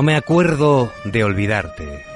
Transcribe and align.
No 0.00 0.04
me 0.04 0.16
acuerdo 0.16 0.90
de 1.04 1.24
olvidarte. 1.24 2.06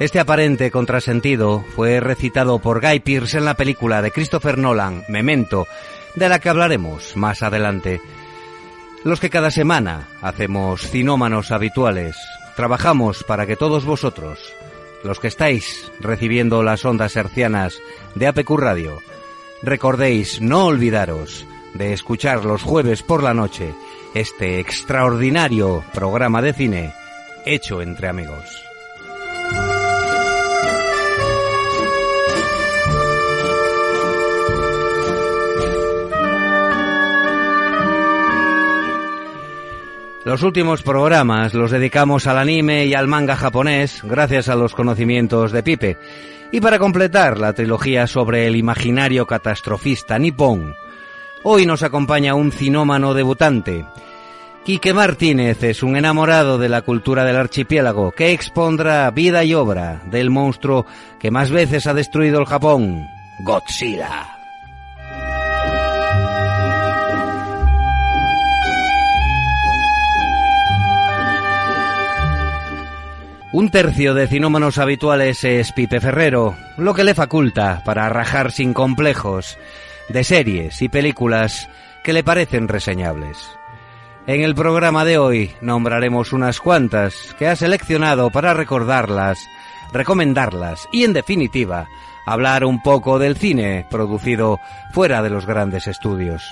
Este 0.00 0.18
aparente 0.18 0.72
contrasentido 0.72 1.64
fue 1.76 2.00
recitado 2.00 2.58
por 2.58 2.80
Guy 2.80 2.98
Pearce 2.98 3.38
en 3.38 3.44
la 3.44 3.54
película 3.54 4.02
de 4.02 4.10
Christopher 4.10 4.58
Nolan, 4.58 5.04
Memento, 5.06 5.68
de 6.16 6.28
la 6.28 6.40
que 6.40 6.48
hablaremos 6.48 7.16
más 7.16 7.44
adelante. 7.44 8.00
Los 9.04 9.20
que 9.20 9.30
cada 9.30 9.52
semana 9.52 10.08
hacemos 10.22 10.90
cinómanos 10.90 11.52
habituales, 11.52 12.16
trabajamos 12.56 13.22
para 13.22 13.46
que 13.46 13.54
todos 13.54 13.84
vosotros, 13.84 14.40
los 15.04 15.20
que 15.20 15.28
estáis 15.28 15.92
recibiendo 16.00 16.64
las 16.64 16.84
ondas 16.84 17.14
hercianas 17.14 17.78
de 18.16 18.26
APQ 18.26 18.50
Radio, 18.58 18.98
recordéis 19.62 20.40
no 20.40 20.64
olvidaros 20.64 21.46
de 21.74 21.92
escuchar 21.92 22.44
los 22.44 22.64
jueves 22.64 23.04
por 23.04 23.22
la 23.22 23.34
noche 23.34 23.72
este 24.14 24.60
extraordinario 24.60 25.84
programa 25.92 26.42
de 26.42 26.52
cine 26.52 26.92
hecho 27.44 27.82
entre 27.82 28.08
amigos. 28.08 28.64
Los 40.24 40.42
últimos 40.42 40.82
programas 40.82 41.54
los 41.54 41.70
dedicamos 41.70 42.26
al 42.26 42.36
anime 42.36 42.84
y 42.84 42.92
al 42.92 43.08
manga 43.08 43.34
japonés 43.34 44.02
gracias 44.04 44.50
a 44.50 44.56
los 44.56 44.74
conocimientos 44.74 45.52
de 45.52 45.62
Pipe. 45.62 45.96
Y 46.52 46.60
para 46.60 46.78
completar 46.78 47.38
la 47.38 47.54
trilogía 47.54 48.06
sobre 48.06 48.46
el 48.46 48.56
imaginario 48.56 49.26
catastrofista 49.26 50.18
nipón, 50.18 50.74
hoy 51.42 51.66
nos 51.66 51.82
acompaña 51.82 52.34
un 52.34 52.52
cinómano 52.52 53.14
debutante. 53.14 53.84
Quique 54.64 54.92
Martínez 54.92 55.62
es 55.62 55.82
un 55.82 55.96
enamorado 55.96 56.58
de 56.58 56.68
la 56.68 56.82
cultura 56.82 57.24
del 57.24 57.36
archipiélago 57.36 58.12
que 58.12 58.32
expondrá 58.32 59.10
vida 59.10 59.44
y 59.44 59.54
obra 59.54 60.02
del 60.10 60.30
monstruo 60.30 60.84
que 61.18 61.30
más 61.30 61.50
veces 61.50 61.86
ha 61.86 61.94
destruido 61.94 62.40
el 62.40 62.46
Japón, 62.46 63.06
Godzilla. 63.40 64.34
Un 73.50 73.70
tercio 73.70 74.12
de 74.12 74.26
cinómanos 74.26 74.76
habituales 74.76 75.42
es 75.42 75.72
Pipe 75.72 76.00
Ferrero, 76.00 76.54
lo 76.76 76.92
que 76.92 77.02
le 77.02 77.14
faculta 77.14 77.80
para 77.82 78.08
rajar 78.10 78.52
sin 78.52 78.74
complejos 78.74 79.56
de 80.08 80.24
series 80.24 80.82
y 80.82 80.88
películas 80.88 81.68
que 82.02 82.12
le 82.12 82.24
parecen 82.24 82.68
reseñables. 82.68 83.38
En 84.26 84.42
el 84.42 84.54
programa 84.54 85.04
de 85.04 85.18
hoy 85.18 85.52
nombraremos 85.60 86.32
unas 86.32 86.60
cuantas 86.60 87.34
que 87.38 87.46
ha 87.46 87.56
seleccionado 87.56 88.30
para 88.30 88.54
recordarlas, 88.54 89.38
recomendarlas 89.92 90.86
y, 90.92 91.04
en 91.04 91.14
definitiva, 91.14 91.88
hablar 92.26 92.64
un 92.64 92.82
poco 92.82 93.18
del 93.18 93.36
cine 93.36 93.86
producido 93.90 94.60
fuera 94.92 95.22
de 95.22 95.30
los 95.30 95.46
grandes 95.46 95.86
estudios. 95.86 96.42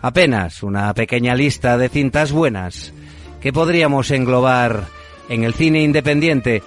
Apenas 0.00 0.62
una 0.62 0.94
pequeña 0.94 1.34
lista 1.34 1.76
de 1.76 1.88
cintas 1.88 2.30
buenas 2.30 2.92
que 3.40 3.52
podríamos 3.52 4.10
englobar 4.12 4.84
en 5.28 5.44
el 5.44 5.54
cine 5.54 5.82
independiente 5.82 6.62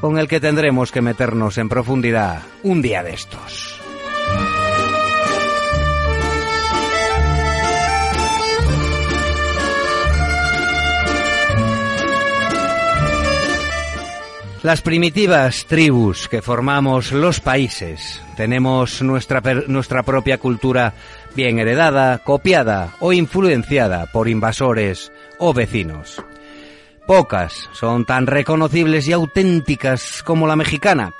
con 0.00 0.18
el 0.18 0.28
que 0.28 0.40
tendremos 0.40 0.92
que 0.92 1.02
meternos 1.02 1.58
en 1.58 1.68
profundidad 1.68 2.42
un 2.62 2.80
día 2.80 3.02
de 3.02 3.14
estos. 3.14 3.75
Las 14.66 14.82
primitivas 14.82 15.64
tribus 15.66 16.26
que 16.26 16.42
formamos 16.42 17.12
los 17.12 17.38
países 17.38 18.20
tenemos 18.36 19.00
nuestra, 19.00 19.40
nuestra 19.68 20.02
propia 20.02 20.38
cultura 20.38 20.92
bien 21.36 21.60
heredada, 21.60 22.18
copiada 22.18 22.90
o 22.98 23.12
influenciada 23.12 24.06
por 24.06 24.28
invasores 24.28 25.12
o 25.38 25.54
vecinos. 25.54 26.20
Pocas 27.06 27.70
son 27.74 28.04
tan 28.06 28.26
reconocibles 28.26 29.06
y 29.06 29.12
auténticas 29.12 30.24
como 30.24 30.48
la 30.48 30.56
mexicana, 30.56 31.12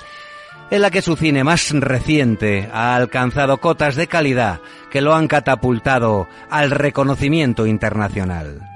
en 0.73 0.83
la 0.83 0.91
que 0.91 1.01
su 1.01 1.15
cine 1.15 1.45
más 1.45 1.71
reciente 1.71 2.69
ha 2.73 2.97
alcanzado 2.97 3.59
cotas 3.59 3.95
de 3.95 4.09
calidad 4.09 4.59
que 4.91 5.01
lo 5.01 5.15
han 5.15 5.29
catapultado 5.29 6.27
al 6.51 6.73
reconocimiento 6.73 7.65
internacional. 7.65 8.69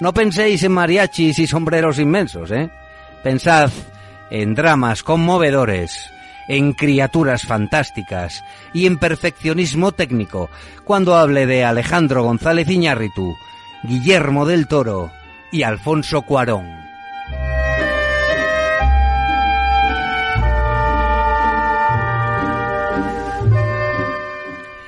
No 0.00 0.12
penséis 0.12 0.64
en 0.64 0.72
mariachis 0.72 1.38
y 1.38 1.46
sombreros 1.46 2.00
inmensos, 2.00 2.50
¿eh? 2.50 2.68
Pensad 3.26 3.72
en 4.30 4.54
dramas 4.54 5.02
conmovedores, 5.02 6.12
en 6.46 6.74
criaturas 6.74 7.42
fantásticas 7.42 8.44
y 8.72 8.86
en 8.86 8.98
perfeccionismo 8.98 9.90
técnico 9.90 10.48
cuando 10.84 11.16
hable 11.16 11.44
de 11.44 11.64
Alejandro 11.64 12.22
González 12.22 12.70
Iñárritu, 12.70 13.34
Guillermo 13.82 14.46
del 14.46 14.68
Toro, 14.68 15.10
y 15.50 15.64
Alfonso 15.64 16.22
Cuarón. 16.22 16.85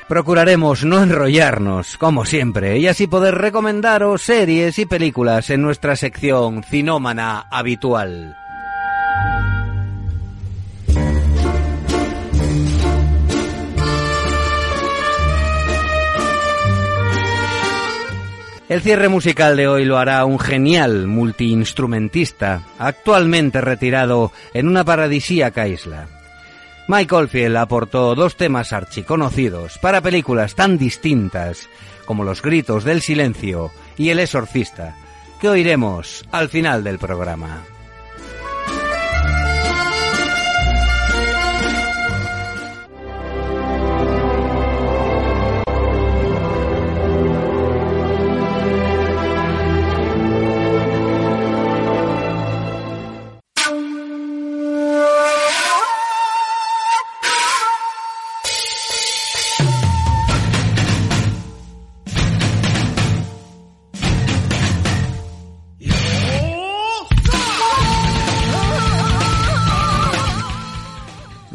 Procuraremos 0.09 0.87
no 0.87 1.03
enrollarnos, 1.03 1.99
como 1.99 2.25
siempre, 2.25 2.79
y 2.79 2.87
así 2.87 3.07
poder 3.07 3.35
recomendaros 3.35 4.23
series 4.23 4.79
y 4.79 4.87
películas 4.87 5.51
en 5.51 5.61
nuestra 5.61 5.97
sección 5.97 6.63
cinómana 6.63 7.47
habitual. 7.51 8.35
El 18.71 18.81
cierre 18.81 19.09
musical 19.09 19.59
de 19.59 19.69
hoy 19.69 19.85
lo 19.85 19.99
hará 19.99 20.25
un 20.25 20.39
genial 20.39 21.07
multiinstrumentista, 21.07 22.63
actualmente 22.79 23.61
retirado 23.61 24.33
en 24.55 24.69
una 24.69 24.85
paradisíaca 24.85 25.69
isla. 25.69 26.18
Mike 26.89 27.15
Oldfield 27.15 27.57
aportó 27.59 28.15
dos 28.15 28.37
temas 28.37 28.73
archiconocidos 28.73 29.77
para 29.77 30.01
películas 30.01 30.55
tan 30.55 30.79
distintas 30.79 31.69
como 32.07 32.25
Los 32.25 32.41
Gritos 32.41 32.83
del 32.83 33.03
Silencio 33.03 33.71
y 33.99 34.09
El 34.09 34.19
Exorcista, 34.19 34.97
que 35.39 35.51
oiremos 35.51 36.25
al 36.33 36.49
final 36.49 36.83
del 36.83 36.99
programa. 36.99 37.63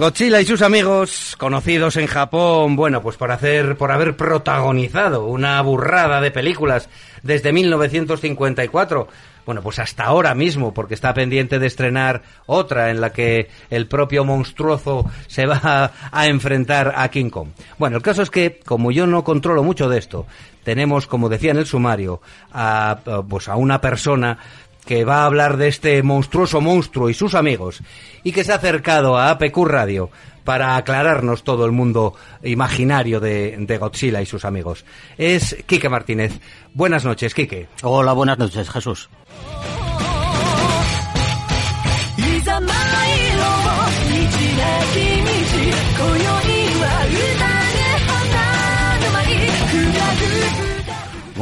Godzilla 0.03 0.41
y 0.41 0.45
sus 0.45 0.61
amigos, 0.61 1.37
conocidos 1.39 1.95
en 1.95 2.07
Japón, 2.07 2.75
bueno, 2.75 3.01
pues 3.01 3.15
por 3.15 3.31
hacer, 3.31 3.77
por 3.77 3.89
haber 3.89 4.17
protagonizado 4.17 5.23
una 5.27 5.61
burrada 5.61 6.19
de 6.19 6.29
películas 6.29 6.89
desde 7.21 7.53
1954. 7.53 9.07
Bueno, 9.45 9.61
pues 9.61 9.79
hasta 9.79 10.03
ahora 10.03 10.35
mismo, 10.35 10.73
porque 10.73 10.93
está 10.93 11.13
pendiente 11.13 11.57
de 11.57 11.67
estrenar 11.67 12.21
otra 12.47 12.91
en 12.91 12.99
la 12.99 13.13
que 13.13 13.49
el 13.69 13.87
propio 13.87 14.25
monstruoso 14.25 15.09
se 15.27 15.45
va 15.45 15.91
a, 16.11 16.27
enfrentar 16.27 16.93
a 16.97 17.07
King 17.07 17.29
Kong. 17.29 17.51
Bueno, 17.77 17.95
el 17.95 18.03
caso 18.03 18.23
es 18.23 18.29
que, 18.29 18.59
como 18.65 18.91
yo 18.91 19.07
no 19.07 19.23
controlo 19.23 19.63
mucho 19.63 19.87
de 19.87 19.99
esto, 19.99 20.25
tenemos, 20.63 21.07
como 21.07 21.29
decía 21.29 21.51
en 21.51 21.57
el 21.57 21.65
sumario, 21.65 22.21
a, 22.51 22.99
pues 23.29 23.47
a 23.47 23.55
una 23.55 23.79
persona 23.79 24.37
que 24.85 25.05
va 25.05 25.23
a 25.23 25.25
hablar 25.25 25.57
de 25.57 25.67
este 25.67 26.01
monstruoso 26.03 26.61
monstruo 26.61 27.09
y 27.09 27.13
sus 27.13 27.35
amigos 27.35 27.81
y 28.23 28.31
que 28.31 28.43
se 28.43 28.51
ha 28.51 28.55
acercado 28.55 29.17
a 29.17 29.29
APQ 29.29 29.57
Radio 29.65 30.09
para 30.43 30.75
aclararnos 30.75 31.43
todo 31.43 31.65
el 31.65 31.71
mundo 31.71 32.15
imaginario 32.43 33.19
de, 33.19 33.77
Godzilla 33.79 34.21
y 34.21 34.25
sus 34.25 34.45
amigos. 34.45 34.85
Es 35.17 35.55
Quique 35.65 35.89
Martínez. 35.89 36.39
Buenas 36.73 37.05
noches, 37.05 37.33
Quique. 37.33 37.67
Hola, 37.81 38.13
buenas 38.13 38.37
noches, 38.37 38.69
Jesús. 38.69 39.09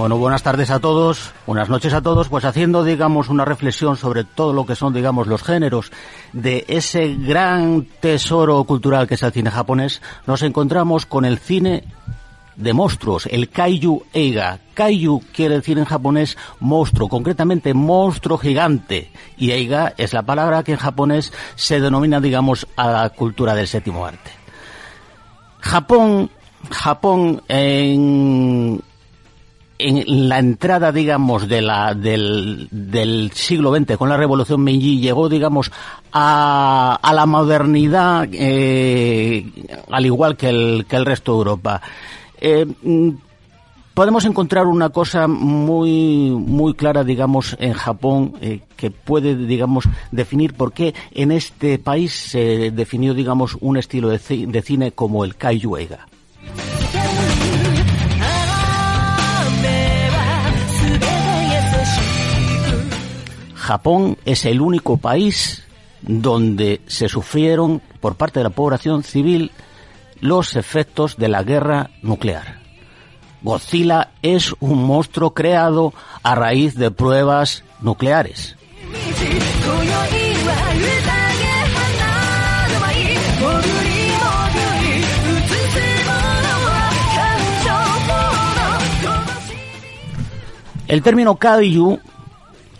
Bueno, 0.02 0.18
buenas 0.18 0.42
tardes 0.42 0.72
a 0.72 0.80
todos, 0.80 1.32
buenas 1.46 1.70
noches 1.70 1.94
a 1.94 2.02
todos, 2.02 2.28
pues 2.28 2.44
haciendo, 2.44 2.84
digamos, 2.84 3.30
una 3.30 3.46
reflexión 3.46 3.98
sobre 3.98 4.24
todo 4.24 4.52
lo 4.52 4.66
que 4.66 4.76
son, 4.76 4.96
digamos, 4.96 5.28
los 5.28 5.44
géneros 5.44 5.92
de 6.34 6.66
ese 6.68 7.14
gran 7.14 7.86
tesoro 8.00 8.64
cultural 8.64 9.08
que 9.08 9.14
es 9.14 9.22
el 9.22 9.32
cine 9.32 9.52
japonés, 9.52 10.02
nos 10.26 10.42
encontramos 10.42 11.06
con 11.06 11.24
el 11.24 11.38
cine 11.38 11.84
de 12.56 12.74
monstruos, 12.74 13.28
el 13.28 13.50
Kaiju 13.50 14.02
Eiga. 14.12 14.58
Kaiju 14.74 15.22
quiere 15.32 15.58
decir 15.58 15.78
en 15.78 15.86
japonés 15.86 16.36
monstruo, 16.60 17.08
concretamente 17.08 17.76
monstruo 17.76 18.40
gigante. 18.40 19.12
Y 19.38 19.52
Eiga 19.52 19.94
es 19.98 20.14
la 20.14 20.24
palabra 20.24 20.64
que 20.64 20.72
en 20.72 20.80
japonés 20.80 21.32
se 21.54 21.80
denomina, 21.80 22.20
digamos, 22.20 22.66
a 22.76 22.88
la 22.88 23.10
cultura 23.12 23.54
del 23.54 23.68
séptimo 23.68 24.04
arte. 24.04 24.32
Japón, 25.60 26.32
Japón 26.72 27.44
en, 27.48 28.82
en 29.88 30.30
la 30.30 30.40
entrada, 30.40 30.92
digamos, 30.92 31.48
de 31.48 31.62
la, 31.62 31.94
del, 31.94 33.32
siglo 33.34 33.76
XX 33.76 33.98
con 33.98 34.10
la 34.10 34.18
Revolución 34.18 34.62
Meiji 34.62 35.00
llegó, 35.00 35.30
digamos, 35.30 35.72
a, 36.12 37.00
a 37.02 37.14
la 37.14 37.26
modernidad 37.26 38.28
eh, 38.32 39.46
al 39.90 40.06
igual 40.06 40.38
que 40.38 40.50
el, 40.50 40.86
que 40.88 40.96
el 40.96 41.06
resto 41.06 41.34
de 41.34 41.38
Europa. 41.38 41.82
Eh, 42.40 42.66
mm, 42.84 43.10
podemos 43.94 44.26
encontrar 44.26 44.66
una 44.68 44.90
cosa 44.90 45.28
muy 45.28 46.32
muy 46.32 46.74
clara, 46.74 47.04
digamos, 47.04 47.56
en 47.60 47.74
Japón 47.74 48.34
eh, 48.42 48.62
que 48.76 48.92
puede, 48.92 49.36
digamos, 49.36 49.86
definir 50.12 50.54
por 50.54 50.74
qué 50.74 50.94
en 51.12 51.32
este 51.32 51.80
país 51.80 52.14
se 52.14 52.72
definió, 52.72 53.14
digamos, 53.14 53.58
un 53.62 53.78
estilo 53.78 54.10
de, 54.10 54.20
de 54.48 54.62
cine 54.62 54.92
como 54.92 55.24
el 55.26 55.36
kaiju 55.36 55.78
Japón 63.62 64.18
es 64.26 64.46
el 64.46 64.60
único 64.60 64.98
país 64.98 65.64
donde 66.02 66.82
se 66.88 67.08
sufrieron 67.08 67.80
por 68.00 68.16
parte 68.16 68.40
de 68.40 68.46
la 68.46 68.50
población 68.50 69.04
civil 69.04 69.52
los 70.20 70.56
efectos 70.56 71.16
de 71.16 71.28
la 71.28 71.44
guerra 71.44 71.92
nuclear. 72.02 72.60
Godzilla 73.44 74.10
es 74.24 74.56
un 74.60 74.84
monstruo 74.84 75.36
creado 75.36 75.94
a 76.24 76.34
raíz 76.34 76.76
de 76.76 76.90
pruebas 76.90 77.64
nucleares. 77.82 78.56
El 90.88 91.04
término 91.04 91.36
kaiju 91.36 92.00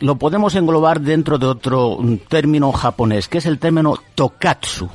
lo 0.02 0.16
podemos 0.16 0.56
englobar 0.56 1.00
dentro 1.00 1.38
de 1.38 1.46
otro 1.46 1.98
término 2.28 2.72
japonés, 2.72 3.28
que 3.28 3.38
es 3.38 3.46
el 3.46 3.60
término 3.60 3.98
tokatsu. 4.16 4.90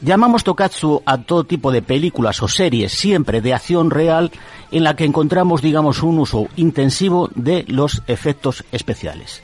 Llamamos 0.00 0.44
tokatsu 0.44 1.02
a 1.04 1.18
todo 1.18 1.44
tipo 1.44 1.72
de 1.72 1.82
películas 1.82 2.42
o 2.42 2.48
series, 2.48 2.92
siempre 2.92 3.40
de 3.40 3.54
acción 3.54 3.90
real, 3.90 4.30
en 4.70 4.84
la 4.84 4.94
que 4.94 5.04
encontramos, 5.04 5.62
digamos, 5.62 6.02
un 6.02 6.18
uso 6.18 6.46
intensivo 6.56 7.28
de 7.34 7.64
los 7.68 8.02
efectos 8.06 8.64
especiales. 8.70 9.42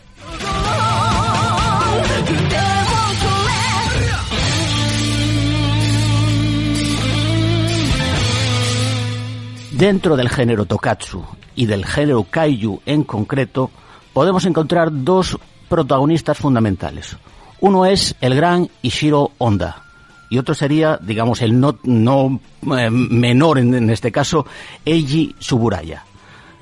Dentro 9.73 10.17
del 10.17 10.29
género 10.29 10.67
tokatsu 10.67 11.25
y 11.57 11.67
del 11.67 11.87
género 11.87 12.25
kaiju 12.25 12.83
en 12.85 13.03
concreto, 13.03 13.71
podemos 14.13 14.45
encontrar 14.47 14.89
dos 14.93 15.39
protagonistas 15.69 16.39
fundamentales. 16.39 17.17
Uno 17.61 17.87
es 17.87 18.15
el 18.21 18.35
gran 18.35 18.69
Ishiro 18.83 19.33
Honda 19.39 19.85
y 20.31 20.39
otro 20.39 20.55
sería, 20.55 20.99
digamos, 21.03 21.43
el 21.43 21.59
no, 21.59 21.79
no 21.83 22.41
eh, 22.79 22.89
menor 22.89 23.59
en, 23.59 23.91
este 23.91 24.13
caso, 24.13 24.47
Eiji 24.85 25.35
Suburaya. 25.41 26.05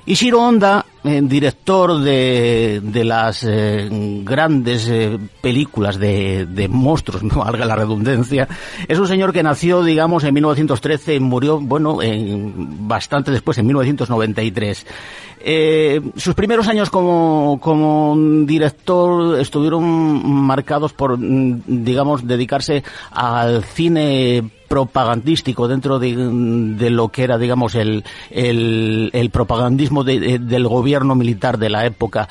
Ishiro 0.07 0.41
Honda, 0.41 0.83
eh, 1.03 1.21
director 1.23 1.99
de, 1.99 2.81
de 2.81 3.03
las 3.03 3.45
eh, 3.47 3.87
grandes 4.23 4.91
películas 5.39 5.99
de, 5.99 6.47
de, 6.47 6.67
monstruos, 6.67 7.21
no 7.21 7.35
valga 7.45 7.63
la 7.63 7.75
redundancia, 7.75 8.47
es 8.87 8.97
un 8.97 9.07
señor 9.07 9.31
que 9.31 9.43
nació, 9.43 9.83
digamos, 9.83 10.23
en 10.23 10.33
1913 10.33 11.15
y 11.15 11.19
murió, 11.19 11.59
bueno, 11.59 12.01
en, 12.01 12.87
bastante 12.87 13.29
después, 13.29 13.59
en 13.59 13.67
1993. 13.67 14.87
Eh, 15.41 16.01
sus 16.17 16.35
primeros 16.35 16.67
años 16.67 16.89
como, 16.89 17.59
como 17.61 18.15
director 18.45 19.39
estuvieron 19.39 20.29
marcados 20.45 20.91
por, 20.93 21.17
digamos, 21.17 22.27
dedicarse 22.27 22.83
al 23.11 23.63
cine 23.63 24.49
propagandístico 24.67 25.67
dentro 25.67 25.97
de, 25.97 26.89
lo 26.89 27.09
que 27.09 27.23
era, 27.23 27.37
digamos, 27.37 27.75
el, 27.75 28.03
el, 28.29 29.09
el 29.13 29.29
propagandismo 29.31 30.03
de, 30.03 30.19
de, 30.19 30.39
del 30.39 30.67
gobierno 30.67 31.15
militar 31.15 31.57
de 31.57 31.69
la 31.69 31.85
época 31.85 32.27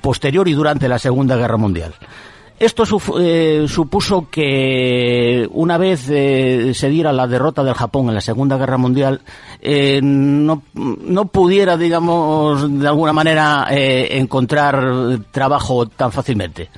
posterior 0.00 0.46
y 0.46 0.52
durante 0.52 0.88
la 0.88 0.98
Segunda 0.98 1.36
Guerra 1.36 1.56
Mundial. 1.56 1.94
Esto 2.58 2.84
eh, 3.18 3.66
supuso 3.66 4.28
que 4.30 5.48
una 5.52 5.78
vez 5.78 6.08
eh, 6.08 6.72
se 6.74 6.88
diera 6.88 7.12
la 7.12 7.26
derrota 7.26 7.64
del 7.64 7.74
Japón 7.74 8.08
en 8.08 8.14
la 8.14 8.20
Segunda 8.20 8.56
Guerra 8.56 8.78
Mundial, 8.78 9.20
eh, 9.60 10.00
no, 10.02 10.62
no, 10.74 11.24
pudiera, 11.26 11.76
digamos, 11.76 12.78
de 12.78 12.86
alguna 12.86 13.12
manera 13.12 13.66
encontrar 13.70 15.18
trabajo 15.32 15.86
tan 15.86 16.12
fácilmente. 16.12 16.68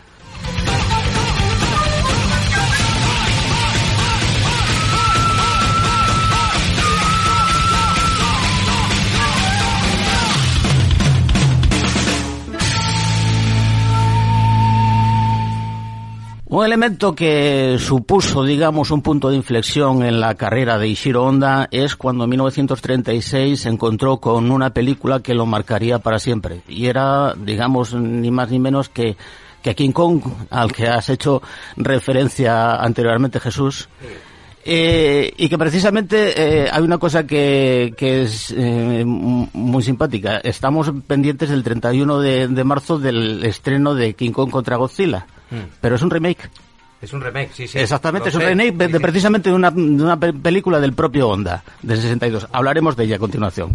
Un 16.55 16.65
elemento 16.65 17.17
que 17.17 17.79
supuso, 17.81 18.45
digamos, 18.45 18.93
un 18.93 19.03
punto 19.03 19.29
de 19.29 19.35
inflexión 19.35 20.05
en 20.05 20.21
la 20.21 20.37
carrera 20.37 20.79
de 20.79 20.87
Ishiro 20.87 21.25
Honda 21.25 21.67
es 21.73 21.97
cuando 21.97 22.23
en 22.23 22.31
1936 22.31 23.59
se 23.59 23.69
encontró 23.69 24.19
con 24.19 24.53
una 24.53 24.71
película 24.71 25.19
que 25.19 25.35
lo 25.35 25.47
marcaría 25.47 25.99
para 25.99 26.21
siempre. 26.21 26.63
Y 26.69 26.87
era, 26.87 27.35
digamos, 27.35 27.93
ni 27.95 28.31
más 28.31 28.53
ni 28.53 28.61
menos 28.61 28.89
que, 28.89 29.17
que 29.63 29.75
King 29.75 29.91
Kong, 29.91 30.23
al 30.51 30.71
que 30.71 30.87
has 30.87 31.09
hecho 31.09 31.43
referencia 31.77 32.77
anteriormente, 32.77 33.41
Jesús. 33.41 33.89
Eh, 34.65 35.35
y 35.37 35.49
que 35.49 35.59
precisamente 35.59 36.35
eh, 36.41 36.69
hay 36.71 36.83
una 36.85 36.99
cosa 36.99 37.27
que, 37.27 37.95
que 37.97 38.23
es 38.23 38.55
eh, 38.57 39.03
muy 39.05 39.83
simpática. 39.83 40.37
Estamos 40.37 40.93
pendientes 41.09 41.51
del 41.51 41.65
31 41.65 42.21
de, 42.21 42.47
de 42.47 42.65
marzo 42.65 43.01
del 43.01 43.45
estreno 43.45 43.97
de 43.97 44.15
King 44.15 44.31
Kong 44.31 44.51
contra 44.51 44.77
Godzilla. 44.77 45.27
Mm. 45.55 45.71
Pero 45.81 45.97
es 45.97 46.03
un 46.03 46.11
remake. 46.11 46.51
Es 47.01 47.13
un 47.13 47.21
remake, 47.21 47.51
sí, 47.53 47.69
sí. 47.69 47.79
Exactamente, 47.79 48.31
es 48.31 48.35
un 48.35 48.41
remake 48.41 48.73
de, 48.73 48.89
de, 48.89 49.01
precisamente 49.01 49.51
de 49.51 49.55
una, 49.55 49.71
de 49.71 49.81
una 49.81 50.19
película 50.19 50.81
del 50.81 50.95
propio 50.95 51.29
Honda, 51.29 51.63
del 51.83 51.99
62. 51.99 52.49
Hablaremos 52.51 52.97
de 52.97 53.05
ella 53.05 53.17
a 53.17 53.19
continuación. 53.19 53.73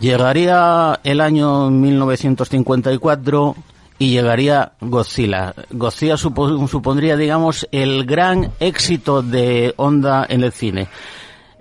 Llegaría 0.00 1.00
el 1.02 1.20
año 1.20 1.70
1954 1.70 3.56
y 3.98 4.10
llegaría 4.10 4.72
Godzilla. 4.80 5.54
Godzilla 5.70 6.16
supondría, 6.16 7.16
digamos, 7.16 7.66
el 7.72 8.04
gran 8.04 8.52
éxito 8.60 9.22
de 9.22 9.74
Honda 9.76 10.24
en 10.28 10.44
el 10.44 10.52
cine. 10.52 10.86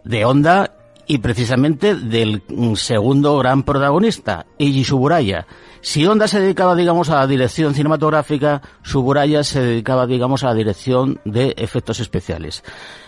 De 0.03 0.23
Honda 0.23 0.71
y 1.07 1.17
precisamente 1.17 1.95
del 1.95 2.43
segundo 2.75 3.37
gran 3.39 3.63
protagonista, 3.63 4.45
Eiji 4.59 4.83
Suburaya. 4.83 5.47
Si 5.81 6.05
Honda 6.05 6.27
se 6.27 6.41
dedicaba, 6.41 6.75
digamos, 6.75 7.09
a 7.09 7.15
la 7.15 7.27
dirección 7.27 7.73
cinematográfica, 7.73 8.61
Suburaya 8.83 9.43
se 9.43 9.61
dedicaba, 9.61 10.05
digamos, 10.05 10.43
a 10.43 10.47
la 10.47 10.53
dirección 10.53 11.19
de 11.23 11.55
efectos 11.57 11.99
especiales. 12.01 12.63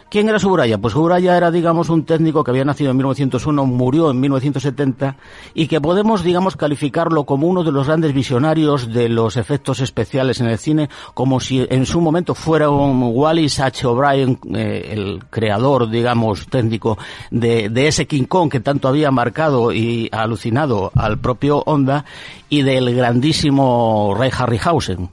¿Quién 0.10 0.28
era 0.28 0.40
Suburaya? 0.40 0.80
Pues 0.80 0.94
Suburaya 0.94 1.38
era, 1.38 1.52
digamos, 1.52 1.90
un 1.90 2.04
técnico 2.04 2.44
que 2.44 2.50
había 2.50 2.66
nacido 2.66 2.90
en 2.90 2.98
1901, 2.98 3.66
murió 3.68 4.10
en 4.10 4.20
1970 4.20 5.16
y 5.54 5.68
que 5.68 5.80
podemos, 5.80 6.24
digamos, 6.24 6.56
calificarlo 6.56 7.26
como 7.26 7.46
uno 7.46 7.64
de 7.64 7.72
los 7.72 7.86
grandes 7.86 8.12
visionarios 8.12 8.92
de 8.92 9.08
los 9.08 9.38
efectos 9.38 9.82
especiales 9.82 10.42
en 10.42 10.48
el 10.48 10.58
cine, 10.58 10.90
como 11.14 11.40
si 11.40 11.64
en 11.70 11.86
su 11.86 12.02
momento 12.02 12.34
fuera 12.34 12.72
un 12.72 13.12
Wallis 13.14 13.60
H. 13.60 13.86
O'Brien, 13.86 14.40
eh, 14.56 14.90
el 14.94 15.26
creador, 15.30 15.88
digamos, 15.92 16.48
técnico 16.48 16.98
de, 17.30 17.70
ese 17.88 18.08
King 18.08 18.24
Kong 18.24 18.50
que 18.50 18.62
tanto 18.62 18.88
había 18.88 19.12
marcado 19.12 19.72
y 19.72 20.10
alucinado 20.12 20.92
al 20.96 21.20
propio 21.20 21.60
Honda 21.68 22.04
y 22.50 22.64
del 22.64 22.96
grandísimo 22.96 24.16
Ray 24.18 24.32
Harryhausen. 24.36 25.12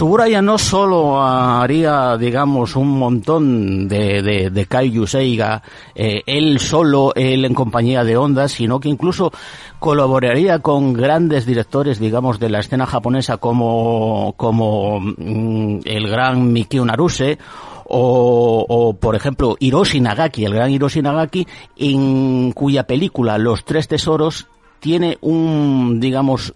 Suburaya 0.00 0.40
no 0.40 0.56
solo 0.56 1.20
haría, 1.22 2.16
digamos, 2.16 2.74
un 2.74 2.88
montón 2.88 3.86
de, 3.86 4.22
de, 4.22 4.48
de 4.48 5.06
Seiga, 5.06 5.62
eh, 5.94 6.22
él 6.24 6.58
solo, 6.58 7.12
él 7.14 7.44
en 7.44 7.52
compañía 7.52 8.02
de 8.02 8.16
Honda, 8.16 8.48
sino 8.48 8.80
que 8.80 8.88
incluso 8.88 9.30
colaboraría 9.78 10.60
con 10.60 10.94
grandes 10.94 11.44
directores, 11.44 11.98
digamos, 11.98 12.40
de 12.40 12.48
la 12.48 12.60
escena 12.60 12.86
japonesa 12.86 13.36
como, 13.36 14.32
como 14.38 15.00
mm, 15.00 15.80
el 15.84 16.08
gran 16.08 16.50
Mikio 16.50 16.82
Naruse, 16.86 17.36
o, 17.84 18.64
o, 18.66 18.94
por 18.94 19.16
ejemplo 19.16 19.54
Hiroshi 19.60 20.00
Nagaki, 20.00 20.46
el 20.46 20.54
gran 20.54 20.70
Hiroshi 20.70 21.02
Nagaki, 21.02 21.46
en 21.76 22.52
cuya 22.52 22.84
película 22.86 23.36
Los 23.36 23.66
Tres 23.66 23.86
Tesoros 23.86 24.46
tiene 24.80 25.18
un, 25.20 26.00
digamos, 26.00 26.54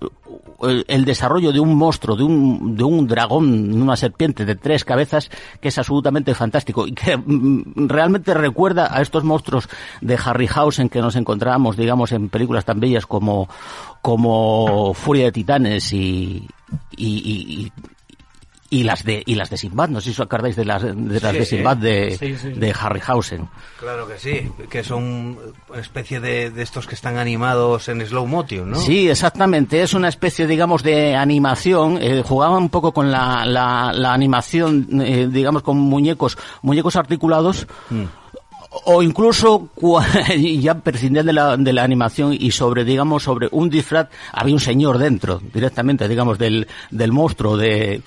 el, 0.63 1.05
desarrollo 1.05 1.53
de 1.53 1.61
un 1.61 1.75
monstruo, 1.75 2.17
de 2.17 2.23
un, 2.23 2.77
de 2.77 2.85
un 2.85 3.07
dragón, 3.07 3.81
una 3.81 3.97
serpiente 3.97 4.45
de 4.45 4.55
tres 4.55 4.85
cabezas, 4.85 5.31
que 5.61 5.69
es 5.69 5.79
absolutamente 5.79 6.35
fantástico 6.35 6.87
y 6.87 6.93
que 6.93 7.17
mm, 7.17 7.89
realmente 7.89 8.35
recuerda 8.35 8.89
a 8.91 9.03
estos 9.03 9.25
monstruos 9.25 9.69
de 10.01 10.19
Harryhausen 10.23 10.89
que 10.89 11.01
nos 11.01 11.17
encontramos, 11.17 11.77
digamos, 11.77 12.13
en 12.13 12.29
películas 12.29 12.65
tan 12.65 12.81
bellas 12.81 13.07
como, 13.07 13.49
como 14.03 14.95
Furia 14.95 15.27
de 15.27 15.33
Titanes 15.33 15.93
y, 15.93 16.47
y, 16.97 17.07
y, 17.07 17.73
y 18.75 18.83
las 18.83 19.05
de 19.05 19.23
y 19.25 19.35
las 19.37 19.51
de 19.51 19.57
Sinbad, 19.57 19.89
no 19.89 20.01
sé 20.01 20.07
si 20.07 20.11
os 20.13 20.21
acordáis 20.27 20.57
de 20.57 20.65
las 20.65 20.83
de, 20.83 20.95
las 21.21 21.33
Sí, 21.33 21.39
de. 21.39 21.45
Sinbad 21.45 21.77
de, 21.77 22.17
Sí, 22.19 22.37
sí. 22.37 22.49
de 22.51 22.75
Harryhausen. 22.79 23.49
Claro 23.79 24.09
que 24.09 24.19
sí, 24.19 24.51
que 24.69 24.83
son 24.83 25.39
una 25.69 25.81
especie 25.81 26.21
de, 26.21 26.51
de 26.51 26.63
estos 26.63 26.87
que 26.87 26.95
están 26.95 27.17
animados 27.19 27.89
en 27.89 28.05
slow 28.07 28.27
motion, 28.27 28.71
¿no? 28.71 28.77
Sí, 28.79 29.09
exactamente. 29.09 29.81
Es 29.83 29.95
una 29.95 30.09
especie, 30.09 30.47
digamos, 30.47 30.83
de 30.83 31.15
animación. 31.15 31.99
Eh, 32.01 32.23
jugaba 32.27 32.57
un 32.59 32.69
poco 32.69 32.93
con 32.93 33.11
la, 33.11 33.45
la, 33.47 33.93
la 33.93 34.13
animación, 34.13 34.89
eh, 35.03 35.29
digamos, 35.31 35.63
con 35.63 35.79
muñecos, 35.79 36.37
muñecos 36.63 36.97
articulados. 36.97 37.67
O 38.87 39.03
incluso 39.03 39.69
ya 40.61 40.75
prescindían 40.75 41.27
de 41.27 41.33
la, 41.33 41.57
de 41.57 41.73
la 41.73 41.85
animación 41.85 42.37
y 42.39 42.51
sobre, 42.51 42.85
digamos, 42.85 43.23
sobre 43.23 43.49
un 43.53 43.71
disfraz 43.71 44.09
había 44.33 44.55
un 44.55 44.61
señor 44.61 44.99
dentro, 44.99 45.41
directamente, 45.53 46.09
digamos, 46.09 46.39
del, 46.39 46.67
del 46.91 47.13
monstruo. 47.13 47.57
De. 47.57 48.03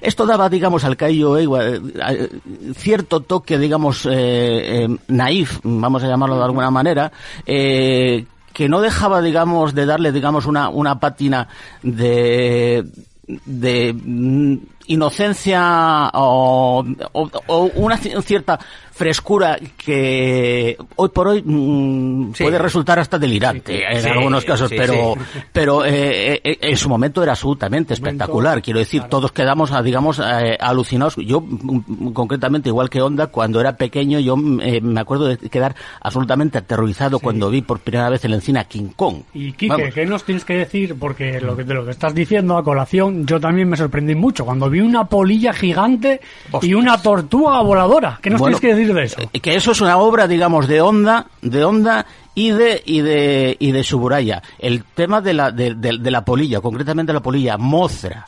Esto 0.00 0.26
daba, 0.26 0.48
digamos, 0.48 0.84
al 0.84 0.96
Kaiju 0.96 1.36
Eiwa, 1.36 1.66
eh, 1.66 1.80
eh, 2.08 2.28
cierto 2.76 3.20
toque, 3.20 3.58
digamos, 3.58 4.06
eh, 4.06 4.84
eh, 4.84 4.88
naif, 5.08 5.60
vamos 5.62 6.02
a 6.02 6.08
llamarlo 6.08 6.36
de 6.36 6.44
alguna 6.44 6.70
manera, 6.70 7.10
eh, 7.46 8.26
que 8.52 8.68
no 8.68 8.80
dejaba, 8.80 9.22
digamos, 9.22 9.74
de 9.74 9.86
darle, 9.86 10.12
digamos, 10.12 10.46
una, 10.46 10.68
una 10.68 11.00
pátina 11.00 11.48
de, 11.82 12.86
de 13.26 13.94
mm, 13.94 14.56
inocencia 14.86 16.10
o, 16.14 16.84
o- 17.12 17.30
o 17.46 17.70
una 17.76 17.98
ci- 17.98 18.20
cierta 18.22 18.58
frescura 18.92 19.58
que 19.76 20.76
hoy 20.96 21.08
por 21.08 21.28
hoy 21.28 21.42
mm, 21.44 22.34
Sí. 22.34 22.44
puede 22.44 22.58
resultar 22.58 22.98
hasta 22.98 23.18
delirante 23.18 23.82
en 23.90 24.02
Sí, 24.02 24.08
algunos 24.08 24.44
casos, 24.44 24.70
pero 24.70 25.14
pero 25.52 25.84
eh, 25.84 26.40
eh, 26.44 26.58
en 26.60 26.76
su 26.76 26.88
momento 26.88 27.22
era 27.22 27.32
absolutamente 27.32 27.94
espectacular. 27.94 28.60
Quiero 28.62 28.78
decir, 28.78 29.02
todos 29.04 29.32
quedamos, 29.32 29.72
ah, 29.72 29.82
digamos, 29.82 30.18
eh, 30.22 30.56
alucinados. 30.60 31.16
Yo, 31.16 31.40
mm, 31.40 32.12
concretamente, 32.12 32.68
igual 32.68 32.90
que 32.90 33.00
Onda, 33.02 33.28
cuando 33.28 33.60
era 33.60 33.76
pequeño, 33.76 34.20
yo 34.20 34.36
mm, 34.36 34.60
eh, 34.60 34.80
me 34.82 35.00
acuerdo 35.00 35.26
de 35.26 35.36
quedar 35.38 35.74
absolutamente 36.00 36.58
aterrorizado 36.58 37.18
cuando 37.18 37.48
vi 37.50 37.62
por 37.62 37.80
primera 37.80 38.08
vez 38.10 38.24
en 38.24 38.30
la 38.32 38.36
encina 38.36 38.64
King 38.64 38.90
Kong. 38.94 39.22
Y 39.34 39.52
Quique, 39.52 39.68
Vamos. 39.68 39.94
¿qué 39.94 40.06
nos 40.06 40.24
tienes 40.24 40.44
que 40.44 40.54
decir? 40.54 40.96
Porque 40.98 41.40
lo 41.40 41.56
que, 41.56 41.64
de 41.64 41.74
lo 41.74 41.84
que 41.84 41.90
estás 41.92 42.14
diciendo 42.14 42.56
a 42.58 42.62
colación, 42.62 43.26
yo 43.26 43.40
también 43.40 43.68
me 43.68 43.76
sorprendí 43.76 44.14
mucho 44.14 44.44
cuando 44.44 44.68
vi 44.72 44.80
una 44.80 45.04
polilla 45.04 45.52
gigante 45.52 46.20
y 46.62 46.74
una 46.74 47.00
tortuga 47.00 47.60
voladora. 47.60 48.18
¿Qué 48.20 48.30
nos 48.30 48.40
Bueno, 48.40 48.58
tienes 48.58 48.74
que 48.74 48.80
decir 48.80 48.94
de 48.94 49.04
eso? 49.04 49.20
eh, 49.32 49.38
Que 49.40 49.54
eso 49.54 49.70
es 49.70 49.80
una 49.80 49.98
obra, 49.98 50.26
digamos, 50.26 50.66
de 50.66 50.80
onda, 50.80 51.26
de 51.42 51.64
onda 51.64 52.04
y 52.34 52.50
de 52.50 52.82
y 52.84 53.00
de 53.02 53.56
y 53.60 53.70
de 53.70 53.84
Suburaya. 53.84 54.42
El 54.58 54.82
tema 54.84 55.20
de 55.20 55.34
la 55.34 55.50
de, 55.52 55.74
de- 55.74 55.98
de 55.98 56.10
la 56.10 56.24
polilla, 56.24 56.60
concretamente 56.60 57.12
la 57.12 57.20
polilla 57.20 57.56
Mothra, 57.58 58.26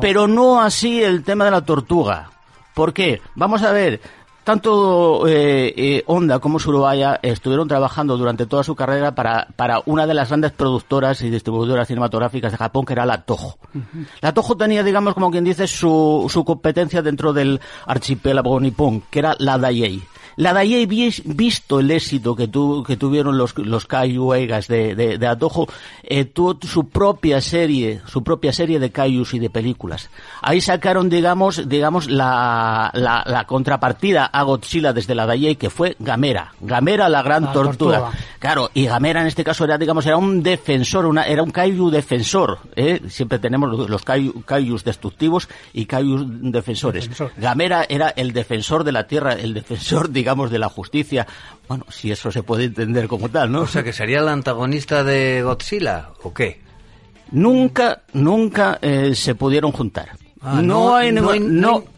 pero 0.00 0.26
no 0.28 0.60
así 0.60 1.02
el 1.02 1.22
tema 1.24 1.44
de 1.46 1.50
la 1.52 1.62
tortuga. 1.64 2.30
¿Por 2.74 2.92
qué? 2.92 3.20
Vamos 3.34 3.62
a 3.62 3.72
ver. 3.72 4.00
Tanto 4.48 5.28
eh, 5.28 5.74
eh, 5.76 6.04
Honda 6.06 6.38
como 6.38 6.58
Surubaya 6.58 7.20
estuvieron 7.20 7.68
trabajando 7.68 8.16
durante 8.16 8.46
toda 8.46 8.64
su 8.64 8.74
carrera 8.74 9.14
para, 9.14 9.46
para 9.56 9.82
una 9.84 10.06
de 10.06 10.14
las 10.14 10.28
grandes 10.28 10.52
productoras 10.52 11.20
y 11.20 11.28
distribuidoras 11.28 11.86
cinematográficas 11.86 12.52
de 12.52 12.56
Japón, 12.56 12.86
que 12.86 12.94
era 12.94 13.04
la 13.04 13.20
Toho. 13.20 13.58
La 14.22 14.32
Toho 14.32 14.56
tenía, 14.56 14.82
digamos, 14.82 15.12
como 15.12 15.30
quien 15.30 15.44
dice, 15.44 15.66
su, 15.66 16.28
su 16.30 16.46
competencia 16.46 17.02
dentro 17.02 17.34
del 17.34 17.60
archipiélago 17.84 18.58
nipón, 18.58 19.02
que 19.10 19.18
era 19.18 19.36
la 19.38 19.58
Daiei. 19.58 20.02
La 20.38 20.52
Daiei, 20.52 20.86
vis- 20.86 21.22
visto 21.24 21.80
el 21.80 21.90
éxito 21.90 22.34
que, 22.36 22.46
tu- 22.48 22.82
que 22.84 22.96
tuvieron 22.96 23.36
los, 23.36 23.58
los 23.58 23.86
Kaiju 23.86 24.32
de, 24.32 24.94
de, 24.94 25.18
de 25.18 25.26
Atojo, 25.26 25.68
eh, 26.04 26.24
tuvo 26.26 26.56
su 26.62 26.88
propia 26.88 27.40
serie, 27.40 28.00
su 28.06 28.22
propia 28.22 28.52
serie 28.52 28.78
de 28.78 28.90
Kaijus 28.90 29.34
y 29.34 29.40
de 29.40 29.50
películas. 29.50 30.10
Ahí 30.40 30.60
sacaron, 30.60 31.08
digamos, 31.10 31.68
digamos 31.68 32.08
la, 32.08 32.90
la, 32.94 33.24
la 33.26 33.44
contrapartida 33.46 34.26
a 34.26 34.42
Godzilla 34.44 34.92
desde 34.92 35.16
la 35.16 35.26
Daiei, 35.26 35.56
que 35.56 35.70
fue 35.70 35.96
Gamera. 35.98 36.52
Gamera, 36.60 37.08
la 37.08 37.22
gran 37.22 37.42
La 37.46 37.52
tortuga. 37.52 37.98
tortuga. 37.98 38.18
Claro, 38.38 38.70
y 38.74 38.84
Gamera 38.86 39.20
en 39.22 39.26
este 39.26 39.42
caso 39.42 39.64
era, 39.64 39.76
digamos, 39.76 40.06
era 40.06 40.16
un 40.16 40.44
defensor, 40.44 41.04
una, 41.06 41.24
era 41.24 41.42
un 41.42 41.50
Kaiju 41.50 41.90
defensor. 41.90 42.60
¿eh? 42.76 43.00
Siempre 43.08 43.40
tenemos 43.40 43.68
los, 43.76 43.90
los 43.90 44.06
Kaiju- 44.06 44.44
Kaijus 44.44 44.84
destructivos 44.84 45.48
y 45.72 45.86
Kaijus 45.86 46.22
defensores. 46.52 47.08
Defensor. 47.08 47.32
Gamera 47.36 47.84
era 47.88 48.10
el 48.10 48.32
defensor 48.32 48.84
de 48.84 48.92
la 48.92 49.08
tierra, 49.08 49.32
el 49.32 49.52
defensor, 49.52 50.08
digamos, 50.12 50.27
de 50.36 50.58
la 50.58 50.68
justicia. 50.68 51.26
Bueno, 51.68 51.84
si 51.90 52.10
eso 52.10 52.30
se 52.30 52.42
puede 52.42 52.64
entender 52.64 53.08
como 53.08 53.28
tal, 53.28 53.50
¿no? 53.52 53.62
O 53.62 53.66
sea, 53.66 53.82
que 53.82 53.92
sería 53.92 54.20
el 54.20 54.28
antagonista 54.28 55.02
de 55.04 55.42
Godzilla, 55.42 56.10
¿o 56.22 56.32
qué? 56.34 56.60
nunca, 57.30 58.02
nunca 58.12 58.78
eh, 58.80 59.14
se 59.14 59.34
pudieron 59.34 59.72
juntar. 59.72 60.10
Ah, 60.40 60.60
no, 60.62 60.90
no- 60.90 60.94
hay, 60.96 61.10
no 61.12 61.30
hay- 61.30 61.40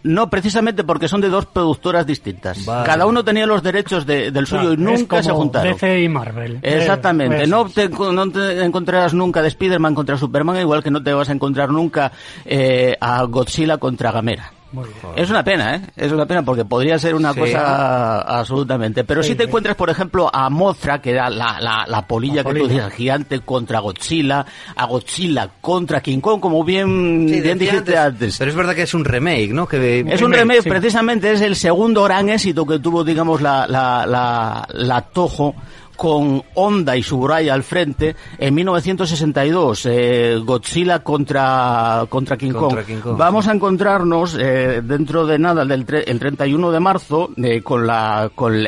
no, 0.02 0.30
precisamente 0.30 0.82
porque 0.82 1.08
son 1.08 1.20
de 1.20 1.28
dos 1.28 1.44
productoras 1.44 2.06
distintas. 2.06 2.64
Vale. 2.64 2.86
Cada 2.86 3.04
uno 3.04 3.22
tenía 3.22 3.44
los 3.46 3.62
derechos 3.62 4.06
de- 4.06 4.30
del 4.30 4.46
suyo 4.46 4.70
y 4.70 4.72
es 4.74 4.78
nunca 4.78 5.22
se 5.22 5.30
juntaron. 5.30 5.72
DC 5.74 6.00
y 6.02 6.08
Marvel. 6.08 6.58
Exactamente. 6.62 7.42
Eh, 7.44 7.46
No 7.46 7.68
te, 7.68 7.88
no 7.90 8.30
te 8.30 8.64
encontrarás 8.64 9.12
nunca 9.12 9.42
de 9.42 9.48
Spider-Man 9.48 9.94
contra 9.94 10.16
Superman, 10.16 10.56
igual 10.58 10.82
que 10.82 10.90
no 10.90 11.02
te 11.02 11.12
vas 11.12 11.28
a 11.28 11.32
encontrar 11.32 11.68
nunca 11.70 12.10
eh, 12.46 12.96
a 12.98 13.22
Godzilla 13.24 13.76
contra 13.76 14.10
Gamera. 14.10 14.50
Muy 14.72 14.84
bien. 14.84 14.96
Es 15.16 15.28
una 15.30 15.42
pena, 15.42 15.74
¿eh? 15.76 15.80
Es 15.96 16.12
una 16.12 16.26
pena 16.26 16.44
porque 16.44 16.64
podría 16.64 16.96
ser 16.98 17.14
una 17.16 17.32
Sí. 17.32 17.40
cosa 17.40 18.20
absolutamente. 18.20 19.02
Pero 19.04 19.22
Sí, 19.22 19.30
si 19.30 19.34
te 19.34 19.44
encuentras, 19.44 19.74
por 19.76 19.90
ejemplo, 19.90 20.30
a 20.32 20.48
Mothra, 20.48 21.00
que 21.02 21.10
era 21.10 21.28
la, 21.28 21.58
la, 21.60 21.84
la 21.88 22.06
polilla 22.06 22.36
La 22.36 22.44
que 22.44 22.50
tú 22.54 22.60
polilla. 22.60 22.84
dices, 22.84 22.94
gigante 22.96 23.40
contra 23.40 23.80
Godzilla, 23.80 24.46
a 24.76 24.86
Godzilla 24.86 25.48
contra 25.60 26.00
King 26.00 26.20
Kong, 26.20 26.40
como 26.40 26.62
bien, 26.62 27.26
Sí, 27.28 27.40
bien 27.40 27.58
dijiste 27.58 27.98
antes. 27.98 28.38
Pero 28.38 28.50
es 28.50 28.56
verdad 28.56 28.74
que 28.74 28.82
es 28.82 28.94
un 28.94 29.04
remake, 29.04 29.50
¿no? 29.52 29.66
Que 29.66 30.00
Es 30.00 30.22
un 30.22 30.30
remake, 30.32 30.38
remake, 30.40 30.62
sí. 30.62 30.68
precisamente 30.68 31.32
es 31.32 31.40
el 31.40 31.56
segundo 31.56 32.04
gran 32.04 32.28
éxito 32.28 32.64
que 32.64 32.78
tuvo, 32.78 33.02
digamos, 33.02 33.40
la, 33.40 33.66
la, 33.66 34.06
la, 34.06 34.68
la 34.72 35.00
Toho 35.02 35.54
con 36.00 36.42
Honda 36.54 36.96
y 36.96 37.02
Suburaya 37.02 37.52
al 37.52 37.62
frente 37.62 38.16
en 38.38 38.54
1962, 38.54 39.84
eh, 39.84 40.40
Godzilla 40.42 41.00
contra, 41.00 42.06
contra, 42.08 42.38
King, 42.38 42.52
Contra 42.52 42.78
Kong. 42.78 42.86
King 42.86 43.00
Kong, 43.02 43.18
Vamos 43.18 43.46
a 43.48 43.52
encontrarnos 43.52 44.34
eh, 44.40 44.80
dentro 44.82 45.26
de 45.26 45.38
nada, 45.38 45.66
del 45.66 45.84
tre- 45.86 46.04
el 46.06 46.18
31 46.18 46.70
de 46.72 46.80
marzo, 46.80 47.28
eh, 47.36 47.60
con, 47.60 47.86
la, 47.86 48.30
con 48.34 48.54
el, 48.54 48.66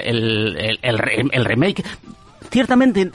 el, 0.58 0.78
el 0.82 0.98
re- 0.98 1.24
el 1.32 1.44
remake 1.46 1.82
ciertamente 2.52 3.10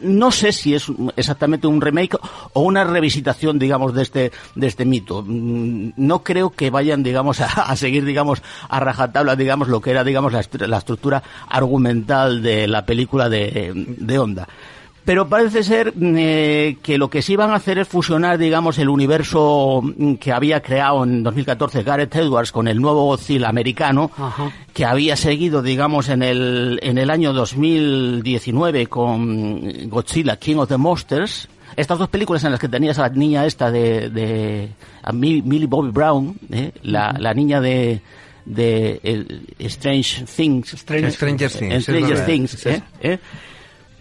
no 0.00 0.30
sé 0.32 0.52
si 0.52 0.74
es 0.74 0.86
exactamente 1.14 1.66
un 1.66 1.80
remake 1.80 2.18
o 2.54 2.62
una 2.62 2.82
revisitación, 2.82 3.58
digamos, 3.58 3.94
de 3.94 4.02
este, 4.02 4.32
de 4.54 4.66
este 4.66 4.86
mito. 4.86 5.22
Mm, 5.22 5.92
no 5.96 6.22
creo 6.22 6.50
que 6.50 6.70
vayan, 6.70 7.02
digamos, 7.02 7.40
a, 7.40 7.76
seguir, 7.76 8.04
digamos, 8.04 8.42
a 8.68 8.80
rajatabla, 8.80 9.36
digamos, 9.36 9.68
lo 9.68 9.80
que 9.80 9.90
era, 9.90 10.02
digamos, 10.02 10.32
la, 10.32 10.42
la 10.66 10.78
estructura 10.78 11.22
argumental 11.48 12.42
de 12.42 12.66
la 12.66 12.86
película 12.86 13.28
de, 13.28 13.72
de 13.74 14.18
Onda. 14.18 14.48
Pero 15.04 15.28
parece 15.28 15.62
ser 15.62 15.94
eh, 16.00 16.76
que 16.82 16.98
lo 16.98 17.08
que 17.08 17.22
sí 17.22 17.34
van 17.34 17.50
a 17.50 17.56
hacer 17.56 17.78
es 17.78 17.88
fusionar, 17.88 18.38
digamos, 18.38 18.78
el 18.78 18.88
universo 18.88 19.82
que 20.20 20.32
había 20.32 20.60
creado 20.60 21.04
en 21.04 21.22
2014 21.22 21.82
Gareth 21.82 22.14
Edwards 22.16 22.52
con 22.52 22.68
el 22.68 22.80
nuevo 22.80 23.06
Godzilla 23.06 23.48
americano, 23.48 24.10
que 24.74 24.84
había 24.84 25.16
seguido, 25.16 25.62
digamos, 25.62 26.08
en 26.10 26.22
el, 26.22 26.78
en 26.82 26.98
el 26.98 27.10
año 27.10 27.32
2019 27.32 28.88
con 28.88 29.88
Godzilla 29.88 30.36
King 30.36 30.56
of 30.56 30.68
the 30.68 30.76
Monsters. 30.76 31.48
Estas 31.76 31.98
dos 31.98 32.08
películas 32.08 32.44
en 32.44 32.50
las 32.50 32.60
que 32.60 32.68
tenías 32.68 32.98
a 32.98 33.02
la 33.02 33.08
niña 33.08 33.46
esta 33.46 33.70
de, 33.70 34.10
de 34.10 34.68
a 35.02 35.12
Millie 35.12 35.66
Bobby 35.66 35.90
Brown, 35.90 36.36
eh, 36.50 36.72
la, 36.82 37.14
la 37.18 37.32
niña 37.32 37.60
de, 37.60 38.02
de 38.44 39.00
Strange 39.58 40.24
Things. 40.24 40.74
Strange, 40.74 41.12
Stranger 41.12 41.50
Things. 41.50 41.82
Stranger 41.84 42.26
Things, 42.26 42.66
eh, 42.66 42.82
eh 43.00 43.18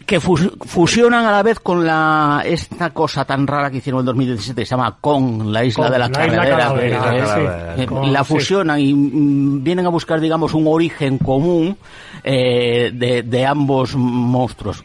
que 0.09 0.19
fusionan 0.19 1.23
a 1.23 1.31
la 1.31 1.43
vez 1.43 1.59
con 1.59 1.85
la 1.85 2.41
esta 2.43 2.89
cosa 2.89 3.25
tan 3.25 3.45
rara 3.45 3.69
que 3.69 3.77
hicieron 3.77 3.99
en 3.99 4.07
2017 4.07 4.65
se 4.65 4.69
llama 4.71 4.97
Con, 4.99 5.53
la 5.53 5.63
isla 5.63 5.87
de 5.87 5.99
la, 5.99 6.09
la 6.09 8.11
la 8.11 8.23
fusionan 8.23 8.79
y 8.79 8.91
mm, 8.91 9.63
vienen 9.63 9.85
a 9.85 9.89
buscar 9.89 10.19
digamos 10.19 10.55
un 10.55 10.65
origen 10.65 11.19
común 11.19 11.77
eh, 12.23 12.89
de, 12.91 13.21
de 13.21 13.45
ambos 13.45 13.95
monstruos 13.95 14.83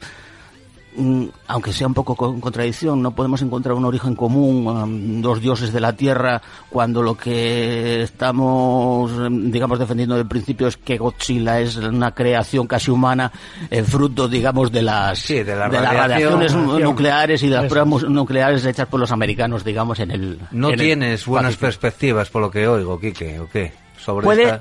aunque 1.48 1.72
sea 1.72 1.86
un 1.86 1.94
poco 1.94 2.14
con 2.14 2.40
contradicción, 2.40 3.02
no 3.02 3.14
podemos 3.14 3.42
encontrar 3.42 3.74
un 3.74 3.84
origen 3.84 4.14
común, 4.14 4.66
um, 4.66 5.20
dos 5.20 5.40
dioses 5.40 5.72
de 5.72 5.80
la 5.80 5.94
tierra, 5.94 6.40
cuando 6.70 7.02
lo 7.02 7.16
que 7.16 8.02
estamos, 8.02 9.10
em, 9.12 9.50
digamos, 9.50 9.78
defendiendo 9.78 10.16
del 10.16 10.26
principio 10.26 10.68
es 10.68 10.76
que 10.76 10.96
Godzilla 10.96 11.60
es 11.60 11.76
una 11.76 12.12
creación 12.12 12.66
casi 12.66 12.90
humana, 12.90 13.32
eh, 13.70 13.82
fruto, 13.82 14.28
digamos, 14.28 14.70
de 14.70 14.82
las, 14.82 15.26
de, 15.26 15.44
las 15.44 15.70
radiaciones 15.70 16.54
nucleares 16.54 17.42
y 17.42 17.48
de 17.48 17.56
las 17.56 17.66
pruebas 17.66 18.04
nucleares 18.04 18.64
hechas 18.64 18.86
por 18.86 19.00
los 19.00 19.10
americanos, 19.10 19.64
digamos, 19.64 19.98
en 19.98 20.10
el. 20.12 20.38
No 20.52 20.72
tienes 20.72 21.26
buenas 21.26 21.56
perspectivas, 21.56 22.30
por 22.30 22.42
lo 22.42 22.50
que 22.50 22.68
oigo, 22.68 23.00
Quique, 23.00 23.40
¿o 23.40 23.48
qué? 23.48 23.72
Sobre 23.98 24.24
puede, 24.24 24.60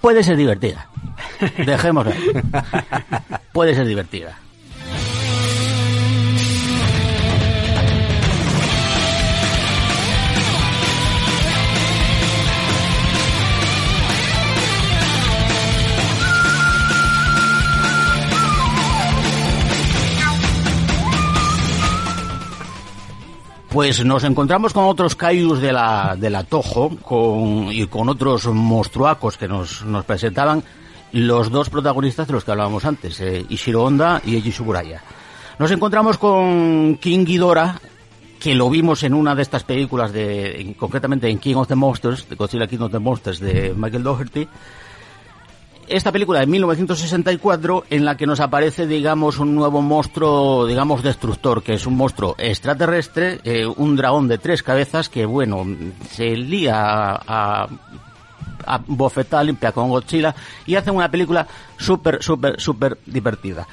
puede 0.00 0.22
ser 0.22 0.36
divertida. 0.36 0.88
Dejémoslo. 1.66 2.12
puede 3.52 3.74
ser 3.74 3.86
divertida. 3.86 4.38
Pues 23.72 24.04
nos 24.04 24.22
encontramos 24.24 24.74
con 24.74 24.84
otros 24.84 25.16
kaijus 25.16 25.58
de 25.62 25.72
la, 25.72 26.14
de 26.18 26.28
la 26.28 26.44
Toho 26.44 26.90
con, 27.00 27.72
y 27.72 27.86
con 27.86 28.06
otros 28.10 28.46
monstruacos 28.48 29.38
que 29.38 29.48
nos, 29.48 29.82
nos 29.86 30.04
presentaban 30.04 30.62
los 31.12 31.50
dos 31.50 31.70
protagonistas 31.70 32.26
de 32.26 32.34
los 32.34 32.44
que 32.44 32.50
hablábamos 32.50 32.84
antes, 32.84 33.18
eh, 33.22 33.46
Ishiro 33.48 33.84
Honda 33.84 34.20
y 34.26 34.34
Eiji 34.34 34.52
Suburaya. 34.52 35.02
Nos 35.58 35.70
encontramos 35.70 36.18
con 36.18 36.98
King 37.00 37.24
Ghidorah, 37.24 37.80
que 38.38 38.54
lo 38.54 38.68
vimos 38.68 39.04
en 39.04 39.14
una 39.14 39.34
de 39.34 39.40
estas 39.40 39.64
películas, 39.64 40.12
de, 40.12 40.74
concretamente 40.78 41.30
en 41.30 41.38
King 41.38 41.54
of 41.54 41.68
the 41.68 41.74
Monsters, 41.74 42.28
de 42.28 42.36
Godzilla 42.36 42.66
King 42.66 42.80
of 42.80 42.92
the 42.92 42.98
Monsters 42.98 43.40
de 43.40 43.72
Michael 43.74 44.02
Dougherty, 44.02 44.48
esta 45.92 46.10
película 46.10 46.40
de 46.40 46.46
1964 46.46 47.84
en 47.90 48.04
la 48.04 48.16
que 48.16 48.26
nos 48.26 48.40
aparece, 48.40 48.86
digamos, 48.86 49.38
un 49.38 49.54
nuevo 49.54 49.82
monstruo, 49.82 50.66
digamos, 50.66 51.02
destructor, 51.02 51.62
que 51.62 51.74
es 51.74 51.86
un 51.86 51.96
monstruo 51.96 52.34
extraterrestre, 52.38 53.40
eh, 53.44 53.66
un 53.66 53.94
dragón 53.96 54.26
de 54.28 54.38
tres 54.38 54.62
cabezas 54.62 55.08
que, 55.08 55.26
bueno, 55.26 55.66
se 56.10 56.36
lía 56.36 56.74
a, 56.76 57.68
a 58.66 59.42
limpia 59.44 59.72
con 59.72 59.90
Godzilla 59.90 60.34
y 60.66 60.76
hace 60.76 60.90
una 60.90 61.10
película 61.10 61.46
súper, 61.76 62.22
súper, 62.22 62.60
súper 62.60 62.98
divertida. 63.04 63.66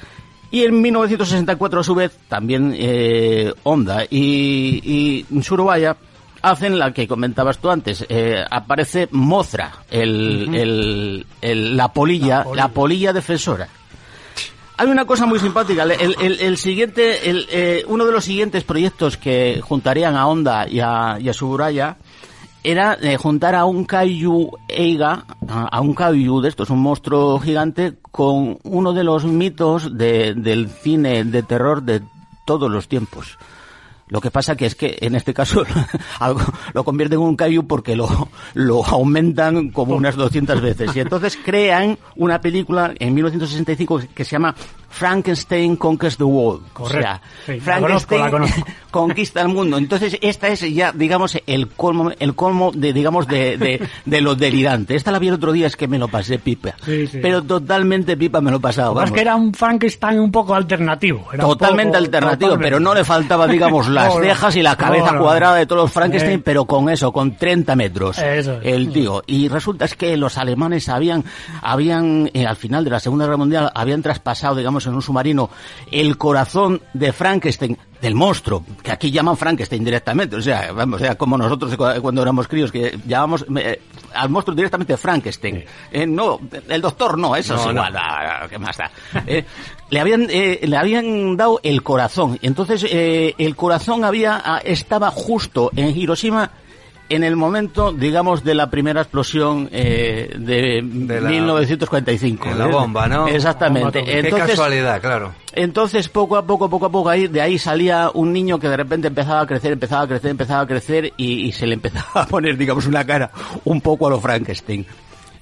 Y 0.50 0.64
en 0.64 0.80
1964, 0.80 1.80
a 1.80 1.84
su 1.84 1.94
vez, 1.94 2.18
también 2.28 2.74
eh, 2.76 3.52
Honda 3.62 4.04
y, 4.04 5.24
y 5.30 5.42
Surubaya 5.42 5.96
hacen 6.42 6.78
la 6.78 6.92
que 6.92 7.08
comentabas 7.08 7.58
tú 7.58 7.70
antes. 7.70 8.04
Eh, 8.08 8.44
aparece 8.50 9.08
Mothra, 9.10 9.72
el, 9.90 11.24
el, 11.40 11.76
la, 11.76 11.92
polilla, 11.92 12.44
la, 12.54 12.68
polilla, 12.68 13.12
defensora. 13.12 13.68
Hay 14.76 14.86
una 14.86 15.04
cosa 15.04 15.26
muy 15.26 15.38
simpática. 15.38 15.84
El, 15.84 16.56
siguiente, 16.56 17.28
el, 17.28 17.46
eh, 17.50 17.84
uno 17.86 18.06
de 18.06 18.12
los 18.12 18.24
siguientes 18.24 18.64
proyectos 18.64 19.16
que 19.16 19.60
juntarían 19.62 20.16
a 20.16 20.26
Honda 20.26 20.66
y 20.66 20.80
a, 20.80 21.18
y 21.20 21.28
a 21.28 21.34
Suburaya 21.34 21.98
era 22.62 22.96
eh, 23.00 23.16
juntar 23.16 23.54
a 23.54 23.64
un 23.64 23.84
Kaiju 23.84 24.50
Eiga, 24.68 25.24
a, 25.48 25.80
un 25.80 25.94
Kaiju 25.94 26.40
de 26.40 26.48
estos, 26.48 26.70
un 26.70 26.80
monstruo 26.80 27.38
gigante, 27.38 27.94
con 28.10 28.58
uno 28.64 28.92
de 28.92 29.04
los 29.04 29.24
mitos 29.24 29.96
de, 29.96 30.34
del 30.34 30.68
cine 30.68 31.24
de 31.24 31.42
terror 31.42 31.82
de 31.82 32.02
todos 32.46 32.70
los 32.70 32.88
tiempos. 32.88 33.38
Lo 34.10 34.20
que 34.20 34.30
pasa 34.30 34.56
que 34.56 34.66
es 34.66 34.74
que 34.74 34.98
en 35.00 35.14
este 35.14 35.32
caso 35.32 35.64
lo 36.74 36.84
convierten 36.84 37.20
en 37.20 37.24
un 37.24 37.36
kaiju 37.36 37.66
porque 37.66 37.96
lo, 37.96 38.28
lo 38.54 38.84
aumentan 38.84 39.70
como 39.70 39.94
unas 39.94 40.16
200 40.16 40.60
veces. 40.60 40.94
Y 40.94 41.00
entonces 41.00 41.38
crean 41.42 41.98
una 42.16 42.40
película 42.40 42.92
en 42.98 43.14
1965 43.14 44.02
que 44.14 44.24
se 44.24 44.32
llama 44.32 44.54
Frankenstein 44.90 45.76
Conquers 45.76 46.16
the 46.16 46.24
World. 46.24 46.72
Correcto. 46.72 46.98
O 46.98 47.02
sea, 47.02 47.60
Frankenstein 47.60 48.46
conquista 48.90 49.40
el 49.40 49.48
mundo. 49.48 49.78
Entonces, 49.78 50.18
esta 50.20 50.48
es 50.48 50.60
ya, 50.74 50.92
digamos, 50.92 51.38
el 51.46 51.68
colmo, 51.68 52.10
el 52.18 52.34
colmo 52.34 52.72
de, 52.72 52.92
digamos, 52.92 53.26
de, 53.26 53.56
de, 53.56 53.88
de 54.04 54.20
lo 54.20 54.34
delirante. 54.34 54.96
Esta 54.96 55.12
la 55.12 55.18
vi 55.18 55.28
el 55.28 55.34
otro 55.34 55.52
día, 55.52 55.68
es 55.68 55.76
que 55.76 55.88
me 55.88 55.98
lo 55.98 56.08
pasé 56.08 56.38
pipa. 56.38 56.74
Pero 57.22 57.42
totalmente 57.42 58.16
pipa 58.16 58.40
me 58.40 58.50
lo 58.50 58.58
he 58.58 58.60
pasado. 58.60 59.00
Es 59.02 59.12
que 59.12 59.20
era 59.20 59.36
un 59.36 59.54
Frankenstein 59.54 60.20
un 60.20 60.32
poco 60.32 60.54
alternativo. 60.54 61.26
totalmente 61.38 61.96
alternativo, 61.96 62.58
pero 62.58 62.80
no 62.80 62.94
le 62.94 63.04
faltaba, 63.04 63.46
digamos, 63.46 63.88
las 63.88 64.14
cejas 64.14 64.56
y 64.56 64.62
la 64.62 64.76
cabeza 64.76 65.16
cuadrada 65.16 65.56
de 65.56 65.66
todos 65.66 65.82
los 65.82 65.92
Frankenstein, 65.92 66.42
pero 66.42 66.64
con 66.64 66.88
eso, 66.90 67.12
con 67.12 67.36
30 67.36 67.76
metros. 67.76 68.18
El 68.18 68.92
tío. 68.92 69.22
Y 69.26 69.48
resulta 69.48 69.84
es 69.84 69.94
que 69.94 70.16
los 70.16 70.36
alemanes 70.36 70.88
habían, 70.88 71.24
habían, 71.62 72.30
eh, 72.34 72.44
al 72.46 72.56
final 72.56 72.84
de 72.84 72.90
la 72.90 73.00
Segunda 73.00 73.24
Guerra 73.24 73.36
Mundial, 73.36 73.70
habían 73.74 74.02
traspasado, 74.02 74.56
digamos, 74.56 74.79
en 74.86 74.94
un 74.94 75.02
submarino 75.02 75.50
el 75.90 76.16
corazón 76.16 76.80
de 76.92 77.12
Frankenstein, 77.12 77.76
del 78.00 78.14
monstruo, 78.14 78.64
que 78.82 78.92
aquí 78.92 79.10
llaman 79.10 79.36
Frankenstein 79.36 79.84
directamente, 79.84 80.36
o 80.36 80.42
sea, 80.42 80.72
vamos, 80.72 81.00
o 81.00 81.04
sea, 81.04 81.16
como 81.16 81.36
nosotros 81.36 81.76
cuando 81.76 82.22
éramos 82.22 82.48
críos, 82.48 82.72
que 82.72 82.98
llamamos 83.06 83.44
eh, 83.56 83.82
al 84.14 84.30
monstruo 84.30 84.54
directamente 84.54 84.96
Frankenstein. 84.96 85.64
Eh, 85.92 86.06
no, 86.06 86.40
el 86.68 86.80
doctor 86.80 87.18
no, 87.18 87.36
eso 87.36 87.56
es 87.56 87.66
igual, 87.66 87.94
ah, 87.96 88.46
¿qué 88.48 88.58
más 88.58 88.76
da? 88.76 88.90
Eh, 89.26 89.44
le 89.90 90.00
habían, 90.00 90.26
le 90.26 90.76
habían 90.76 91.36
dado 91.36 91.60
el 91.62 91.82
corazón, 91.82 92.38
entonces 92.42 92.86
el 92.90 93.56
corazón 93.56 94.04
había, 94.04 94.40
ah, 94.44 94.60
estaba 94.64 95.10
justo 95.10 95.70
en 95.76 95.96
Hiroshima 95.96 96.50
en 97.10 97.24
el 97.24 97.34
momento, 97.34 97.92
digamos, 97.92 98.44
de 98.44 98.54
la 98.54 98.70
primera 98.70 99.02
explosión 99.02 99.68
eh, 99.72 100.32
de, 100.38 100.80
1945. 100.80 102.54
la 102.56 102.66
bomba, 102.68 103.08
¿no? 103.08 103.26
Exactamente. 103.26 104.02
Qué 104.04 104.30
casualidad, 104.30 105.00
claro. 105.00 105.34
Entonces, 105.52 106.08
poco 106.08 106.36
a 106.36 106.46
poco, 106.46 106.70
poco 106.70 106.86
a 106.86 106.90
poco, 106.90 107.08
ahí, 107.08 107.26
de 107.26 107.40
ahí 107.40 107.58
salía 107.58 108.10
un 108.14 108.32
niño 108.32 108.60
que 108.60 108.68
de 108.68 108.76
repente 108.76 109.08
empezaba 109.08 109.40
a 109.40 109.46
crecer, 109.46 109.72
empezaba 109.72 110.02
a 110.02 110.06
crecer, 110.06 110.30
empezaba 110.30 110.60
a 110.62 110.66
crecer 110.66 111.12
y, 111.16 111.48
y 111.48 111.52
se 111.52 111.66
le 111.66 111.74
empezaba 111.74 112.22
a 112.22 112.26
poner, 112.26 112.56
digamos, 112.56 112.86
una 112.86 113.04
cara 113.04 113.32
un 113.64 113.80
poco 113.80 114.06
a 114.06 114.10
lo 114.10 114.20
Frankenstein. 114.20 114.86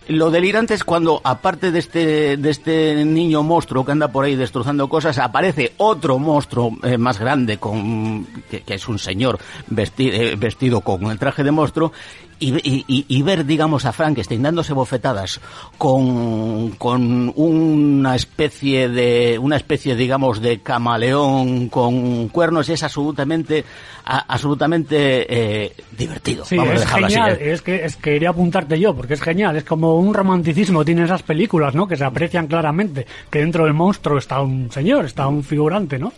Lo 0.09 0.31
delirante 0.31 0.73
es 0.73 0.85
cuando, 0.85 1.21
aparte 1.23 1.71
de 1.71 1.79
este, 1.79 2.39
de 2.39 2.51
este 2.51 3.05
niño 3.05 3.43
monstruo 3.43 3.85
que 3.85 3.93
anda 3.93 4.09
por 4.09 4.25
ahí 4.25 4.37
destrozando 4.37 4.89
cosas, 4.89 5.19
aparece 5.19 5.75
otro 5.77 6.19
monstruo 6.19 6.73
eh, 6.83 6.97
más 6.97 7.19
grande, 7.19 7.59
con, 7.59 8.27
que, 8.51 8.63
es 8.67 8.89
un 8.89 8.99
señor 8.99 9.39
vestido, 9.67 10.17
eh, 10.17 10.35
vestido 10.37 10.81
con 10.81 11.11
el 11.11 11.19
traje 11.19 11.45
de 11.45 11.51
monstruo, 11.51 11.93
y, 12.41 12.85
y- 12.89 13.05
y 13.09 13.23
ver, 13.23 13.45
digamos, 13.45 13.85
a 13.85 13.93
Frankenstein 13.93 14.43
dándose 14.43 14.73
bofetadas 14.73 15.41
con, 15.77 16.71
con 16.73 17.33
una 17.37 18.15
especie 18.17 18.89
de, 18.89 19.39
una 19.39 19.57
especie, 19.57 19.95
digamos, 19.97 20.41
de 20.41 20.61
camaleón 20.61 21.69
con 21.69 22.29
cuernos 22.29 22.69
es 22.69 22.83
absolutamente, 22.83 23.65
a- 24.05 24.25
absolutamente 24.33 25.65
eh, 25.65 25.73
divertido. 25.97 26.45
Sí, 26.45 26.57
Vamos 26.57 26.73
a 26.73 26.77
es 26.77 26.83
así, 26.87 27.03
genial. 27.03 27.33
¿eh? 27.41 27.53
Es 27.53 27.63
que 27.63 27.85
es 27.85 27.97
que 27.97 28.11
quería 28.13 28.31
apuntarte 28.31 28.79
yo, 28.79 28.95
porque 28.95 29.15
es 29.15 29.21
genial. 29.23 29.57
Es 29.57 29.65
como 29.65 29.97
un 29.99 30.15
romanticismo. 30.15 30.85
Tiene 30.85 31.05
esas 31.05 31.23
películas, 31.23 31.75
¿no? 31.75 31.87
Que 31.87 31.97
se 31.97 32.05
aprecian 32.05 32.47
claramente. 32.47 33.07
Que 33.31 33.41
dentro 33.41 33.65
del 33.65 33.75
monstruo 33.75 34.19
está 34.19 34.41
un 34.41 34.71
señor, 34.73 35.05
está 35.05 35.27
un 35.29 35.45
figurante, 35.45 35.99
¿no? 35.99 36.13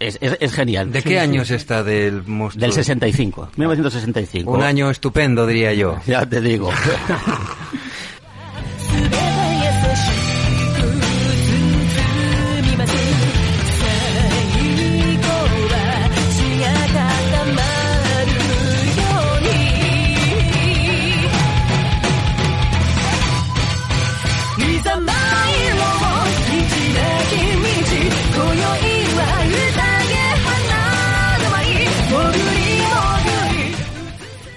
Es, 0.00 0.18
es- 0.20 0.38
es 0.40 0.52
genial. 0.52 0.90
¿De 0.90 1.02
qué 1.02 1.20
años 1.20 1.50
está 1.50 1.84
del 1.84 2.24
monstruo? 2.26 2.60
Del 2.62 2.72
65, 2.72 3.50
1965. 3.56 4.50
Un 4.50 4.62
año 4.62 4.90
estupendo, 4.90 5.46
diría 5.46 5.72
yo. 5.74 5.98
Ya 6.06 6.26
te 6.26 6.40
digo. 6.40 6.70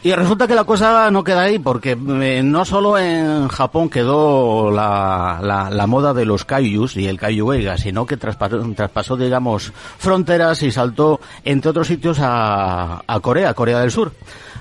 Y 0.03 0.11
resulta 0.11 0.47
que 0.47 0.55
la 0.55 0.65
cosa 0.65 1.09
no 1.11 1.23
queda 1.23 1.43
ahí, 1.43 1.59
porque 1.59 1.91
eh, 1.91 2.41
no 2.43 2.65
solo 2.65 2.97
en 2.97 3.47
Japón 3.47 3.89
quedó 3.89 4.69
la, 4.69 5.39
la, 5.41 5.87
moda 5.87 6.13
de 6.13 6.25
los 6.25 6.43
kaijus 6.43 6.97
y 6.97 7.07
el 7.07 7.17
kaiju 7.17 7.53
eiga, 7.53 7.77
sino 7.77 8.05
que 8.05 8.17
traspasó, 8.17 8.59
traspasó, 8.75 9.15
digamos, 9.15 9.71
fronteras 9.97 10.61
y 10.61 10.71
saltó, 10.71 11.21
entre 11.45 11.71
otros 11.71 11.87
sitios, 11.87 12.17
a 12.21 13.19
Corea, 13.21 13.53
Corea 13.53 13.79
del 13.79 13.91
Sur, 13.91 14.11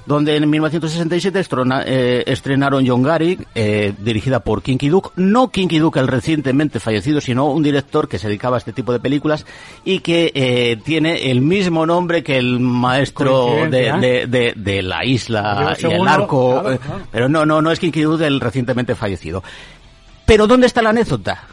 donde 0.06 0.36
en 0.36 0.48
1967 0.50 1.38
estrona- 1.40 1.84
eh, 1.86 2.24
estrenaron 2.26 2.84
Yongari, 2.84 3.38
eh, 3.54 3.92
dirigida 3.98 4.40
por 4.40 4.62
Kinky 4.62 4.88
Duk, 4.88 5.12
no 5.16 5.48
Kinky 5.50 5.78
Duk 5.78 5.96
el 5.96 6.08
recientemente 6.08 6.80
fallecido, 6.80 7.20
sino 7.20 7.46
un 7.46 7.62
director 7.62 8.08
que 8.08 8.18
se 8.18 8.28
dedicaba 8.28 8.56
a 8.56 8.58
este 8.58 8.72
tipo 8.72 8.92
de 8.92 9.00
películas 9.00 9.46
y 9.84 10.00
que 10.00 10.32
eh, 10.34 10.76
tiene 10.84 11.30
el 11.30 11.40
mismo 11.40 11.86
nombre 11.86 12.22
que 12.22 12.38
el 12.38 12.58
maestro 12.60 13.46
de, 13.46 13.90
Coincidencia, 13.90 13.96
de- 13.96 14.26
de, 14.26 14.52
de 14.56 14.82
la 14.82 15.04
isla 15.04 15.74
y 15.90 15.92
el 15.94 16.00
arco, 16.08 16.50
claro, 16.60 16.72
eh, 16.72 16.78
claro. 16.78 17.00
pero 17.10 17.28
no, 17.28 17.46
no, 17.46 17.62
no 17.62 17.70
es 17.70 17.78
Kinky 17.78 18.02
Duk 18.02 18.20
el 18.22 18.40
recientemente 18.40 18.94
fallecido. 18.94 19.42
Pero 20.26 20.46
¿dónde 20.46 20.66
está 20.66 20.82
la 20.82 20.90
anécdota? 20.90 21.44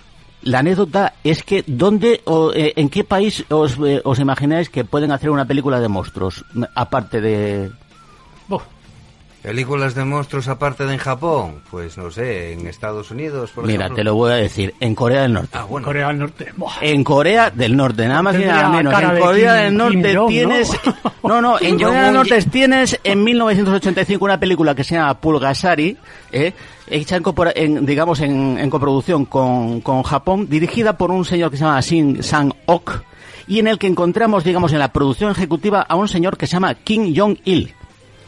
La 0.43 0.59
anécdota 0.59 1.13
es 1.23 1.43
que 1.43 1.63
¿dónde 1.67 2.21
o, 2.25 2.51
eh, 2.53 2.71
en 2.77 2.87
qué 2.89 3.03
país 3.03 3.43
os, 3.49 3.77
eh, 3.85 4.01
os 4.05 4.19
imagináis 4.19 4.69
que 4.69 4.85
pueden 4.85 5.11
hacer 5.11 5.29
una 5.31 5.45
película 5.45 5.79
de 5.81 5.87
monstruos 5.89 6.45
aparte 6.75 7.19
de 7.19 7.69
Buf. 8.49 8.63
¿Películas 9.41 9.95
de 9.95 10.03
monstruos 10.03 10.49
aparte 10.49 10.85
de 10.85 10.91
en 10.91 10.99
Japón? 10.99 11.61
Pues 11.71 11.97
no 11.97 12.11
sé, 12.11 12.51
en 12.51 12.67
Estados 12.67 13.09
Unidos, 13.09 13.51
por 13.51 13.65
Mira, 13.65 13.85
ejemplo. 13.85 13.95
te 13.95 14.03
lo 14.03 14.15
voy 14.15 14.33
a 14.33 14.35
decir, 14.35 14.73
en 14.81 14.93
Corea 14.95 15.21
del 15.21 15.31
Norte. 15.31 15.57
Ah, 15.57 15.63
bueno. 15.63 15.85
Corea 15.87 16.07
del 16.09 16.19
Norte. 16.19 16.51
Buah. 16.57 16.73
En 16.81 17.05
Corea 17.05 17.49
del 17.49 17.77
Norte, 17.77 18.05
nada 18.05 18.21
más 18.21 18.35
y 18.35 18.39
nada 18.43 18.67
menos. 18.69 18.93
En 19.01 19.15
de 19.15 19.19
Corea 19.21 19.53
Kim- 19.55 19.63
del 19.63 19.77
Norte 19.77 20.15
Jong, 20.15 20.15
¿no? 20.15 20.27
tienes. 20.27 20.71
No, 21.23 21.41
no, 21.41 21.57
en 21.59 21.77
Corea 21.79 22.03
del 22.05 22.13
Norte 22.15 22.37
y- 22.39 22.49
tienes 22.49 22.99
en 23.03 23.23
1985 23.23 24.25
una 24.25 24.39
película 24.39 24.73
que 24.75 24.83
se 24.83 24.95
llama 24.95 25.13
Pulgasari, 25.21 25.95
¿eh? 26.31 26.53
hecha 26.89 27.15
en, 27.17 27.23
copora- 27.23 27.53
en, 27.55 27.85
digamos 27.85 28.19
en, 28.21 28.57
en 28.57 28.69
coproducción 28.69 29.25
con, 29.25 29.79
con 29.81 30.01
Japón, 30.03 30.47
dirigida 30.49 30.97
por 30.97 31.11
un 31.11 31.23
señor 31.23 31.51
que 31.51 31.57
se 31.57 31.63
llama 31.63 31.79
Shin 31.81 32.23
Sang-ok, 32.23 32.91
y 33.47 33.59
en 33.59 33.67
el 33.67 33.77
que 33.77 33.87
encontramos, 33.87 34.43
digamos, 34.43 34.73
en 34.73 34.79
la 34.79 34.91
producción 34.91 35.31
ejecutiva 35.31 35.81
a 35.81 35.95
un 35.95 36.07
señor 36.07 36.35
que 36.35 36.47
se 36.47 36.53
llama 36.53 36.73
Kim 36.73 37.13
Jong-il. 37.15 37.75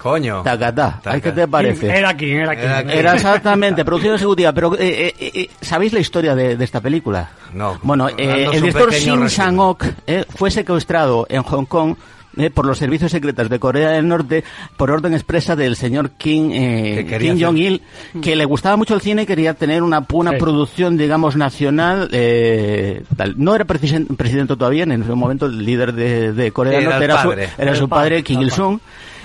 Coño. 0.01 0.41
Takata, 0.43 0.99
Taka. 1.03 1.19
¿qué 1.21 1.31
te 1.31 1.47
parece? 1.47 1.87
Era 1.95 2.09
aquí, 2.09 2.31
era 2.31 2.51
aquí. 2.53 2.61
Era 2.63 2.77
aquí. 2.79 2.91
Era 2.91 3.13
exactamente, 3.13 3.85
producción 3.85 4.15
ejecutiva. 4.15 4.51
Pero, 4.51 4.73
eh, 4.79 5.13
eh, 5.19 5.31
eh, 5.35 5.49
¿sabéis 5.61 5.93
la 5.93 5.99
historia 5.99 6.33
de, 6.33 6.57
de 6.57 6.63
esta 6.65 6.81
película? 6.81 7.29
No. 7.53 7.77
Bueno, 7.83 8.09
eh, 8.09 8.47
el 8.51 8.61
director 8.61 8.91
Shin. 8.91 9.29
Sang-ok 9.29 9.85
eh, 10.07 10.25
fue 10.29 10.49
secuestrado 10.49 11.27
en 11.29 11.43
Hong 11.43 11.65
Kong 11.65 11.95
eh, 12.37 12.49
por 12.49 12.65
los 12.65 12.77
servicios 12.79 13.11
secretos 13.11 13.49
de 13.49 13.59
Corea 13.59 13.89
del 13.91 14.07
Norte 14.07 14.43
por 14.77 14.89
orden 14.89 15.13
expresa 15.13 15.55
del 15.55 15.75
señor 15.75 16.11
Kim, 16.17 16.49
eh, 16.53 17.05
Que 17.07 17.17
Kim 17.19 17.37
Jong-il, 17.39 17.81
que 18.23 18.35
le 18.35 18.45
gustaba 18.45 18.77
mucho 18.77 18.95
el 18.95 19.01
cine 19.01 19.23
y 19.23 19.25
quería 19.25 19.53
tener 19.53 19.83
una, 19.83 20.03
una 20.13 20.31
Sí. 20.31 20.37
producción, 20.37 20.97
digamos, 20.97 21.35
nacional. 21.35 22.09
eh, 22.11 23.03
tal. 23.17 23.35
No 23.37 23.53
era 23.53 23.65
presiden- 23.65 24.07
presidente 24.15 24.55
todavía, 24.55 24.83
en 24.83 24.93
ese 25.03 25.13
momento 25.13 25.45
el 25.45 25.63
líder 25.63 25.93
de, 25.93 26.33
de 26.33 26.51
Corea 26.51 26.73
del 26.79 26.83
Era 26.83 26.89
Norte 26.91 27.05
el 27.05 27.11
era, 27.11 27.21
su, 27.21 27.27
padre. 27.29 27.49
era 27.57 27.71
El 27.71 27.77
su 27.77 27.89
padre, 27.89 28.09
padre, 28.09 28.23
Kim 28.23 28.41
Il-sung. 28.41 28.79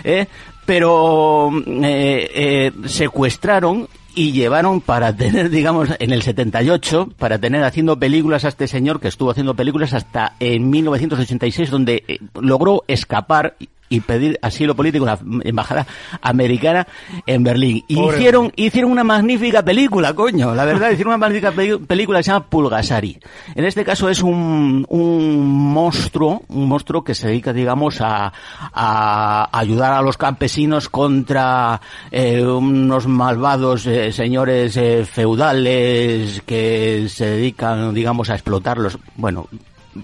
¿eh? 0.04 0.26
Pero 0.66 1.50
eh, 1.66 2.30
eh, 2.34 2.72
secuestraron 2.86 3.88
y 4.16 4.32
llevaron 4.32 4.80
para 4.80 5.14
tener, 5.14 5.50
digamos, 5.50 5.90
en 6.00 6.10
el 6.10 6.22
78, 6.22 7.12
para 7.18 7.38
tener 7.38 7.62
haciendo 7.62 7.98
películas 7.98 8.44
a 8.44 8.48
este 8.48 8.66
señor 8.66 9.00
que 9.00 9.08
estuvo 9.08 9.30
haciendo 9.30 9.54
películas 9.54 9.94
hasta 9.94 10.34
en 10.40 10.68
1986, 10.68 11.70
donde 11.70 12.02
eh, 12.08 12.18
logró 12.40 12.82
escapar 12.88 13.56
y 13.88 14.00
pedir 14.00 14.38
asilo 14.42 14.74
político 14.74 15.06
en 15.06 15.10
la 15.10 15.18
embajada 15.44 15.86
americana 16.22 16.86
en 17.26 17.42
Berlín. 17.42 17.84
Y 17.88 17.96
Pobre 17.96 18.16
hicieron, 18.16 18.52
hicieron 18.56 18.90
una 18.90 19.04
magnífica 19.04 19.62
película, 19.62 20.14
coño. 20.14 20.54
La 20.54 20.64
verdad, 20.64 20.90
hicieron 20.90 21.12
una 21.12 21.18
magnífica 21.18 21.52
película 21.52 22.18
que 22.18 22.22
se 22.24 22.30
llama 22.30 22.46
Pulgasari. 22.46 23.18
En 23.54 23.64
este 23.64 23.84
caso 23.84 24.08
es 24.08 24.22
un, 24.22 24.86
un 24.88 25.46
monstruo, 25.72 26.42
un 26.48 26.68
monstruo 26.68 27.04
que 27.04 27.14
se 27.14 27.28
dedica, 27.28 27.52
digamos, 27.52 28.00
a, 28.00 28.32
a 28.72 29.48
ayudar 29.58 29.92
a 29.92 30.02
los 30.02 30.16
campesinos 30.16 30.88
contra 30.88 31.80
eh, 32.10 32.42
unos 32.42 33.06
malvados 33.06 33.86
eh, 33.86 34.12
señores 34.12 34.76
eh, 34.76 35.04
feudales 35.04 36.42
que 36.46 37.06
se 37.08 37.26
dedican, 37.26 37.94
digamos, 37.94 38.30
a 38.30 38.34
explotarlos. 38.34 38.98
Bueno, 39.16 39.48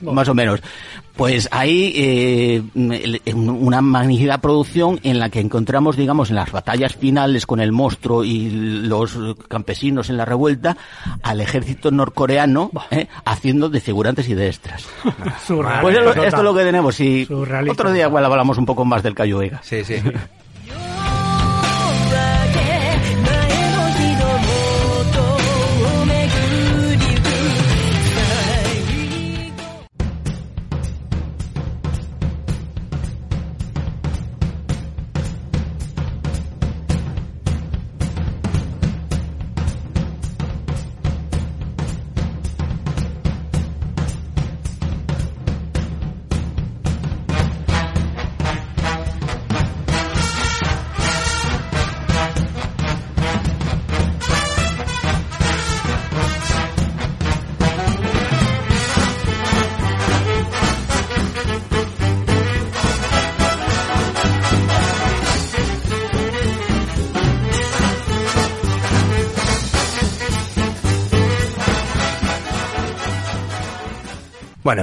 más 0.01 0.29
o 0.29 0.35
menos. 0.35 0.61
Pues 1.17 1.47
hay 1.53 1.93
eh, 1.95 2.63
el- 2.75 3.21
una 3.35 3.83
magnífica 3.83 4.39
producción 4.39 4.99
en 5.03 5.19
la 5.19 5.29
que 5.29 5.41
encontramos, 5.41 5.97
digamos, 5.97 6.31
en 6.31 6.37
las 6.37 6.51
batallas 6.51 6.95
finales 6.97 7.45
con 7.45 7.61
el 7.61 7.71
monstruo 7.71 8.25
y 8.25 8.49
los 8.51 9.19
campesinos 9.49 10.09
en 10.09 10.17
la 10.17 10.25
revuelta, 10.25 10.77
al 11.23 11.41
ejército 11.43 11.91
norcoreano 11.91 12.71
eh, 12.91 13.09
haciendo 13.27 13.69
de 13.69 13.81
figurantes 13.81 14.29
y 14.29 14.35
de 14.35 14.47
extras. 14.49 14.87
Pues 15.83 15.97
esto 15.97 16.37
es 16.39 16.43
lo 16.43 16.55
que 16.55 16.65
tenemos 16.65 16.99
y 17.01 17.27
otro 17.71 17.93
día 17.93 18.07
igual 18.07 18.25
hablamos 18.25 18.57
un 18.59 18.65
poco 18.67 18.85
más 18.85 19.03
del 19.03 19.15
Cayo 19.15 19.39
Vega. 19.39 19.61
Sí, 19.63 19.85
sí. 19.85 19.97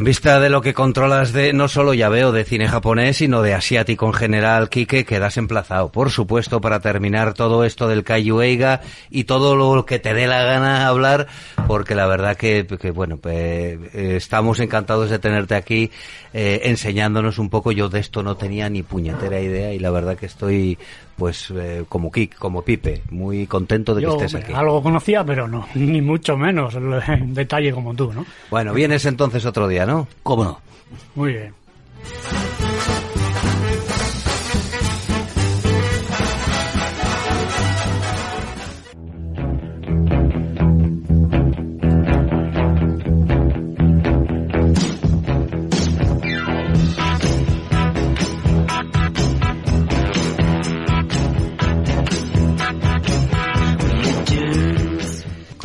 vista 0.09 0.39
de 0.39 0.49
lo 0.49 0.63
que 0.63 0.73
controlas 0.73 1.33
de 1.33 1.53
no 1.53 1.67
solo 1.67 1.93
ya 1.93 2.09
veo 2.09 2.31
de 2.31 2.43
cine 2.43 2.67
japonés, 2.67 3.17
sino 3.17 3.43
de 3.43 3.53
asiático 3.53 4.07
en 4.07 4.13
general, 4.13 4.67
Quique, 4.67 5.05
quedas 5.05 5.37
emplazado, 5.37 5.91
por 5.91 6.09
supuesto, 6.09 6.59
para 6.61 6.79
terminar 6.79 7.35
todo 7.35 7.63
esto 7.63 7.87
del 7.87 8.03
Kaiju 8.03 8.41
Eiga 8.41 8.81
y 9.11 9.25
todo 9.25 9.55
lo 9.55 9.85
que 9.85 9.99
te 9.99 10.15
dé 10.15 10.25
la 10.25 10.41
gana 10.41 10.87
hablar, 10.87 11.27
porque 11.67 11.93
la 11.93 12.07
verdad 12.07 12.35
que, 12.35 12.65
bueno, 12.91 13.17
pues, 13.17 13.77
estamos 13.93 14.59
encantados 14.59 15.11
de 15.11 15.19
tenerte 15.19 15.53
aquí 15.53 15.91
eh, 16.33 16.61
enseñándonos 16.63 17.37
un 17.37 17.51
poco. 17.51 17.71
Yo 17.71 17.87
de 17.87 17.99
esto 17.99 18.23
no 18.23 18.35
tenía 18.35 18.67
ni 18.67 18.81
puñetera 18.81 19.39
idea 19.39 19.75
y 19.75 19.79
la 19.79 19.91
verdad 19.91 20.17
que 20.17 20.25
estoy 20.25 20.79
pues 21.19 21.51
eh, 21.55 21.83
como 21.87 22.11
Kik, 22.11 22.35
como 22.37 22.63
Pipe, 22.63 23.03
muy 23.11 23.45
contento 23.45 23.93
de 23.93 24.01
que 24.01 24.07
Yo 24.07 24.13
estés 24.13 24.33
hombre, 24.33 24.47
aquí. 24.51 24.59
algo 24.59 24.81
conocía, 24.81 25.23
pero 25.23 25.47
no, 25.47 25.67
ni 25.75 26.01
mucho 26.01 26.35
menos 26.35 26.73
en 27.07 27.33
detalle 27.35 27.71
como 27.71 27.93
tú, 27.93 28.11
¿no? 28.11 28.25
Bueno, 28.49 28.73
vienes 28.73 29.05
entonces 29.05 29.45
otro 29.45 29.67
día, 29.67 29.85
¿no? 29.85 30.07
¿Cómo 30.23 30.43
no? 30.45 30.61
Muy 31.13 31.33
bien. 31.33 31.53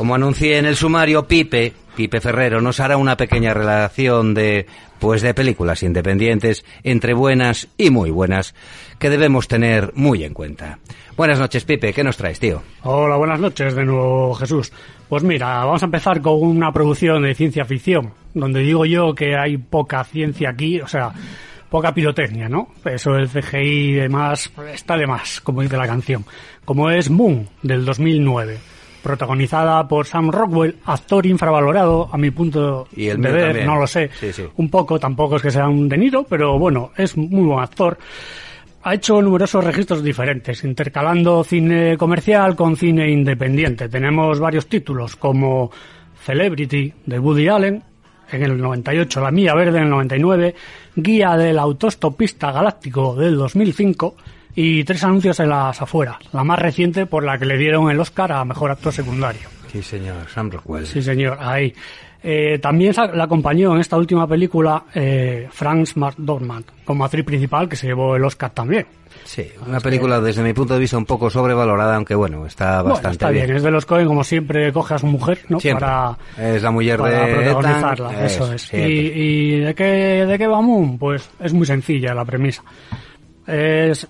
Como 0.05 0.17
anuncié 0.17 0.59
en 0.59 0.67
el 0.67 0.77
sumario, 0.77 1.27
Pipe, 1.27 1.73
Pipe 1.97 2.21
Ferrero, 2.21 2.61
nos 2.61 2.79
hará 2.79 2.99
una 2.99 3.17
pequeña 3.17 3.55
relación 3.55 4.35
de, 4.35 4.67
pues 4.99 5.23
de 5.23 5.33
películas 5.33 5.83
independientes, 5.83 6.63
entre 6.83 7.15
buenas 7.15 7.69
y 7.79 7.89
muy 7.89 8.11
buenas, 8.11 8.55
que 8.99 9.09
debemos 9.09 9.49
tener 9.49 9.93
muy 9.95 10.23
en 10.23 10.35
cuenta. 10.35 10.79
Buenas 11.17 11.39
noches, 11.39 11.65
Pipe, 11.65 11.95
¿qué 11.95 12.05
nos 12.05 12.19
traes, 12.19 12.39
tío? 12.39 12.61
Hola, 12.83 13.17
buenas 13.17 13.41
noches 13.41 13.75
de 13.75 13.87
nuevo, 13.87 14.35
Jesús. 14.35 14.75
Pues 15.09 15.23
mira, 15.23 15.65
vamos 15.65 15.83
a 15.83 15.87
empezar 15.87 16.21
con 16.21 16.35
una 16.35 16.71
producción 16.71 17.23
de 17.23 17.35
ciencia 17.35 17.65
ficción, 17.65 18.13
donde 18.35 18.61
digo 18.61 18.85
yo 18.85 19.15
que 19.15 19.39
hay 19.39 19.57
poca 19.57 20.05
ciencia 20.05 20.51
aquí, 20.51 20.83
o 20.83 20.87
sea, 20.87 21.15
poca 21.71 21.95
pirotecnia, 21.95 22.51
¿no? 22.51 22.69
Eso 22.85 23.13
del 23.13 23.31
CGI 23.31 23.59
y 23.59 23.93
demás 23.93 24.53
está 24.71 24.99
de 24.99 25.07
más, 25.07 25.41
como 25.41 25.63
dice 25.63 25.79
la 25.79 25.87
canción. 25.87 26.27
Como 26.67 26.91
es 26.91 27.09
Moon, 27.09 27.49
del 27.63 27.87
2009, 27.87 28.59
protagonizada 29.05 29.87
por 29.87 30.07
Sam 30.07 30.33
Rockwell, 30.33 30.75
actor 30.85 31.25
infravalorado, 31.27 32.09
a 32.11 32.17
mi 32.19 32.33
punto 32.33 32.89
Y 32.97 33.07
el 33.07 33.21
de 33.21 33.31
ver, 33.31 33.47
también. 33.47 33.67
no 33.67 33.77
lo 33.77 33.87
sé. 33.87 34.11
Sí, 34.19 34.33
sí. 34.33 34.43
Un 34.57 34.69
poco, 34.69 34.99
tampoco 34.99 35.37
es 35.37 35.43
que 35.43 35.53
sea 35.53 35.69
un 35.69 35.89
De 35.89 35.97
Niro, 35.97 36.25
pero 36.29 36.59
bueno, 36.59 36.91
es 36.97 37.17
muy 37.17 37.45
buen 37.47 37.61
actor 37.61 37.97
ha 38.87 38.95
hecho 38.95 39.23
numerosos 39.23 39.65
registros 39.65 40.03
diferentes, 40.03 40.63
intercalando 40.63 41.43
cine 41.43 41.97
comercial 41.97 42.55
con 42.55 42.77
cine 42.77 43.11
independiente. 43.11 43.89
Tenemos 43.89 44.39
varios 44.39 44.67
títulos 44.67 45.17
como 45.17 45.71
Celebrity 46.23 46.93
de 47.07 47.19
Woody 47.19 47.49
Allen 47.49 47.83
en 48.31 48.43
el 48.43 48.59
98, 48.59 49.23
La 49.23 49.31
Mía 49.31 49.55
Verde 49.55 49.79
en 49.79 49.85
el 49.85 49.91
99, 49.91 50.55
Guía 50.97 51.37
del 51.37 51.59
Autostopista 51.59 52.53
Galáctico 52.53 53.15
del 53.15 53.37
2005 53.37 54.17
y 54.55 54.85
tres 54.85 55.03
anuncios 55.05 55.39
en 55.41 55.49
las 55.49 55.81
afueras, 55.83 56.17
la 56.33 56.45
más 56.45 56.59
reciente 56.59 57.07
por 57.07 57.25
la 57.25 57.39
que 57.39 57.45
le 57.47 57.57
dieron 57.59 57.91
el 57.91 57.99
Oscar 58.01 58.33
a 58.33 58.45
Mejor 58.45 58.71
Actor 58.71 58.93
Secundario. 58.93 59.49
Sí, 59.73 59.83
señor, 59.83 60.29
Sam 60.33 60.51
Rockwell. 60.51 60.87
Sí, 60.87 61.03
señor, 61.03 61.37
ahí. 61.41 61.75
Eh, 62.27 62.59
también 62.59 62.95
la 63.13 63.25
acompañó 63.25 63.75
en 63.75 63.81
esta 63.81 63.99
última 63.99 64.27
película 64.27 64.85
eh, 64.95 65.47
Franz 65.51 65.95
McDormand 65.97 66.65
como 66.85 67.05
actriz 67.05 67.25
principal, 67.25 67.69
que 67.69 67.77
se 67.77 67.89
llevó 67.89 68.17
el 68.17 68.25
Oscar 68.25 68.51
también. 68.51 68.87
Sí, 69.25 69.47
una 69.67 69.79
película 69.81 70.21
desde 70.21 70.43
mi 70.43 70.53
punto 70.55 70.73
de 70.75 70.81
vista 70.81 70.97
un 70.97 71.05
poco 71.05 71.29
sobrevalorada, 71.29 71.97
aunque 71.97 72.15
bueno, 72.15 72.47
está 72.47 72.81
Bueno, 72.81 72.95
bastante 72.95 73.15
está 73.17 73.31
bien. 73.31 73.51
es 73.55 73.63
de 73.63 73.71
los 73.71 73.85
Cohen, 73.85 74.07
como 74.07 74.25
siempre, 74.25 74.73
coge 74.73 74.95
a 74.95 74.99
su 74.99 75.07
mujer, 75.07 75.41
¿no? 75.51 75.61
Siempre. 75.61 75.85
Para, 75.87 76.17
Es 76.39 76.63
la 76.63 76.71
mujer 76.71 76.99
para 76.99 77.27
de 77.27 77.35
protagonizarla, 77.35 78.25
eso 78.25 78.53
es. 78.55 78.63
siempre. 78.63 78.91
¿Y, 78.91 78.97
y 79.57 79.59
de, 79.61 79.75
qué, 79.75 79.85
de 80.27 80.39
qué 80.39 80.47
va 80.47 80.61
Moon? 80.63 80.97
Pues 80.99 81.29
es 81.41 81.53
muy 81.53 81.67
sencilla 81.67 82.15
la 82.15 82.25
premisa. 82.25 82.63
Es 83.47 84.07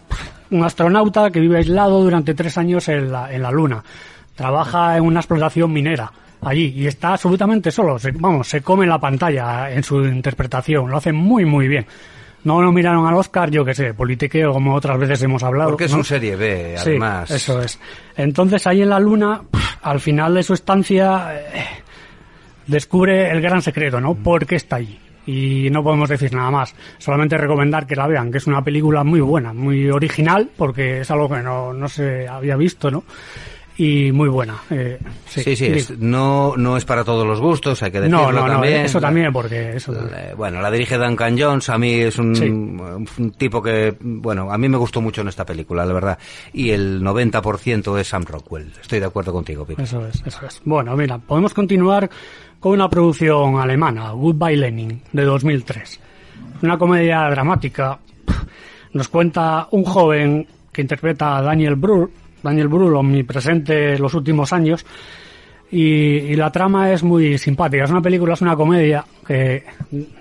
un 0.51 0.65
astronauta 0.65 1.31
que 1.31 1.41
vive 1.41 1.59
aislado 1.59 2.03
durante 2.03 2.35
tres 2.35 2.57
años 2.59 2.89
en 2.89 3.11
la, 3.13 3.33
en 3.33 3.43
la 3.43 3.51
Luna. 3.51 3.83
Trabaja 4.35 4.97
en 4.97 5.05
una 5.05 5.21
explotación 5.21 5.73
minera 5.73 6.11
allí 6.43 6.73
y 6.77 6.87
está 6.87 7.13
absolutamente 7.13 7.71
solo. 7.71 7.99
Se- 7.99 8.11
vamos, 8.13 8.49
se 8.49 8.61
come 8.63 8.87
la 8.87 8.99
pantalla 8.99 9.71
en 9.71 9.83
su 9.83 10.05
interpretación. 10.05 10.91
Lo 10.91 10.97
hace 10.97 11.13
muy, 11.13 11.45
muy 11.45 11.69
bien. 11.69 11.87
No 12.45 12.61
lo 12.61 12.73
miraron 12.73 13.07
al 13.07 13.15
Oscar, 13.15 13.51
yo 13.51 13.65
que 13.65 13.75
sé, 13.75 13.95
politiqueo, 13.95 14.53
como 14.53 14.75
otras 14.75 14.99
veces 14.99 15.23
hemos 15.23 15.43
hablado. 15.43 15.71
Porque 15.71 15.85
es 15.87 15.93
¿no? 15.93 15.99
un 15.99 16.05
serie 16.05 16.37
B, 16.37 16.75
Sí, 16.77 16.91
además. 16.91 17.31
eso 17.31 17.63
es. 17.63 17.81
Entonces 18.17 18.67
ahí 18.67 18.83
en 18.83 18.91
la 18.91 19.01
luna, 19.01 19.41
al 19.81 19.99
final 19.99 20.35
de 20.35 20.43
su 20.43 20.53
estancia, 20.53 21.31
eh, 21.55 21.65
descubre 22.67 23.31
el 23.31 23.41
gran 23.41 23.63
secreto, 23.63 24.01
¿no? 24.01 24.15
¿Por 24.15 24.45
qué 24.47 24.57
está 24.57 24.77
allí? 24.77 24.99
Y 25.27 25.69
no 25.71 25.83
podemos 25.83 26.09
decir 26.09 26.33
nada 26.35 26.51
más. 26.51 26.75
Solamente 26.99 27.39
recomendar 27.39 27.87
que 27.87 27.97
la 27.97 28.07
vean, 28.07 28.31
que 28.31 28.39
es 28.39 28.47
una 28.47 28.63
película 28.63 29.05
muy 29.05 29.21
buena, 29.21 29.53
muy 29.53 29.89
original, 29.91 30.51
porque 30.57 31.01
es 31.01 31.11
algo 31.11 31.29
que 31.29 31.41
no, 31.43 31.73
no 31.73 31.89
se 31.89 32.29
había 32.29 32.57
visto, 32.57 32.91
¿no? 32.91 33.05
Y 33.77 34.13
muy 34.13 34.29
buena. 34.29 34.55
eh, 34.71 35.01
sí, 35.27 35.43
Sí, 35.43 35.57
sí, 35.57 35.65
Digo. 35.65 35.77
es- 35.79 35.99
no, 35.99 36.55
no 36.57 36.77
es 36.77 36.85
para 36.85 37.03
todos 37.03 37.27
los 37.27 37.41
gustos, 37.41 37.83
hay 37.83 37.91
que 37.91 37.99
decirlo 38.03 38.27
no, 38.27 38.33
no, 38.33 38.47
no, 38.47 38.53
también. 38.53 38.83
eso 38.85 39.01
también, 39.01 39.33
porque 39.33 39.75
eso... 39.77 39.93
Eh, 40.15 40.33
Bueno, 40.37 40.61
la 40.63 40.71
dirige 40.71 40.97
Duncan 40.97 41.37
Jones, 41.37 41.69
a 41.71 41.77
mí 41.77 41.93
es 41.95 42.17
un, 42.17 42.37
Sí. 42.37 42.45
un 42.49 43.33
tipo 43.37 43.61
que, 43.61 43.97
bueno, 44.01 44.53
a 44.53 44.59
mí 44.59 44.69
me 44.69 44.77
gustó 44.77 45.01
mucho 45.01 45.23
en 45.23 45.29
esta 45.29 45.45
película, 45.45 45.85
la 45.85 45.93
verdad. 45.93 46.19
Y 46.53 46.71
el 46.71 47.03
90% 47.03 47.99
es 47.99 48.07
Sam 48.07 48.25
Rockwell. 48.25 48.71
Estoy 48.81 49.01
de 49.01 49.07
acuerdo 49.07 49.33
contigo, 49.33 49.65
Pipe. 49.67 49.83
Eso 49.83 50.07
es, 50.07 50.23
eso 50.25 50.47
es. 50.47 50.63
Bueno, 50.65 50.97
mira, 50.97 51.19
podemos 51.19 51.53
continuar 51.53 52.09
con 52.65 52.73
una 52.73 52.89
producción 52.89 53.61
alemana, 53.61 54.13
Goodbye 54.13 54.57
Lenin, 54.57 55.03
de 55.13 55.23
2003. 55.23 56.01
Una 56.63 56.79
comedia 56.79 57.29
dramática. 57.29 57.99
Nos 58.95 59.09
cuenta 59.09 59.69
un 59.73 59.85
joven 59.85 60.47
que 60.73 60.81
interpreta 60.81 61.37
a 61.37 61.43
Daniel 61.43 61.75
Brühl, 61.75 62.09
Daniel 62.43 62.69
Brühl, 62.69 62.97
omnipresente 62.97 63.97
en 63.97 64.01
los 64.01 64.15
últimos 64.15 64.51
años, 64.55 64.87
y, 65.71 65.83
y 65.83 66.37
la 66.37 66.51
trama 66.51 66.91
es 66.91 67.03
muy 67.03 67.37
simpática. 67.37 67.85
Es 67.85 67.91
una 67.91 68.01
película, 68.01 68.33
es 68.33 68.41
una 68.41 68.57
comedia 68.57 69.05
que 69.27 69.65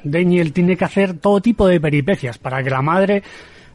Daniel 0.04 0.52
tiene 0.52 0.76
que 0.76 0.84
hacer 0.84 1.20
todo 1.20 1.40
tipo 1.40 1.66
de 1.66 1.80
peripecias 1.80 2.40
para 2.40 2.62
que 2.62 2.70
la 2.70 2.82
madre 2.82 3.24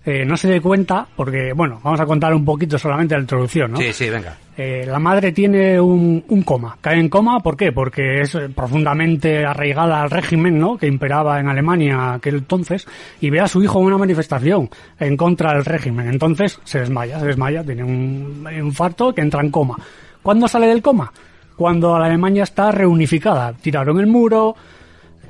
eh, 0.09 0.25
no 0.25 0.39
se 0.39 0.49
dé 0.49 0.59
cuenta, 0.59 1.07
porque, 1.15 1.53
bueno, 1.53 1.81
vamos 1.85 2.01
a 2.01 2.07
contar 2.07 2.33
un 2.33 2.43
poquito 2.43 2.79
solamente 2.79 3.15
la 3.15 3.21
introducción, 3.21 3.73
¿no? 3.73 3.77
Sí, 3.77 3.93
sí, 3.93 4.09
venga. 4.09 4.35
Eh, 4.57 4.87
la 4.87 4.99
madre 4.99 5.33
tiene 5.33 5.79
un, 5.79 6.25
un 6.27 6.43
coma. 6.45 6.79
Cae 6.81 6.99
en 6.99 7.11
coma, 7.11 7.41
¿por 7.41 7.59
qué? 7.59 7.73
Porque 7.73 8.23
es 8.23 8.35
eh, 8.35 8.49
profundamente 8.49 9.45
arraigada 9.45 10.01
al 10.01 10.11
régimen, 10.11 10.59
¿no? 10.59 10.79
Que 10.79 10.87
imperaba 10.87 11.39
en 11.39 11.49
Alemania 11.49 12.15
aquel 12.15 12.37
entonces 12.37 12.87
y 13.21 13.29
ve 13.29 13.41
a 13.41 13.49
su 13.49 13.63
hijo 13.63 13.81
en 13.81 13.87
una 13.89 13.99
manifestación 13.99 14.71
en 14.99 15.15
contra 15.15 15.53
del 15.53 15.67
régimen. 15.67 16.09
Entonces 16.09 16.59
se 16.65 16.81
desmaya, 16.81 17.21
se 17.21 17.27
desmaya, 17.27 17.63
tiene 17.63 17.85
un 17.85 18.49
infarto 18.51 19.13
que 19.13 19.21
entra 19.21 19.43
en 19.43 19.51
coma. 19.51 19.77
¿Cuándo 20.23 20.49
sale 20.49 20.69
del 20.69 20.81
coma? 20.81 21.13
Cuando 21.55 21.99
la 21.99 22.07
Alemania 22.07 22.45
está 22.45 22.73
reunificada. 22.73 23.53
Tiraron 23.53 24.01
el 24.01 24.07
muro, 24.07 24.57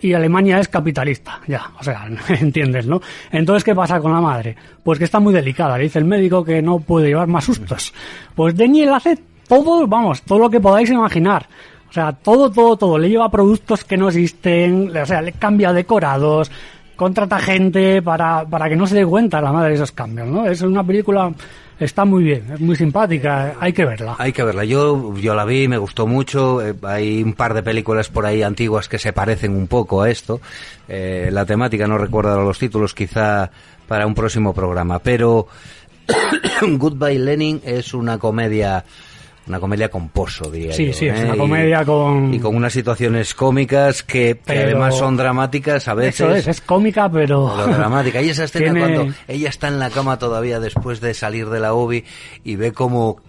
y 0.00 0.12
Alemania 0.12 0.58
es 0.58 0.68
capitalista, 0.68 1.40
ya, 1.46 1.70
o 1.78 1.82
sea, 1.82 2.08
entiendes, 2.28 2.86
¿no? 2.86 3.00
Entonces, 3.30 3.64
¿qué 3.64 3.74
pasa 3.74 4.00
con 4.00 4.12
la 4.12 4.20
madre? 4.20 4.56
Pues 4.82 4.98
que 4.98 5.04
está 5.04 5.20
muy 5.20 5.32
delicada, 5.32 5.76
le 5.76 5.84
dice 5.84 5.98
el 5.98 6.04
médico 6.04 6.44
que 6.44 6.62
no 6.62 6.80
puede 6.80 7.08
llevar 7.08 7.26
más 7.26 7.44
sustos. 7.44 7.92
Pues 8.34 8.56
Daniel 8.56 8.94
hace 8.94 9.18
todo, 9.48 9.86
vamos, 9.86 10.22
todo 10.22 10.38
lo 10.38 10.50
que 10.50 10.60
podáis 10.60 10.90
imaginar. 10.90 11.46
O 11.88 11.92
sea, 11.92 12.12
todo, 12.12 12.50
todo, 12.50 12.76
todo. 12.76 12.98
Le 12.98 13.08
lleva 13.08 13.30
productos 13.30 13.82
que 13.82 13.96
no 13.96 14.08
existen, 14.08 14.94
o 14.94 15.06
sea, 15.06 15.22
le 15.22 15.32
cambia 15.32 15.72
decorados, 15.72 16.50
contrata 16.98 17.38
gente 17.38 18.02
para, 18.02 18.44
para 18.44 18.68
que 18.68 18.74
no 18.74 18.84
se 18.84 18.96
dé 18.96 19.06
cuenta 19.06 19.40
la 19.40 19.52
madre 19.52 19.70
de 19.70 19.74
esos 19.76 19.92
cambios, 19.92 20.26
¿no? 20.26 20.44
Es 20.46 20.60
una 20.62 20.82
película, 20.82 21.32
está 21.78 22.04
muy 22.04 22.24
bien, 22.24 22.44
es 22.52 22.60
muy 22.60 22.74
simpática, 22.74 23.54
hay 23.60 23.72
que 23.72 23.84
verla. 23.84 24.16
Hay 24.18 24.32
que 24.32 24.42
verla. 24.42 24.64
Yo, 24.64 25.14
yo 25.16 25.32
la 25.36 25.44
vi, 25.44 25.68
me 25.68 25.78
gustó 25.78 26.08
mucho. 26.08 26.60
eh, 26.60 26.74
hay 26.82 27.22
un 27.22 27.34
par 27.34 27.54
de 27.54 27.62
películas 27.62 28.08
por 28.08 28.26
ahí 28.26 28.42
antiguas 28.42 28.88
que 28.88 28.98
se 28.98 29.12
parecen 29.12 29.54
un 29.54 29.68
poco 29.68 30.02
a 30.02 30.10
esto. 30.10 30.40
Eh, 30.88 31.30
la 31.32 31.46
temática 31.46 31.86
no 31.86 31.98
recuerdo 31.98 32.42
los 32.42 32.58
títulos, 32.58 32.94
quizá 32.94 33.48
para 33.86 34.04
un 34.04 34.14
próximo 34.14 34.52
programa. 34.52 34.98
Pero 34.98 35.46
Goodbye 36.62 37.20
Lenin 37.20 37.60
es 37.64 37.94
una 37.94 38.18
comedia, 38.18 38.84
una 39.48 39.60
comedia 39.60 39.88
con 39.90 40.08
pozo, 40.10 40.50
diría 40.50 40.72
Sí, 40.72 40.86
yo, 40.88 40.92
sí, 40.92 41.06
es 41.08 41.20
¿eh? 41.20 41.24
una 41.24 41.34
Y- 41.34 41.38
comedia 41.38 41.84
con... 41.84 42.32
y 42.34 42.38
con 42.38 42.54
unas 42.56 42.72
situaciones 42.72 43.34
cómicas 43.34 44.02
que, 44.02 44.18
que 44.36 44.40
Pero- 44.44 44.62
además 44.66 44.96
son 44.96 45.16
dramáticas 45.16 45.88
a 45.88 45.94
veces. 45.94 46.20
Eso 46.20 46.34
es, 46.34 46.46
es 46.48 46.60
cómica, 46.60 47.10
pero... 47.10 47.54
Lo 47.56 47.66
dramática. 47.66 48.20
Y 48.22 48.30
esa 48.30 48.44
escena 48.44 48.72
Tiene- 48.72 48.80
cuando 48.94 49.14
ella 49.26 49.48
está 49.48 49.68
en 49.68 49.78
la 49.78 49.90
cama 49.90 50.18
todavía 50.18 50.60
después 50.60 51.00
de 51.00 51.14
salir 51.14 51.48
de 51.48 51.60
la 51.60 51.74
UBI 51.74 52.04
y 52.44 52.56
ve 52.56 52.72
como, 52.72 53.20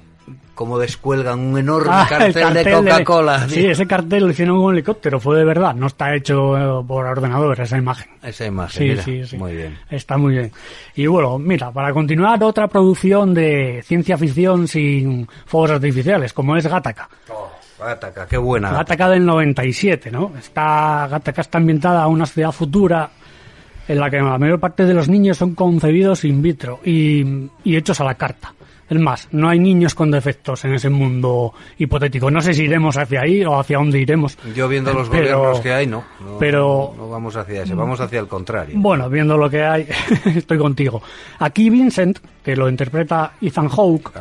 como 0.59 0.77
descuelgan 0.77 1.39
un 1.39 1.57
enorme 1.57 1.89
Ah, 1.93 2.05
el 2.19 2.33
cartel, 2.33 2.53
de 2.65 2.71
Coca-Cola. 2.73 3.47
Sí, 3.47 3.65
ese 3.65 3.87
cartel 3.87 4.25
lo 4.25 4.31
hicieron 4.31 4.57
con 4.57 4.65
un 4.65 4.73
helicóptero, 4.73 5.17
fue 5.17 5.37
de 5.37 5.45
verdad, 5.45 5.73
no 5.73 5.87
está 5.87 6.13
hecho 6.13 6.57
eh, 6.81 6.83
por 6.85 7.05
ordenador 7.05 7.61
esa 7.61 7.77
imagen. 7.77 8.09
Esa 8.21 8.45
imagen, 8.45 8.77
Sí, 8.77 8.83
mira. 8.89 9.01
sí, 9.03 9.25
sí. 9.25 9.37
Muy 9.37 9.55
bien. 9.55 9.77
Está 9.89 10.17
muy 10.17 10.33
bien. 10.33 10.51
Y 10.95 11.07
bueno, 11.07 11.39
mira, 11.39 11.71
para 11.71 11.93
continuar, 11.93 12.43
otra 12.43 12.67
producción 12.67 13.33
de 13.33 13.81
ciencia 13.85 14.17
ficción 14.17 14.67
sin 14.67 15.29
fuegos 15.45 15.71
artificiales, 15.71 16.33
como 16.33 16.57
es 16.57 16.67
Gattaca. 16.67 17.07
Oh, 17.29 17.49
Gattaca, 17.79 18.27
qué 18.27 18.35
buena. 18.35 18.69
Gattaca 18.73 19.07
del 19.07 19.25
97, 19.25 20.11
¿no? 20.11 20.33
Está, 20.37 21.07
Gattaca 21.09 21.39
está 21.39 21.57
ambientada 21.57 22.03
a 22.03 22.07
una 22.07 22.25
ciudad 22.25 22.51
futura 22.51 23.09
en 23.87 23.97
la 23.97 24.09
que 24.09 24.17
la 24.17 24.37
mayor 24.37 24.59
parte 24.59 24.83
de 24.83 24.93
los 24.93 25.07
niños 25.07 25.37
son 25.37 25.55
concebidos 25.55 26.25
in 26.25 26.41
vitro 26.41 26.81
y, 26.83 27.49
y 27.63 27.77
hechos 27.77 28.01
a 28.01 28.03
la 28.03 28.15
carta. 28.15 28.53
Es 28.89 28.99
más, 28.99 29.27
no 29.31 29.47
hay 29.49 29.59
niños 29.59 29.93
con 29.93 30.09
defectos 30.09 30.65
en 30.65 30.73
ese 30.73 30.89
mundo 30.89 31.53
hipotético. 31.77 32.31
No 32.31 32.41
sé 32.41 32.53
si 32.55 32.63
iremos 32.63 32.97
hacia 32.97 33.21
ahí 33.21 33.45
o 33.45 33.59
hacia 33.59 33.77
dónde 33.77 33.99
iremos. 33.99 34.37
Yo 34.55 34.67
viendo 34.67 34.91
los 34.93 35.07
Pero- 35.09 35.37
gobiernos 35.37 35.59
que 35.61 35.71
hay, 35.73 35.85
no. 35.85 36.03
No, 36.19 36.37
pero- 36.39 36.93
no 36.97 37.07
vamos 37.09 37.35
hacia 37.35 37.61
ese, 37.63 37.75
vamos 37.75 37.99
hacia 38.01 38.19
el 38.19 38.27
contrario. 38.27 38.75
Bueno, 38.79 39.07
viendo 39.09 39.37
lo 39.37 39.47
que 39.49 39.63
hay, 39.63 39.87
estoy 40.35 40.57
contigo. 40.57 41.01
Aquí 41.37 41.69
Vincent, 41.69 42.17
que 42.43 42.55
lo 42.55 42.67
interpreta 42.67 43.33
Ethan 43.39 43.67
Hawke, 43.69 44.11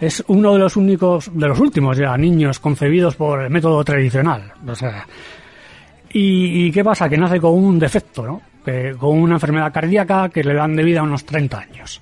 es 0.00 0.22
uno 0.26 0.52
de 0.52 0.58
los 0.58 0.76
únicos, 0.76 1.30
de 1.32 1.48
los 1.48 1.58
últimos 1.58 1.96
ya, 1.96 2.14
niños 2.18 2.58
concebidos 2.60 3.16
por 3.16 3.40
el 3.42 3.48
método 3.50 3.82
tradicional. 3.84 4.52
O 4.66 4.74
sea, 4.74 5.06
¿y, 6.12 6.66
y 6.66 6.70
qué 6.72 6.84
pasa? 6.84 7.08
Que 7.08 7.16
nace 7.16 7.40
con 7.40 7.52
un 7.54 7.78
defecto, 7.78 8.22
¿no? 8.26 8.42
Que- 8.64 8.94
con 8.98 9.18
una 9.18 9.34
enfermedad 9.36 9.72
cardíaca 9.72 10.28
que 10.28 10.42
le 10.44 10.54
dan 10.54 10.74
de 10.76 10.82
vida 10.82 11.02
unos 11.02 11.24
30 11.24 11.58
años. 11.58 12.00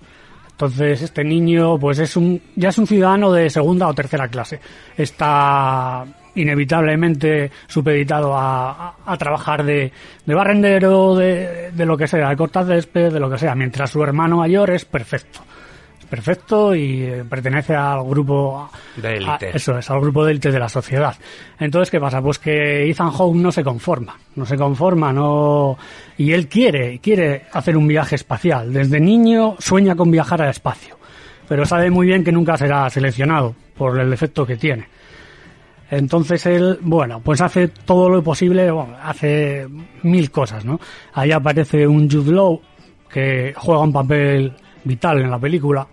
Entonces 0.63 1.03
este 1.03 1.25
niño, 1.25 1.77
pues 1.77 1.99
es 1.99 2.17
un, 2.17 2.41
ya 2.55 2.69
es 2.69 2.79
un 2.79 2.87
ciudadano 2.87 3.33
de 3.33 3.51
segunda 3.51 3.89
o 3.89 3.95
tercera 3.95 4.29
clase. 4.29 4.61
Está 4.97 6.05
inevitablemente 6.37 7.51
supeditado 7.67 8.33
a, 8.37 8.95
a- 9.05 9.17
trabajar 9.19 9.65
de, 9.65 9.93
de 10.25 10.35
barrendero, 10.35 11.17
de, 11.17 11.73
de 11.73 11.85
lo 11.87 11.97
que 11.97 12.07
sea, 12.07 12.29
de 12.29 12.37
cortar 12.37 12.65
césped, 12.67 13.13
de 13.13 13.19
lo 13.19 13.29
que 13.29 13.39
sea, 13.39 13.57
mientras 13.57 13.91
su 13.91 14.03
hermano 14.05 14.37
mayor 14.37 14.71
es 14.71 14.85
perfecto. 14.85 15.41
Perfecto 16.13 16.75
y 16.75 17.05
eh, 17.05 17.25
pertenece 17.27 17.75
al 17.75 18.05
grupo... 18.05 18.69
De 18.97 19.17
élite. 19.17 19.57
eso 19.57 19.79
es, 19.79 19.89
al 19.89 19.99
grupo 19.99 20.23
de 20.27 20.33
élite 20.33 20.53
de 20.53 20.59
la 20.59 20.69
sociedad. 20.69 21.17
Entonces, 21.59 21.91
¿qué 21.91 21.99
pasa? 21.99 22.21
Pues 22.21 22.39
que 22.39 22.87
Ethan 22.91 23.11
Hawke 23.11 23.37
no 23.37 23.51
se 23.51 23.65
conforma, 23.65 24.19
no 24.37 24.45
se 24.45 24.59
conforma, 24.59 25.11
no... 25.11 25.79
Y 26.19 26.33
él 26.33 26.49
quiere, 26.49 26.99
quiere 26.99 27.47
hacer 27.51 27.79
un 27.79 27.89
viaje 27.89 28.17
espacial. 28.17 28.75
Desde 28.75 29.01
niño 29.01 29.57
sueña 29.59 29.97
con 29.97 30.11
viajar 30.11 30.43
al 30.43 30.51
espacio, 30.51 30.99
pero 31.49 31.65
sabe 31.65 31.89
muy 31.91 32.09
bien 32.09 32.23
que 32.23 32.31
nunca 32.31 32.59
será 32.59 32.91
seleccionado 32.91 33.55
por 33.75 33.99
el 33.99 34.11
defecto 34.11 34.45
que 34.45 34.59
tiene. 34.59 34.89
Entonces 35.91 36.45
él, 36.45 36.79
bueno, 36.83 37.23
pues 37.25 37.41
hace 37.41 37.69
todo 37.69 38.11
lo 38.11 38.23
posible, 38.23 38.71
bueno, 38.71 38.99
hace 39.03 39.67
mil 40.03 40.31
cosas, 40.31 40.63
¿no? 40.63 40.79
Ahí 41.15 41.33
aparece 41.33 41.87
un 41.87 42.11
Jude 42.11 42.33
Law 42.33 42.61
que 43.09 43.55
juega 43.57 43.81
un 43.81 43.95
papel 43.95 44.53
vital 44.85 45.21
en 45.21 45.31
la 45.31 45.39
película, 45.39 45.87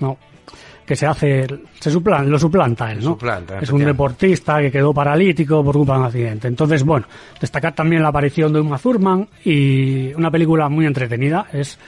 ¿no? 0.00 0.16
Que 0.86 0.96
se 0.96 1.06
hace, 1.06 1.46
se 1.78 1.90
suplan- 1.92 2.26
lo 2.26 2.38
suplanta 2.38 2.90
él, 2.90 2.98
¿no? 2.98 3.10
Suplanta, 3.12 3.58
es 3.60 3.70
un 3.70 3.84
deportista 3.84 4.60
que 4.60 4.72
quedó 4.72 4.92
paralítico 4.92 5.62
por 5.62 5.76
culpa 5.76 5.92
de 5.94 6.00
un 6.00 6.06
accidente. 6.06 6.48
Entonces, 6.48 6.82
bueno, 6.82 7.06
destacar 7.40 7.74
también 7.74 8.02
la 8.02 8.08
aparición 8.08 8.52
de 8.52 8.60
Uma 8.60 8.78
Thurman 8.78 9.28
y 9.44 10.12
una 10.14 10.30
película 10.32 10.68
muy 10.68 10.86
entretenida. 10.86 11.46
Es 11.52 11.78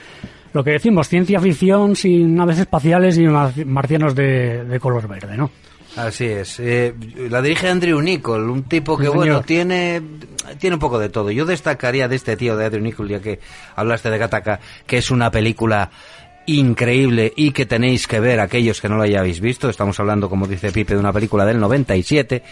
lo 0.53 0.63
que 0.63 0.71
decimos, 0.71 1.09
ciencia 1.09 1.41
ficción 1.41 1.95
sin 1.97 2.33
naves 2.35 2.59
espaciales 2.59 3.17
y 3.17 3.23
mar- 3.27 3.51
marcianos 3.65 4.15
de, 4.15 4.63
de 4.63 4.79
color 4.79 5.05
verde, 5.09 5.35
¿no? 5.35 5.49
Así 5.97 6.25
es. 6.25 6.59
Eh, 6.59 6.93
la 7.29 7.41
dirige 7.41 7.69
Andrew 7.69 8.01
Nichol, 8.01 8.49
un 8.49 8.63
tipo 8.63 8.97
que, 8.97 9.09
bueno, 9.09 9.41
tiene, 9.41 10.01
tiene 10.59 10.75
un 10.75 10.79
poco 10.79 10.97
de 10.97 11.09
todo. 11.09 11.29
Yo 11.29 11.45
destacaría 11.45 12.07
de 12.07 12.15
este 12.15 12.35
tío 12.37 12.55
de 12.57 12.65
Andrew 12.65 12.81
Nichol, 12.81 13.09
ya 13.09 13.19
que 13.19 13.39
hablaste 13.75 14.09
de 14.09 14.17
Gattaca, 14.17 14.59
que 14.87 14.97
es 14.97 15.11
una 15.11 15.29
película 15.29 15.91
increíble 16.45 17.33
y 17.35 17.51
que 17.51 17.65
tenéis 17.65 18.07
que 18.07 18.19
ver 18.19 18.39
aquellos 18.39 18.81
que 18.81 18.89
no 18.89 18.97
lo 18.97 19.03
hayáis 19.03 19.39
visto. 19.39 19.69
Estamos 19.69 19.99
hablando, 19.99 20.29
como 20.29 20.47
dice 20.47 20.71
Pipe, 20.71 20.93
de 20.93 20.99
una 20.99 21.13
película 21.13 21.45
del 21.45 21.59
97. 21.59 22.43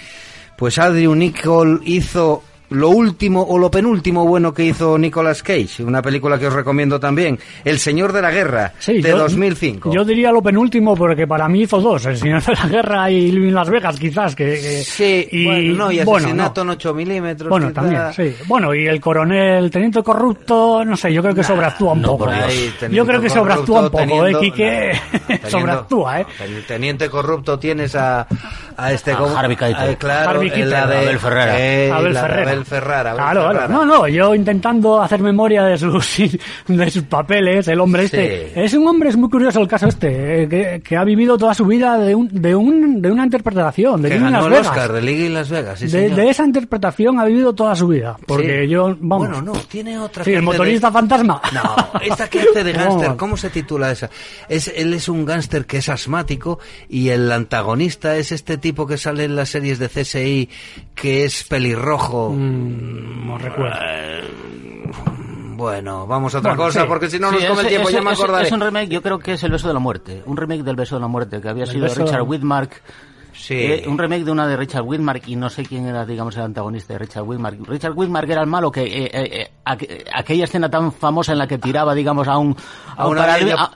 Pues 0.56 0.78
Andrew 0.78 1.16
Nichol 1.16 1.82
hizo 1.86 2.44
lo 2.72 2.90
último 2.90 3.42
o 3.44 3.58
lo 3.58 3.70
penúltimo 3.72 4.26
bueno 4.26 4.54
que 4.54 4.66
hizo 4.66 4.98
Nicolas 4.98 5.44
Cage, 5.44 5.84
una 5.84 6.02
película 6.02 6.40
que 6.40 6.48
os 6.48 6.54
recomiendo 6.54 7.00
también, 7.00 7.40
El 7.64 7.80
Señor 7.80 8.12
de 8.14 8.22
la 8.22 8.32
Guerra, 8.32 8.74
Sí, 8.80 9.02
de 9.02 9.10
yo- 9.10 9.18
2005. 9.20 9.94
Yo 9.94 10.04
diría 10.04 10.32
lo 10.32 10.42
penúltimo 10.42 10.96
porque 10.96 11.28
para 11.28 11.48
mí 11.48 11.62
hizo 11.62 11.80
dos, 11.80 12.06
El 12.06 12.18
Señor 12.18 12.44
de 12.44 12.54
la 12.54 12.68
Guerra 12.68 13.12
y 13.12 13.32
Living 13.32 13.54
Las 13.54 13.70
Vegas 13.70 14.00
quizás. 14.00 14.36
Que, 14.36 14.46
que- 14.46 14.84
Sí, 14.84 15.28
y, 15.32 15.46
bueno, 15.46 15.74
no, 15.86 15.92
y 15.92 16.04
bueno, 16.04 16.26
asesinato 16.28 16.64
no. 16.66 16.72
en 16.72 16.78
8 16.78 16.94
milímetros. 16.94 17.50
Bueno, 17.50 17.68
quizá. 17.70 17.82
también, 17.82 18.02
sí. 18.14 18.36
Bueno, 18.48 18.74
y 18.74 18.88
el 18.88 19.00
coronel, 19.00 19.70
teniente 19.70 20.02
corrupto, 20.02 20.84
no 20.86 20.96
sé, 20.98 21.14
yo 21.14 21.22
creo 21.22 21.36
que 21.36 21.44
sobreactúa 21.44 21.94
un 21.94 22.02
no, 22.02 22.08
poco. 22.18 22.30
Ahí, 22.30 22.72
teniente 22.80 22.96
Yo 22.96 23.06
creo 23.06 23.22
que 23.22 23.30
sobreactúa 23.30 23.82
un 23.82 23.90
corrupto, 23.90 24.14
poco, 24.14 24.26
¿eh, 24.28 24.32
teniendo- 24.32 24.40
Quique? 24.40 24.92
no, 24.94 25.20
teniendo- 25.28 25.50
sobreactúa, 25.50 26.20
¿eh? 26.22 26.26
Teniente 26.68 27.10
corrupto 27.10 27.60
tienes 27.60 27.96
a, 27.96 28.26
a 28.78 28.92
este... 28.94 29.12
A 29.12 29.18
como- 29.18 29.38
Harvey 29.38 29.56
Keitel. 29.58 29.90
a- 29.90 29.96
claro, 29.96 30.30
Harvey 30.32 30.50
Keitel, 30.50 30.70
la 30.70 30.88
de, 30.88 30.98
Abel 30.98 31.20
Ferrara. 31.20 31.60
eh, 31.60 31.92
Abel 31.92 32.14
la 32.14 32.22
Claro, 32.66 33.16
claro. 33.16 33.44
Ferrara. 33.52 33.68
No, 33.68 33.86
no, 33.86 34.08
yo 34.08 34.34
intentando 34.36 35.02
hacer 35.02 35.20
memoria 35.22 35.64
de 35.64 35.78
sus, 35.78 36.18
de 36.68 36.92
sus 36.92 37.04
papeles, 37.04 37.68
el 37.68 37.80
hombre 37.80 38.04
este. 38.06 38.48
Sí. 38.54 38.60
Es 38.60 38.74
un 38.74 38.88
hombre, 38.88 39.10
es 39.10 39.18
muy 39.18 39.30
curioso 39.30 39.60
el 39.60 39.68
caso 39.68 39.88
este, 39.88 40.44
eh, 40.44 40.50
que, 40.50 40.82
que 40.84 40.98
ha 40.98 41.04
vivido 41.04 41.38
toda 41.38 41.54
su 41.54 41.66
vida 41.66 41.98
de, 41.98 42.16
un, 42.16 42.28
de, 42.32 42.56
un, 42.56 43.02
de 43.02 43.12
una 43.12 43.24
interpretación, 43.26 44.02
de 44.02 44.10
Que 44.10 44.20
ganó 44.20 44.32
Las 44.32 44.46
el 44.46 44.52
Vegas. 44.52 44.68
Oscar 44.68 44.92
de 44.94 45.02
Liga 45.02 45.26
y 45.26 45.30
Las 45.30 45.50
Vegas, 45.50 45.80
sí, 45.80 45.88
de, 45.88 46.30
esa 46.30 46.46
interpretación 46.46 47.20
ha 47.20 47.26
vivido 47.26 47.54
toda 47.54 47.76
su 47.76 47.88
vida. 47.88 48.18
Porque 48.26 48.64
Sí. 48.64 48.70
yo, 48.70 48.96
vamos. 49.00 49.28
Bueno, 49.30 49.42
no, 49.42 49.54
tiene 49.54 49.98
otra 49.98 50.24
Sí, 50.24 50.34
el 50.34 50.42
motorista 50.42 50.88
de- 50.88 50.94
fantasma. 50.94 51.42
No, 51.54 52.00
esta 52.02 52.28
que 52.30 52.42
hace 52.42 52.64
de 52.64 52.72
gángster, 52.74 53.10
No. 53.10 53.18
¿cómo 53.18 53.38
se 53.38 53.50
titula 53.50 53.92
esa? 53.92 54.10
Es, 54.50 54.68
él 54.76 54.94
es 54.94 55.08
un 55.10 55.26
gángster 55.26 55.66
que 55.66 55.78
es 55.78 55.90
asmático 55.90 56.60
y 56.90 57.10
el 57.10 57.32
antagonista 57.32 58.16
es 58.18 58.32
este 58.32 58.58
tipo 58.58 58.86
que 58.88 58.98
sale 58.98 59.26
en 59.26 59.36
las 59.36 59.50
series 59.50 59.80
de 59.80 59.90
CSI 59.90 60.50
que 60.96 61.24
es 61.26 61.44
pelirrojo. 61.44 62.32
Mm, 62.32 62.51
no 62.52 63.38
recuerdo. 63.38 63.78
Bueno, 65.56 66.08
vamos 66.08 66.34
a 66.34 66.40
otra 66.40 66.52
Bueno, 66.52 66.64
cosa 66.66 66.82
sí. 66.82 66.88
porque 66.88 67.10
si 67.10 67.20
no 67.20 67.30
Sí, 67.30 67.36
nos 67.36 67.46
come 67.46 67.62
el 67.62 67.68
tiempo, 67.68 67.90
ese- 67.90 67.98
ya 67.98 68.04
me 68.04 68.12
acordaré. 68.12 68.48
Es 68.48 68.52
un 68.52 68.62
remake, 68.62 68.90
yo 68.90 69.02
creo 69.02 69.20
que 69.20 69.34
es 69.34 69.44
El 69.44 69.52
beso 69.52 69.68
de 69.68 69.74
la 69.76 69.80
muerte. 69.80 70.24
Un 70.26 70.36
remake 70.38 70.64
del 70.64 70.76
beso 70.76 70.96
de 70.96 71.02
la 71.02 71.08
muerte 71.08 71.40
que 71.40 71.50
había 71.50 71.66
El 71.66 71.70
sido 71.70 71.86
beso- 71.86 72.04
Richard 72.04 72.24
Widmark. 72.24 72.82
Sí. 73.34 73.56
Eh, 73.56 73.84
un 73.88 73.98
remake 73.98 74.24
de 74.24 74.32
una 74.32 74.46
de 74.48 74.58
Richard 74.58 74.84
Widmark 74.84 75.24
y 75.28 75.36
no 75.36 75.50
sé 75.50 75.64
quién 75.64 75.88
era, 75.88 76.06
digamos, 76.06 76.36
el 76.36 76.44
antagonista 76.44 76.94
de 76.94 77.00
Richard 77.00 77.24
Widmark. 77.24 77.68
Richard 77.68 77.94
Widmark 77.96 78.30
era 78.30 78.42
el 78.42 78.48
malo 78.48 78.72
que 78.72 78.84
eh, 78.84 79.06
eh, 79.06 79.10
eh, 79.14 79.52
aqu- 79.66 80.04
aquella 80.14 80.44
escena 80.44 80.70
tan 80.70 80.92
famosa 80.92 81.32
en 81.32 81.38
la 81.38 81.48
que 81.48 81.58
tiraba, 81.58 81.94
digamos, 81.96 82.28
a 82.28 82.38
un, 82.38 82.56
a 82.98 83.04
A 83.04 83.08
un, 83.08 83.18
una 83.18 83.26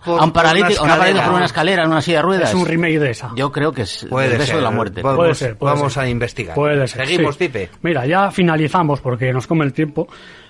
por- 0.03 0.19
a 0.19 0.23
un 0.23 0.23
una 0.23 0.33
paralítico, 0.33 0.83
una 0.83 0.93
escalera. 0.95 1.25
por 1.25 1.33
una 1.35 1.45
escalera 1.45 1.83
en 1.83 1.89
una 1.91 2.01
silla 2.01 2.17
de 2.17 2.21
ruedas. 2.23 2.49
Es 2.49 2.55
un 2.55 2.65
remake 2.65 2.99
de 2.99 3.11
esa. 3.11 3.31
Yo 3.35 3.51
creo 3.51 3.71
que 3.71 3.83
es 3.83 4.05
Puede 4.09 4.27
el 4.27 4.33
beso 4.33 4.45
ser. 4.47 4.55
de 4.57 4.61
la 4.61 4.71
muerte. 4.71 5.01
Vamos, 5.01 5.17
Puede 5.17 5.35
ser, 5.35 5.57
puede 5.57 5.73
vamos 5.75 5.93
ser. 5.93 6.03
a 6.03 6.09
investigar. 6.09 6.55
Puede 6.55 6.87
ser. 6.87 7.05
Seguimos, 7.07 7.35
sí. 7.35 7.45
Pipe. 7.47 7.69
Mira, 7.81 8.05
ya 8.05 8.31
finalizamos 8.31 8.99
porque 9.01 9.31
nos 9.31 9.47
come 9.47 9.65
el 9.65 9.73
tiempo. 9.73 10.07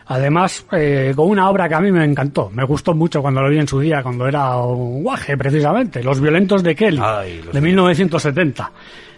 Además, 0.08 0.66
eh, 0.72 1.14
con 1.16 1.30
una 1.30 1.50
obra 1.50 1.68
que 1.68 1.76
a 1.76 1.80
mí 1.80 1.92
me 1.92 2.06
encantó. 2.06 2.50
Me 2.52 2.64
gustó 2.64 2.94
mucho 2.94 3.22
cuando 3.22 3.42
lo 3.42 3.50
vi 3.50 3.58
en 3.58 3.68
su 3.68 3.80
día, 3.80 4.04
cuando 4.04 4.28
era 4.28 4.56
un 4.58 5.02
guaje, 5.04 5.36
precisamente. 5.36 6.04
Los 6.04 6.20
violentos 6.22 6.62
de 6.62 6.76
Kelly, 6.76 7.02
Ay, 7.04 7.42
de 7.52 7.62
1970, 7.62 8.72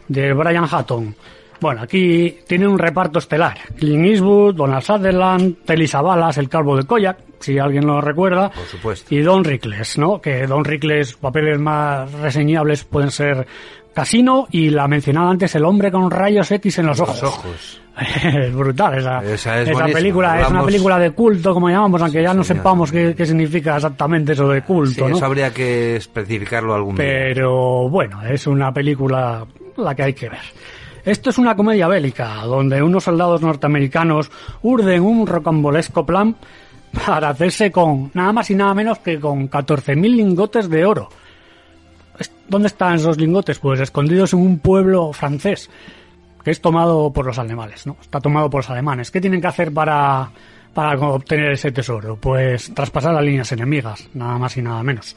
de 0.08 0.34
Brian 0.34 0.66
Hatton. 0.70 1.16
Bueno, 1.60 1.82
aquí 1.82 2.38
tiene 2.48 2.68
un 2.68 2.78
reparto 2.78 3.20
estelar. 3.20 3.58
Clint 3.76 4.06
Eastwood, 4.06 4.56
Donald 4.56 4.84
Sutherland, 4.84 5.58
Telly 5.66 5.88
Savalas, 5.88 6.38
el 6.38 6.50
calvo 6.50 6.78
de 6.78 6.84
Koyak, 6.84 7.18
si 7.40 7.58
alguien 7.58 7.86
lo 7.86 8.00
recuerda. 8.00 8.50
Por 8.52 8.66
supuesto. 8.66 9.14
Y 9.14 9.22
Don 9.22 9.44
Rickles, 9.44 9.98
¿no? 9.98 10.22
Que 10.22 10.46
Don 10.46 10.64
Rickles, 10.64 11.16
papeles 11.16 11.60
más 11.60 12.12
reseñables 12.14 12.84
pueden 12.84 13.12
ser 13.12 13.48
Casino 13.94 14.48
y 14.52 14.70
la 14.70 14.88
mencionada 14.88 15.32
antes, 15.32 15.56
El 15.56 15.66
hombre 15.66 15.92
con 15.92 16.12
rayos 16.12 16.52
X 16.52 16.78
en 16.78 16.86
los 16.86 17.00
ojos. 17.00 17.22
Los 17.22 17.34
ojos. 17.34 17.82
es 18.24 18.54
brutal 18.56 18.98
esa, 18.98 19.24
Esa 19.24 19.62
es 19.62 19.94
película, 19.94 20.42
es 20.42 20.50
una 20.50 20.64
película 20.64 21.00
de 21.00 21.12
culto, 21.12 21.54
como 21.54 21.70
llamamos, 21.70 22.02
aunque 22.02 22.22
ya 22.22 22.34
no 22.34 22.44
señor. 22.44 22.60
sepamos 22.60 22.92
qué, 22.92 23.16
qué 23.16 23.26
significa 23.26 23.76
exactamente 23.76 24.34
eso 24.34 24.48
de 24.50 24.62
culto, 24.62 25.06
Sí, 25.06 25.12
¿no? 25.12 25.18
eso 25.18 25.26
habría 25.26 25.52
que 25.54 25.96
especificarlo 25.96 26.74
algún 26.76 26.96
día. 26.96 27.06
Pero 27.06 27.90
bueno, 27.90 28.22
es 28.26 28.46
una 28.48 28.72
película 28.72 29.46
la 29.78 29.96
que 29.96 30.04
hay 30.04 30.14
que 30.14 30.30
ver. 30.30 30.42
Esto 31.06 31.30
es 31.30 31.38
una 31.38 31.56
comedia 31.56 31.88
bélica, 31.88 32.44
donde 32.44 32.82
unos 32.84 33.06
soldados 33.06 33.42
norteamericanos 33.42 34.30
urden 34.62 35.02
un 35.04 35.26
rocambolesco 35.26 36.06
plan 36.06 36.36
para 37.06 37.30
hacerse 37.30 37.72
con 37.72 38.12
nada 38.14 38.34
más 38.34 38.50
y 38.52 38.56
nada 38.56 38.74
menos 38.74 39.00
que 39.00 39.20
con 39.20 39.50
14.000 39.50 40.02
lingotes 40.16 40.70
de 40.70 40.86
oro. 40.86 41.10
¿Dónde 42.50 42.68
están 42.68 42.96
esos 42.96 43.18
lingotes? 43.18 43.60
Pues 43.60 43.80
escondidos 43.80 44.34
en 44.34 44.40
un 44.40 44.60
pueblo 44.60 45.12
francés, 45.14 45.70
que 46.48 46.52
es 46.52 46.62
tomado 46.62 47.12
por 47.12 47.26
los 47.26 47.38
alemanes, 47.40 47.86
¿no? 47.86 47.98
Está 48.00 48.22
tomado 48.22 48.50
por 48.50 48.60
los 48.60 48.70
alemanes. 48.70 49.12
¿Qué 49.12 49.20
tienen 49.20 49.42
que 49.42 49.48
hacer 49.48 49.74
para, 49.74 50.30
para 50.74 50.98
obtener 50.98 51.52
ese 51.52 51.74
tesoro? 51.74 52.16
Pues 52.16 52.74
traspasar 52.74 53.14
las 53.14 53.26
líneas 53.26 53.52
enemigas, 53.52 54.08
nada 54.14 54.38
más 54.38 54.56
y 54.56 54.62
nada 54.62 54.82
menos. 54.82 55.14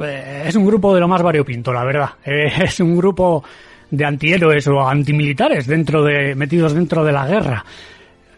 Eh, 0.00 0.46
es 0.48 0.56
un 0.56 0.66
grupo 0.66 0.92
de 0.92 0.98
lo 0.98 1.06
más 1.06 1.22
variopinto, 1.22 1.72
la 1.72 1.84
verdad. 1.84 2.10
Es 2.24 2.80
un 2.80 2.96
grupo 2.96 3.44
de 3.88 4.04
antihéroes 4.04 4.66
o 4.66 4.80
antimilitares 4.80 5.68
dentro 5.68 6.02
de, 6.02 6.34
metidos 6.34 6.74
dentro 6.74 7.04
de 7.04 7.12
la 7.12 7.28
guerra. 7.28 7.64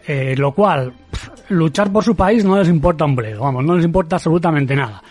Eh, 0.05 0.35
lo 0.37 0.51
cual, 0.51 0.93
luchar 1.49 1.91
por 1.91 2.03
su 2.03 2.15
país 2.15 2.45
no 2.45 2.59
les 2.59 2.69
importa 2.69 3.03
un 3.05 3.15
bledo, 3.15 3.41
vamos, 3.41 3.65
no 3.65 3.77
les 3.77 3.85
importa 3.85 4.17
absolutamente 4.17 4.75
nada. 4.75 5.01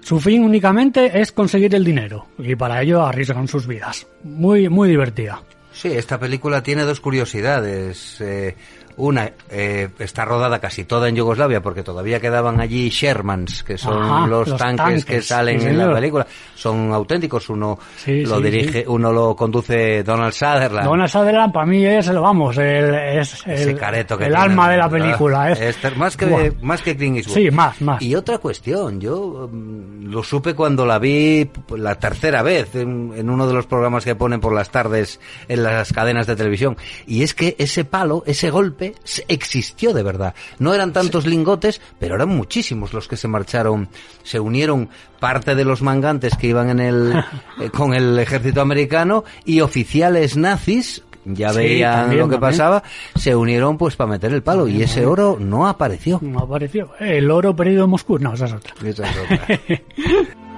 Su 0.00 0.18
fin 0.18 0.42
únicamente 0.42 1.20
es 1.20 1.30
conseguir 1.30 1.72
el 1.72 1.84
dinero 1.84 2.26
y 2.36 2.56
para 2.56 2.82
ello 2.82 3.00
arriesgan 3.00 3.46
sus 3.46 3.64
vidas. 3.68 4.08
Muy, 4.24 4.68
muy 4.68 4.88
divertida. 4.88 5.40
Sí, 5.80 5.88
esta 5.88 6.20
película 6.20 6.62
tiene 6.62 6.82
dos 6.82 7.00
curiosidades. 7.00 8.20
Eh, 8.20 8.54
Una 9.00 9.30
eh, 9.50 9.88
está 9.98 10.24
rodada 10.24 10.58
casi 10.58 10.84
toda 10.84 11.08
en 11.08 11.16
Yugoslavia 11.16 11.62
porque 11.62 11.82
todavía 11.82 12.20
quedaban 12.20 12.60
allí 12.60 12.90
Shermans, 12.90 13.62
que 13.62 13.78
son 13.78 14.02
Ajá, 14.02 14.26
los, 14.26 14.48
los 14.48 14.58
tanques, 14.58 15.04
que 15.04 15.22
salen 15.22 15.60
sí, 15.60 15.66
en 15.68 15.78
la 15.78 15.92
película. 15.92 16.26
Son 16.54 16.92
auténticos. 16.92 17.48
Uno 17.48 17.78
Sí, 17.96 18.24
lo 18.24 18.36
sí, 18.36 18.42
dirige, 18.44 18.84
uno 18.86 19.12
lo 19.12 19.34
conduce 19.34 20.02
Donald 20.02 20.32
Sutherland. 20.32 20.84
Donald 20.86 21.08
Sutherland 21.10 21.52
para 21.52 21.66
mí 21.66 21.84
es, 21.84 22.12
vamos, 22.12 22.58
el, 22.58 22.94
es 22.94 23.42
el, 23.46 23.76
careto 23.76 24.18
que 24.18 24.24
el 24.24 24.30
tiene, 24.32 24.44
alma 24.44 24.70
de 24.70 24.76
la 24.76 24.88
película. 24.88 25.50
Es, 25.50 25.60
Este- 25.60 25.90
más 25.92 26.16
que 26.16 26.52
más 26.60 26.82
que 26.82 26.96
Clint 26.96 27.16
Eastwood. 27.18 27.34
Sí, 27.36 27.50
más, 27.50 27.80
más. 27.80 28.02
Y 28.02 28.14
otra 28.14 28.38
cuestión, 28.38 29.00
yo 29.00 29.48
mm, 29.50 30.06
lo 30.10 30.22
supe 30.22 30.54
cuando 30.54 30.84
la 30.84 30.98
vi 30.98 31.50
la 31.76 31.94
tercera 31.94 32.42
vez 32.42 32.74
en, 32.74 33.12
en 33.16 33.30
uno 33.30 33.46
de 33.46 33.54
los 33.54 33.66
programas 33.66 34.04
que 34.04 34.14
ponen 34.14 34.40
por 34.40 34.52
las 34.54 34.70
tardes 34.70 35.20
en 35.48 35.62
las 35.62 35.92
cadenas 35.92 36.26
de 36.26 36.36
televisión. 36.36 36.76
Y 37.06 37.22
es 37.22 37.34
que 37.34 37.56
ese 37.58 37.84
palo, 37.84 38.22
ese 38.26 38.50
golpe, 38.50 38.89
existió 39.28 39.92
de 39.92 40.02
verdad. 40.02 40.34
No 40.58 40.74
eran 40.74 40.92
tantos 40.92 41.26
lingotes, 41.26 41.80
pero 41.98 42.14
eran 42.16 42.28
muchísimos 42.28 42.92
los 42.92 43.08
que 43.08 43.16
se 43.16 43.28
marcharon, 43.28 43.88
se 44.22 44.40
unieron 44.40 44.88
parte 45.18 45.54
de 45.54 45.64
los 45.64 45.82
mangantes 45.82 46.36
que 46.36 46.48
iban 46.48 46.70
en 46.70 46.80
el 46.80 47.12
eh, 47.60 47.70
con 47.70 47.94
el 47.94 48.18
ejército 48.18 48.60
americano 48.60 49.24
y 49.44 49.60
oficiales 49.60 50.36
nazis 50.36 51.02
ya 51.26 51.50
Sí, 51.50 51.58
veían 51.58 51.94
también, 51.94 52.20
lo 52.20 52.28
que 52.28 52.36
también. 52.36 52.50
pasaba, 52.52 52.82
se 53.14 53.36
unieron 53.36 53.76
pues 53.76 53.94
para 53.94 54.10
meter 54.10 54.32
el 54.32 54.42
palo 54.42 54.66
y 54.66 54.82
ese 54.82 55.04
oro 55.04 55.36
no 55.38 55.68
apareció. 55.68 56.18
No 56.22 56.40
apareció. 56.40 56.92
El 56.98 57.30
oro 57.30 57.54
perdido 57.54 57.84
en 57.84 57.90
Moscú, 57.90 58.18
no, 58.18 58.32
esa 58.32 58.46
es 58.46 58.52
otra. 58.54 58.72
Esa 58.82 59.04
es 59.10 59.16
otra. 59.18 59.60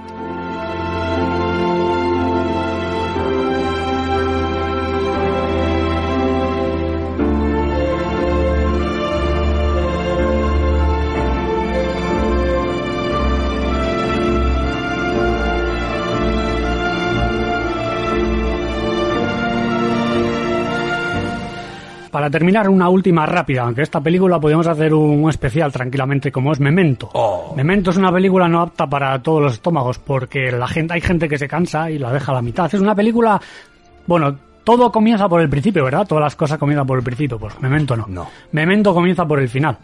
Para 22.23 22.31
terminar, 22.31 22.69
una 22.69 22.87
última 22.87 23.25
rápida, 23.25 23.63
aunque 23.63 23.81
esta 23.81 23.99
película 23.99 24.39
podemos 24.39 24.65
hacer 24.65 24.93
un 24.93 25.29
especial 25.29 25.73
tranquilamente 25.73 26.31
como 26.31 26.53
es 26.53 26.59
Memento. 26.61 27.09
Oh. 27.11 27.53
Memento 27.53 27.89
es 27.89 27.97
una 27.97 28.13
película 28.13 28.47
no 28.47 28.61
apta 28.61 28.87
para 28.87 29.21
todos 29.21 29.41
los 29.41 29.53
estómagos 29.55 29.99
porque 29.99 30.49
la 30.49 30.65
gente, 30.65 30.93
hay 30.93 31.01
gente 31.01 31.27
que 31.27 31.37
se 31.37 31.49
cansa 31.49 31.91
y 31.91 31.99
la 31.99 32.13
deja 32.13 32.31
a 32.31 32.35
la 32.35 32.41
mitad. 32.41 32.73
Es 32.73 32.79
una 32.79 32.95
película, 32.95 33.41
bueno, 34.07 34.37
todo 34.63 34.89
comienza 34.89 35.27
por 35.27 35.41
el 35.41 35.49
principio, 35.49 35.83
¿verdad? 35.83 36.07
Todas 36.07 36.23
las 36.23 36.35
cosas 36.37 36.57
comienzan 36.57 36.87
por 36.87 36.97
el 36.97 37.03
principio, 37.03 37.37
pues 37.37 37.59
Memento 37.59 37.97
no. 37.97 38.05
No. 38.07 38.29
Memento 38.53 38.93
comienza 38.93 39.25
por 39.25 39.41
el 39.41 39.49
final. 39.49 39.77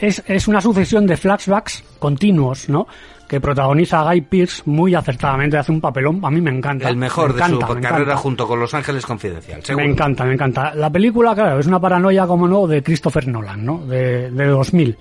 Es, 0.00 0.22
es 0.28 0.46
una 0.46 0.60
sucesión 0.60 1.08
de 1.08 1.16
flashbacks 1.16 1.82
continuos, 1.98 2.68
¿no? 2.68 2.86
Que 3.28 3.40
protagoniza 3.40 4.02
Guy 4.04 4.20
Pearce 4.20 4.62
muy 4.66 4.94
acertadamente, 4.94 5.56
hace 5.56 5.72
un 5.72 5.80
papelón, 5.80 6.20
a 6.22 6.30
mí 6.30 6.40
me 6.40 6.50
encanta. 6.50 6.88
El 6.88 6.96
mejor 6.96 7.34
Me 7.34 7.40
de 7.42 7.48
su 7.48 7.54
me 7.54 7.58
carrera 7.80 7.88
encanta. 8.02 8.16
junto 8.16 8.46
con 8.46 8.60
Los 8.60 8.74
Ángeles 8.74 9.06
Confidencial. 9.06 9.62
seguro. 9.62 9.84
Me 9.86 9.90
encanta, 9.92 10.24
me 10.24 10.34
encanta. 10.34 10.74
La 10.74 10.90
película, 10.90 11.34
claro, 11.34 11.58
es 11.58 11.66
una 11.66 11.80
paranoia, 11.80 12.26
como 12.26 12.46
no, 12.46 12.66
de 12.66 12.82
Christopher 12.82 13.26
Nolan, 13.28 13.64
¿no? 13.64 13.86
De, 13.86 14.30
de 14.30 14.46
2000. 14.46 14.96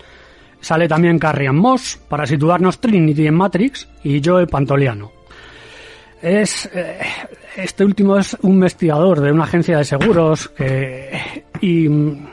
Sale 0.62 0.88
también 0.88 1.20
Carrie 1.20 1.50
Ann 1.50 1.58
Moss, 1.58 2.00
para 2.08 2.26
situarnos 2.26 2.80
Trinity 2.80 3.28
en 3.28 3.36
Matrix, 3.36 3.90
y 4.06 4.22
Joe 4.24 4.48
Pantoliano. 4.48 5.12
Es, 6.22 6.70
eh, 6.74 7.00
este 7.58 7.84
último 7.84 8.18
es 8.18 8.38
un 8.42 8.54
investigador 8.54 9.20
de 9.20 9.34
una 9.34 9.44
agencia 9.44 9.78
de 9.78 9.84
seguros 9.84 10.48
que, 10.48 11.44
y 11.60 11.90
mm, 11.90 12.28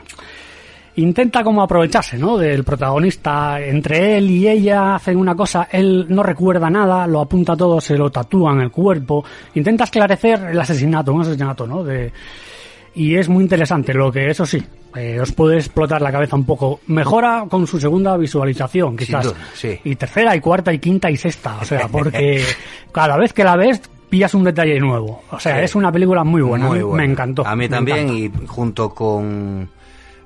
intenta 0.95 1.43
como 1.43 1.61
aprovecharse, 1.61 2.17
¿no? 2.17 2.37
Del 2.37 2.63
protagonista. 2.63 3.59
Entre 3.61 4.17
él 4.17 4.29
y 4.29 4.47
ella 4.47 4.95
hacen 4.95 5.17
una 5.17 5.35
cosa, 5.35 5.67
él 5.71 6.05
no 6.09 6.23
recuerda 6.23 6.69
nada, 6.69 7.07
lo 7.07 7.21
apunta 7.21 7.55
todo, 7.55 7.79
se 7.81 7.97
lo 7.97 8.09
tatúa 8.11 8.53
en 8.53 8.61
el 8.61 8.71
cuerpo. 8.71 9.23
Intenta 9.55 9.85
esclarecer 9.85 10.49
el 10.51 10.59
asesinato, 10.59 11.13
un 11.13 11.21
asesinato, 11.21 11.65
¿no? 11.67 11.83
De, 11.83 12.11
y 12.95 13.15
es 13.15 13.29
muy 13.29 13.43
interesante, 13.43 13.93
lo 13.93 14.11
que 14.11 14.27
eso 14.29 14.45
sí, 14.45 14.61
eh, 14.95 15.17
os 15.21 15.31
puede 15.31 15.55
explotar 15.57 16.01
la 16.01 16.11
cabeza 16.11 16.35
un 16.35 16.43
poco. 16.45 16.81
Mejora 16.87 17.45
con 17.49 17.65
su 17.65 17.79
segunda 17.79 18.17
visualización, 18.17 18.97
quizás. 18.97 19.23
duda, 19.25 19.35
sí. 19.53 19.79
Y 19.85 19.95
tercera, 19.95 20.35
y 20.35 20.41
cuarta, 20.41 20.73
y 20.73 20.79
quinta, 20.79 21.09
y 21.09 21.15
sexta. 21.15 21.57
O 21.61 21.65
sea, 21.65 21.87
porque 21.87 22.43
cada 22.91 23.15
vez 23.17 23.31
que 23.31 23.45
la 23.45 23.55
ves, 23.55 23.81
pillas 24.09 24.33
un 24.33 24.43
detalle 24.43 24.77
nuevo. 24.77 25.23
O 25.31 25.39
sea, 25.39 25.59
Sí. 25.59 25.63
es 25.63 25.75
una 25.75 25.89
película 25.89 26.25
muy 26.25 26.41
buena. 26.41 26.67
Muy 26.67 26.81
buena. 26.81 27.05
Me 27.05 27.09
encantó. 27.09 27.47
A 27.47 27.55
mí 27.55 27.69
también 27.69 28.09
y 28.09 28.29
junto 28.45 28.89
con... 28.93 29.69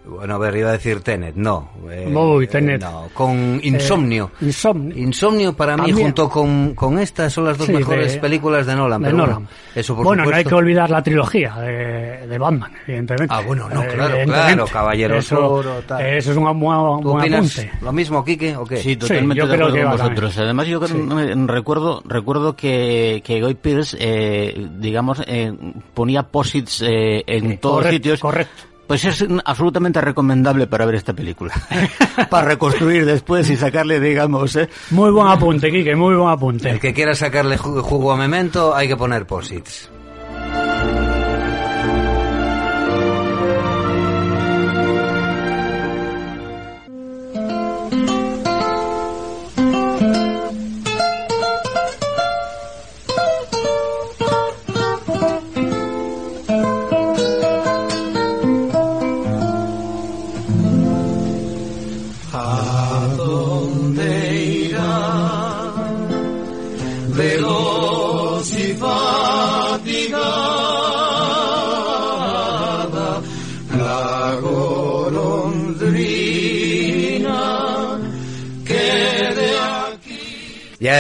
Bueno, 0.08 0.36
a 0.36 0.38
ver, 0.38 0.56
iba 0.58 0.70
a 0.70 0.74
decir 0.74 1.02
Tenet, 1.02 1.36
no. 1.36 1.70
eh, 1.90 2.14
Uy, 2.16 2.48
Tenet. 2.48 2.82
no, 2.82 3.08
con 3.14 3.60
Insomnio. 3.64 4.32
Eh, 4.42 4.46
Insomnio. 4.46 4.96
Insomnio 4.98 5.54
para 5.54 5.76
mí, 5.76 5.88
También. 5.88 6.06
junto 6.08 6.30
con, 6.30 6.76
con 6.76 7.00
estas, 7.00 7.34
son 7.34 7.46
las 7.46 7.58
dos 7.58 7.68
Sí, 7.68 7.74
mejores 7.74 8.14
de- 8.14 8.20
películas 8.20 8.66
de 8.68 8.76
Nolan. 8.76 9.02
de 9.02 9.06
pero 9.08 9.18
Nolan. 9.18 9.36
Bueno, 9.36 9.50
eso 9.74 9.96
por 9.96 10.06
bueno, 10.06 10.26
no 10.26 10.36
hay 10.36 10.44
que 10.46 10.54
olvidar 10.54 10.90
la 10.90 11.02
trilogía 11.02 11.56
de, 11.56 12.28
de 12.28 12.38
Batman, 12.38 12.72
evidentemente. 12.86 13.34
Ah, 13.36 13.42
bueno, 13.42 13.68
no, 13.70 13.82
Eh, 13.84 13.88
claro, 13.94 14.18
claro, 14.26 14.66
Caballero 14.68 15.16
eso. 15.18 15.62
Eso 16.00 16.32
es 16.32 16.38
un 16.38 16.60
buen, 16.60 17.02
¿Tú 17.02 17.18
opinas 17.18 17.58
apunte. 17.58 17.78
lo 17.82 17.92
mismo, 17.92 18.24
Quique, 18.24 18.56
o 18.56 18.64
qué? 18.66 18.78
Sí, 18.78 18.96
totalmente 18.96 19.36
yo 19.36 19.48
de 19.48 19.54
creo 19.56 19.68
acuerdo 19.68 19.76
que 19.76 19.82
con 19.84 19.92
vosotros. 19.98 20.36
también. 20.36 20.44
Además, 20.46 20.68
yo 20.68 20.80
creo- 20.82 21.36
me- 21.36 21.48
recuerdo 21.54 22.04
recuerdo 22.06 22.56
que, 22.56 23.22
que 23.26 23.42
Guy 23.42 23.56
Pearce, 23.56 23.98
eh, 24.00 24.68
digamos, 24.78 25.22
eh, 25.28 25.52
ponía 25.94 26.24
posits 26.24 26.84
eh, 26.84 27.24
en 27.26 27.58
todos 27.58 27.78
correcto, 27.78 27.94
sitios. 27.96 28.20
correcto. 28.20 28.64
Pues 28.88 29.04
es 29.06 29.26
absolutamente 29.46 30.00
recomendable 30.00 30.68
para 30.68 30.86
ver 30.86 30.96
esta 30.96 31.14
película. 31.14 31.54
para 32.30 32.48
reconstruir 32.50 33.06
después 33.06 33.50
y 33.50 33.56
sacarle, 33.56 34.00
digamos, 34.00 34.56
eh, 34.56 34.70
Muy 34.92 35.10
buen 35.12 35.28
apunte, 35.28 35.72
Quique, 35.72 35.96
muy 35.96 36.16
buen 36.16 36.30
apunte. 36.30 36.70
El 36.70 36.80
que 36.80 36.94
quiera 36.94 37.16
sacarle 37.16 37.58
ju- 37.58 37.82
jugo 37.82 38.12
a 38.12 38.18
Memento, 38.18 38.76
hay 38.76 38.88
que 38.88 38.96
poner 38.96 39.26
posits. 39.26 39.90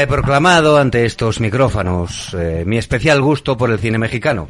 He 0.02 0.08
proclamado 0.08 0.78
ante 0.78 1.06
estos 1.06 1.40
micrófonos 1.40 2.34
eh, 2.34 2.64
mi 2.66 2.78
especial 2.78 3.22
gusto 3.22 3.58
por 3.58 3.72
el 3.72 3.80
cine 3.80 3.98
mexicano. 3.98 4.48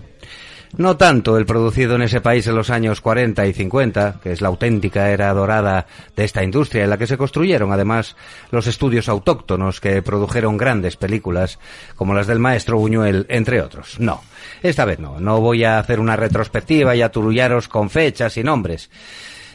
No 0.77 0.97
tanto 0.97 1.37
el 1.37 1.45
producido 1.45 1.95
en 1.95 2.01
ese 2.01 2.19
país 2.19 2.47
en 2.47 2.55
los 2.55 2.69
años 2.69 2.99
40 2.99 3.45
y 3.45 3.53
50, 3.53 4.19
que 4.21 4.31
es 4.31 4.41
la 4.41 4.49
auténtica 4.49 5.09
era 5.09 5.33
dorada 5.33 5.87
de 6.15 6.25
esta 6.25 6.43
industria 6.43 6.83
en 6.83 6.89
la 6.89 6.97
que 6.97 7.07
se 7.07 7.17
construyeron 7.17 7.71
además 7.71 8.15
los 8.51 8.67
estudios 8.67 9.07
autóctonos 9.07 9.79
que 9.79 10.01
produjeron 10.01 10.57
grandes 10.57 10.97
películas 10.97 11.59
como 11.95 12.13
las 12.13 12.27
del 12.27 12.39
maestro 12.39 12.77
Buñuel, 12.77 13.25
entre 13.29 13.61
otros. 13.61 13.99
No, 13.99 14.21
esta 14.63 14.83
vez 14.83 14.99
no. 14.99 15.19
No 15.19 15.39
voy 15.39 15.63
a 15.63 15.79
hacer 15.79 15.99
una 15.99 16.17
retrospectiva 16.17 16.95
y 16.95 17.01
aturullaros 17.01 17.67
con 17.67 17.89
fechas 17.89 18.35
y 18.37 18.43
nombres. 18.43 18.89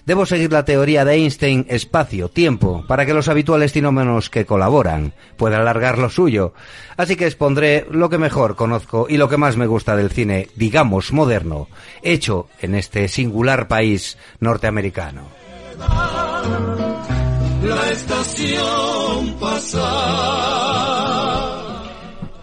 Debo 0.06 0.26
seguir 0.26 0.52
la 0.52 0.64
teoría 0.64 1.04
de 1.04 1.14
Einstein 1.14 1.66
espacio-tiempo 1.68 2.84
para 2.86 3.06
que 3.06 3.14
los 3.14 3.28
habituales 3.28 3.72
cinómenos 3.72 4.30
que 4.30 4.46
colaboran 4.46 5.12
puedan 5.36 5.60
alargar 5.60 5.98
lo 5.98 6.10
suyo. 6.10 6.52
Así 6.96 7.16
que 7.16 7.26
expondré 7.26 7.86
lo 7.90 8.08
que 8.08 8.18
mejor 8.18 8.56
conozco 8.56 9.06
y 9.08 9.16
lo 9.16 9.28
que 9.28 9.36
más 9.36 9.56
me 9.56 9.66
gusta 9.66 9.96
del 9.96 10.10
cine, 10.10 10.48
digamos, 10.56 11.12
moderno, 11.12 11.68
hecho 12.02 12.48
en 12.60 12.74
este 12.74 13.08
singular 13.08 13.68
país 13.68 14.18
norteamericano. 14.40 15.28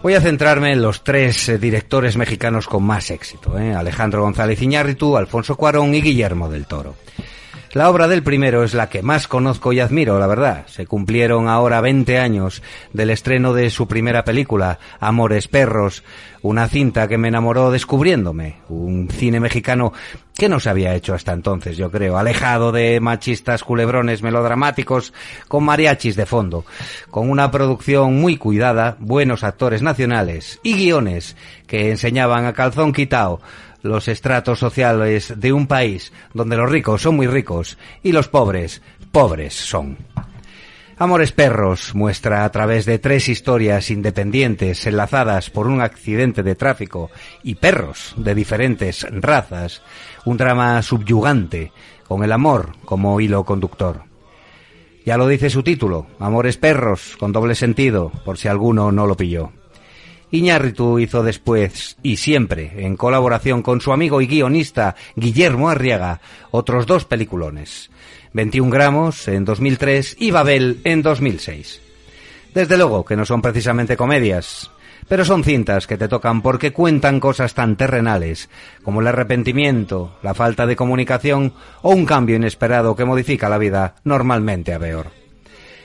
Voy 0.00 0.14
a 0.14 0.20
centrarme 0.20 0.72
en 0.72 0.80
los 0.80 1.02
tres 1.02 1.48
eh, 1.48 1.58
directores 1.58 2.16
mexicanos 2.16 2.68
con 2.68 2.84
más 2.84 3.10
éxito, 3.10 3.58
¿eh? 3.58 3.74
Alejandro 3.74 4.22
González 4.22 4.62
Iñárritu, 4.62 5.16
Alfonso 5.16 5.56
Cuarón 5.56 5.92
y 5.94 6.00
Guillermo 6.00 6.48
del 6.48 6.66
Toro. 6.66 6.94
La 7.78 7.90
obra 7.90 8.08
del 8.08 8.24
primero 8.24 8.64
es 8.64 8.74
la 8.74 8.88
que 8.88 9.04
más 9.04 9.28
conozco 9.28 9.72
y 9.72 9.78
admiro, 9.78 10.18
la 10.18 10.26
verdad. 10.26 10.66
Se 10.66 10.84
cumplieron 10.84 11.46
ahora 11.46 11.80
20 11.80 12.18
años 12.18 12.60
del 12.92 13.10
estreno 13.10 13.54
de 13.54 13.70
su 13.70 13.86
primera 13.86 14.24
película, 14.24 14.80
Amores 14.98 15.46
Perros, 15.46 16.02
una 16.42 16.66
cinta 16.66 17.06
que 17.06 17.18
me 17.18 17.28
enamoró 17.28 17.70
descubriéndome, 17.70 18.56
un 18.68 19.08
cine 19.08 19.38
mexicano 19.38 19.92
que 20.34 20.48
no 20.48 20.58
se 20.58 20.70
había 20.70 20.96
hecho 20.96 21.14
hasta 21.14 21.32
entonces, 21.32 21.76
yo 21.76 21.88
creo, 21.92 22.18
alejado 22.18 22.72
de 22.72 22.98
machistas 22.98 23.62
culebrones 23.62 24.22
melodramáticos 24.22 25.12
con 25.46 25.62
mariachis 25.62 26.16
de 26.16 26.26
fondo, 26.26 26.64
con 27.10 27.30
una 27.30 27.52
producción 27.52 28.20
muy 28.20 28.38
cuidada, 28.38 28.96
buenos 28.98 29.44
actores 29.44 29.82
nacionales 29.82 30.58
y 30.64 30.74
guiones 30.74 31.36
que 31.68 31.90
enseñaban 31.90 32.44
a 32.44 32.54
calzón 32.54 32.92
quitao 32.92 33.40
los 33.82 34.08
estratos 34.08 34.58
sociales 34.58 35.34
de 35.36 35.52
un 35.52 35.66
país 35.66 36.12
donde 36.34 36.56
los 36.56 36.70
ricos 36.70 37.02
son 37.02 37.16
muy 37.16 37.26
ricos 37.26 37.78
y 38.02 38.12
los 38.12 38.28
pobres, 38.28 38.82
pobres 39.12 39.54
son. 39.54 39.98
Amores 41.00 41.30
Perros 41.30 41.94
muestra 41.94 42.44
a 42.44 42.50
través 42.50 42.84
de 42.84 42.98
tres 42.98 43.28
historias 43.28 43.90
independientes 43.92 44.84
enlazadas 44.84 45.48
por 45.48 45.68
un 45.68 45.80
accidente 45.80 46.42
de 46.42 46.56
tráfico 46.56 47.10
y 47.44 47.54
perros 47.54 48.14
de 48.16 48.34
diferentes 48.34 49.06
razas, 49.10 49.80
un 50.24 50.36
drama 50.36 50.82
subyugante 50.82 51.70
con 52.08 52.24
el 52.24 52.32
amor 52.32 52.72
como 52.84 53.20
hilo 53.20 53.44
conductor. 53.44 54.02
Ya 55.06 55.16
lo 55.16 55.28
dice 55.28 55.50
su 55.50 55.62
título, 55.62 56.08
Amores 56.18 56.56
Perros, 56.56 57.16
con 57.16 57.32
doble 57.32 57.54
sentido, 57.54 58.10
por 58.24 58.36
si 58.36 58.48
alguno 58.48 58.90
no 58.90 59.06
lo 59.06 59.16
pilló. 59.16 59.52
Iñárritu 60.30 60.98
hizo 60.98 61.22
después, 61.22 61.96
y 62.02 62.16
siempre, 62.16 62.84
en 62.84 62.96
colaboración 62.96 63.62
con 63.62 63.80
su 63.80 63.92
amigo 63.92 64.20
y 64.20 64.26
guionista 64.26 64.94
Guillermo 65.16 65.70
Arriaga, 65.70 66.20
otros 66.50 66.86
dos 66.86 67.04
peliculones. 67.04 67.90
21 68.34 68.70
gramos 68.70 69.26
en 69.28 69.44
2003 69.44 70.16
y 70.18 70.30
Babel 70.30 70.80
en 70.84 71.02
2006. 71.02 71.80
Desde 72.52 72.76
luego 72.76 73.04
que 73.04 73.16
no 73.16 73.24
son 73.24 73.40
precisamente 73.40 73.96
comedias, 73.96 74.70
pero 75.08 75.24
son 75.24 75.44
cintas 75.44 75.86
que 75.86 75.96
te 75.96 76.08
tocan 76.08 76.42
porque 76.42 76.72
cuentan 76.72 77.20
cosas 77.20 77.54
tan 77.54 77.76
terrenales 77.76 78.50
como 78.82 79.00
el 79.00 79.06
arrepentimiento, 79.06 80.18
la 80.22 80.34
falta 80.34 80.66
de 80.66 80.76
comunicación 80.76 81.54
o 81.82 81.90
un 81.90 82.04
cambio 82.04 82.36
inesperado 82.36 82.94
que 82.94 83.06
modifica 83.06 83.48
la 83.48 83.58
vida 83.58 83.94
normalmente 84.04 84.74
a 84.74 84.78
peor. 84.78 85.27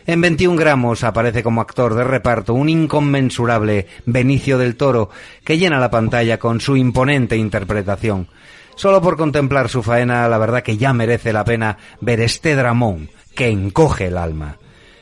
En 0.06 0.20
21 0.20 0.58
gramos 0.58 1.04
aparece 1.06 1.44
como 1.44 1.62
actor 1.62 1.96
de 1.96 2.04
reparto 2.04 2.54
un 2.54 2.68
inconmensurable 2.68 3.88
Benicio 4.06 4.58
del 4.58 4.76
Toro 4.76 5.10
que 5.46 5.58
llena 5.58 5.80
la 5.80 5.90
pantalla 5.90 6.40
con 6.40 6.60
su 6.60 6.76
imponente 6.76 7.38
interpretación. 7.38 8.28
Solo 8.76 9.02
por 9.02 9.16
contemplar 9.16 9.70
su 9.70 9.82
faena, 9.82 10.28
la 10.28 10.38
verdad 10.38 10.62
que 10.62 10.78
ya 10.78 10.92
merece 10.94 11.32
la 11.32 11.46
pena 11.46 11.78
ver 12.02 12.20
este 12.20 12.56
dramón 12.56 13.10
que 13.34 13.48
encoge 13.48 14.08
el 14.08 14.18
alma, 14.18 14.58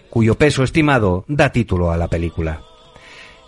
cuyo 0.09 0.35
peso 0.35 0.63
estimado 0.63 1.25
da 1.27 1.51
título 1.51 1.91
a 1.91 1.97
la 1.97 2.07
película. 2.07 2.61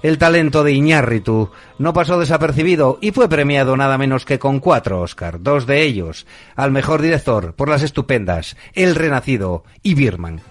El 0.01 0.17
talento 0.17 0.63
de 0.63 0.73
Iñárritu 0.73 1.51
no 1.77 1.93
pasó 1.93 2.19
desapercibido 2.19 2.97
y 2.99 3.11
fue 3.11 3.29
premiado 3.29 3.77
nada 3.77 3.97
menos 3.97 4.25
que 4.25 4.39
con 4.39 4.59
cuatro 4.59 5.01
Oscar, 5.01 5.41
dos 5.41 5.65
de 5.65 5.83
ellos 5.83 6.25
al 6.55 6.71
mejor 6.71 7.01
director 7.01 7.53
por 7.53 7.69
las 7.69 7.83
estupendas 7.83 8.57
El 8.73 8.95
Renacido 8.95 9.63
y 9.81 9.93
Birman. 9.93 10.41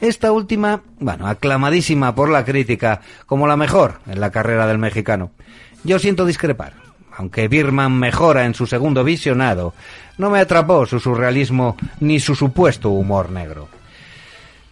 Esta 0.00 0.30
última, 0.30 0.82
bueno, 1.00 1.26
aclamadísima 1.26 2.14
por 2.14 2.28
la 2.28 2.44
crítica 2.44 3.00
como 3.26 3.48
la 3.48 3.56
mejor 3.56 4.00
en 4.06 4.20
la 4.20 4.30
carrera 4.30 4.66
del 4.66 4.78
mexicano. 4.78 5.32
Yo 5.82 5.98
siento 5.98 6.24
discrepar. 6.24 6.74
Aunque 7.16 7.48
Birman 7.48 7.98
mejora 7.98 8.44
en 8.44 8.54
su 8.54 8.66
segundo 8.66 9.02
visionado, 9.02 9.74
no 10.18 10.30
me 10.30 10.38
atrapó 10.38 10.86
su 10.86 11.00
surrealismo 11.00 11.76
ni 11.98 12.20
su 12.20 12.36
supuesto 12.36 12.90
humor 12.90 13.30
negro. 13.30 13.68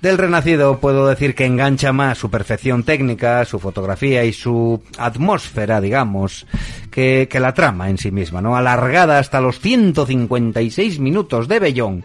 Del 0.01 0.19
Renacido 0.19 0.79
puedo 0.79 1.09
decir 1.09 1.35
que 1.35 1.47
engancha 1.47 1.93
más 1.93 2.19
su 2.19 2.31
perfección 2.31 2.85
técnica, 2.85 3.45
su 3.45 3.59
fotografía 3.59 4.25
y 4.25 4.33
su 4.33 4.81
atmósfera, 4.99 5.81
digamos, 5.81 6.47
que, 6.93 7.27
que 7.29 7.41
la 7.41 7.55
trama 7.55 7.91
en 7.91 7.99
sí 7.99 8.13
misma, 8.13 8.41
¿no? 8.41 8.57
Alargada 8.57 9.19
hasta 9.19 9.41
los 9.41 9.59
156 9.59 11.01
minutos 11.01 11.49
de 11.49 11.59
Bellón 11.59 12.05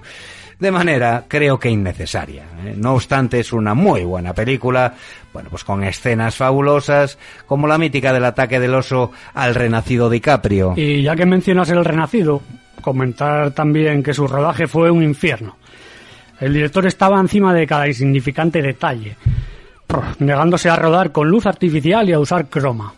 de 0.61 0.71
manera 0.71 1.25
creo 1.27 1.59
que 1.59 1.69
innecesaria. 1.71 2.43
¿eh? 2.63 2.75
No 2.77 2.93
obstante, 2.93 3.39
es 3.39 3.51
una 3.51 3.73
muy 3.73 4.03
buena 4.03 4.31
película, 4.33 4.93
bueno, 5.33 5.49
pues 5.49 5.63
con 5.63 5.83
escenas 5.83 6.35
fabulosas, 6.35 7.17
como 7.47 7.67
la 7.67 7.79
mítica 7.79 8.13
del 8.13 8.25
ataque 8.25 8.59
del 8.59 8.75
oso 8.75 9.11
al 9.33 9.55
renacido 9.55 10.07
DiCaprio. 10.07 10.75
Y 10.77 11.01
ya 11.01 11.15
que 11.15 11.25
mencionas 11.25 11.71
el 11.71 11.83
renacido, 11.83 12.43
comentar 12.79 13.51
también 13.51 14.03
que 14.03 14.13
su 14.13 14.27
rodaje 14.27 14.67
fue 14.67 14.91
un 14.91 15.01
infierno. 15.01 15.57
El 16.39 16.53
director 16.53 16.85
estaba 16.85 17.19
encima 17.19 17.55
de 17.55 17.65
cada 17.65 17.87
insignificante 17.87 18.61
detalle, 18.61 19.15
negándose 20.19 20.69
a 20.69 20.75
rodar 20.75 21.11
con 21.11 21.27
luz 21.27 21.47
artificial 21.47 22.07
y 22.07 22.13
a 22.13 22.19
usar 22.19 22.49
croma. 22.49 22.93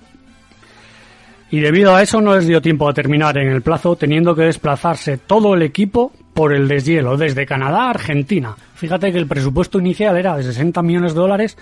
Y 1.49 1.61
debido 1.61 1.95
a 1.95 2.01
eso 2.01 2.19
no 2.19 2.35
les 2.35 2.45
dio 2.45 2.61
tiempo 2.61 2.89
a 2.89 2.93
terminar 2.93 3.37
en 3.37 3.47
el 3.47 3.61
plazo, 3.61 3.95
teniendo 3.95 4.35
que 4.35 4.43
desplazarse 4.43 5.17
todo 5.17 5.53
el 5.53 5.61
equipo 5.61 6.11
por 6.33 6.53
el 6.53 6.67
deshielo 6.67 7.17
desde 7.17 7.45
Canadá 7.45 7.83
a 7.83 7.89
Argentina. 7.91 8.55
Fíjate 8.75 9.11
que 9.11 9.17
el 9.17 9.27
presupuesto 9.27 9.79
inicial 9.79 10.17
era 10.17 10.35
de 10.35 10.43
60 10.43 10.81
millones 10.81 11.13
de 11.13 11.19
dólares 11.19 11.57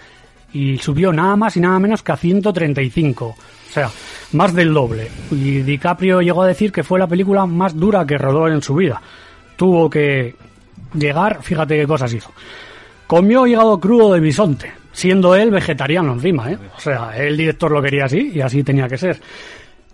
y 0.54 0.78
subió 0.78 1.14
nada 1.14 1.36
más 1.36 1.56
y 1.58 1.60
nada 1.60 1.80
menos 1.80 2.04
que 2.04 2.12
a 2.12 2.18
135. 2.18 3.26
O 3.26 3.36
sea, 3.74 3.90
más 4.34 4.54
del 4.54 4.74
doble. 4.74 5.10
Y 5.32 5.62
DiCaprio 5.62 6.22
llegó 6.22 6.44
a 6.44 6.48
decir 6.48 6.72
que 6.72 6.84
fue 6.84 7.00
la 7.00 7.08
película 7.08 7.46
más 7.46 7.76
dura 7.76 8.06
que 8.06 8.18
rodó 8.18 8.48
en 8.48 8.62
su 8.62 8.76
vida. 8.76 9.02
Tuvo 9.56 9.90
que 9.90 10.36
llegar, 10.94 11.42
fíjate 11.42 11.78
qué 11.78 11.88
cosas 11.88 12.14
hizo. 12.14 12.32
Comió 13.08 13.46
hígado 13.48 13.80
crudo 13.80 14.14
de 14.14 14.20
bisonte, 14.20 14.72
siendo 14.92 15.36
él 15.36 15.52
vegetariano 15.52 16.14
encima, 16.14 16.52
¿eh? 16.52 16.58
O 16.76 16.80
sea, 16.80 17.16
el 17.18 17.38
director 17.38 17.72
lo 17.72 17.82
quería 17.82 18.06
así 18.06 18.32
y 18.34 18.42
así 18.42 18.64
tenía 18.64 18.88
que 18.88 18.98
ser. 18.98 19.20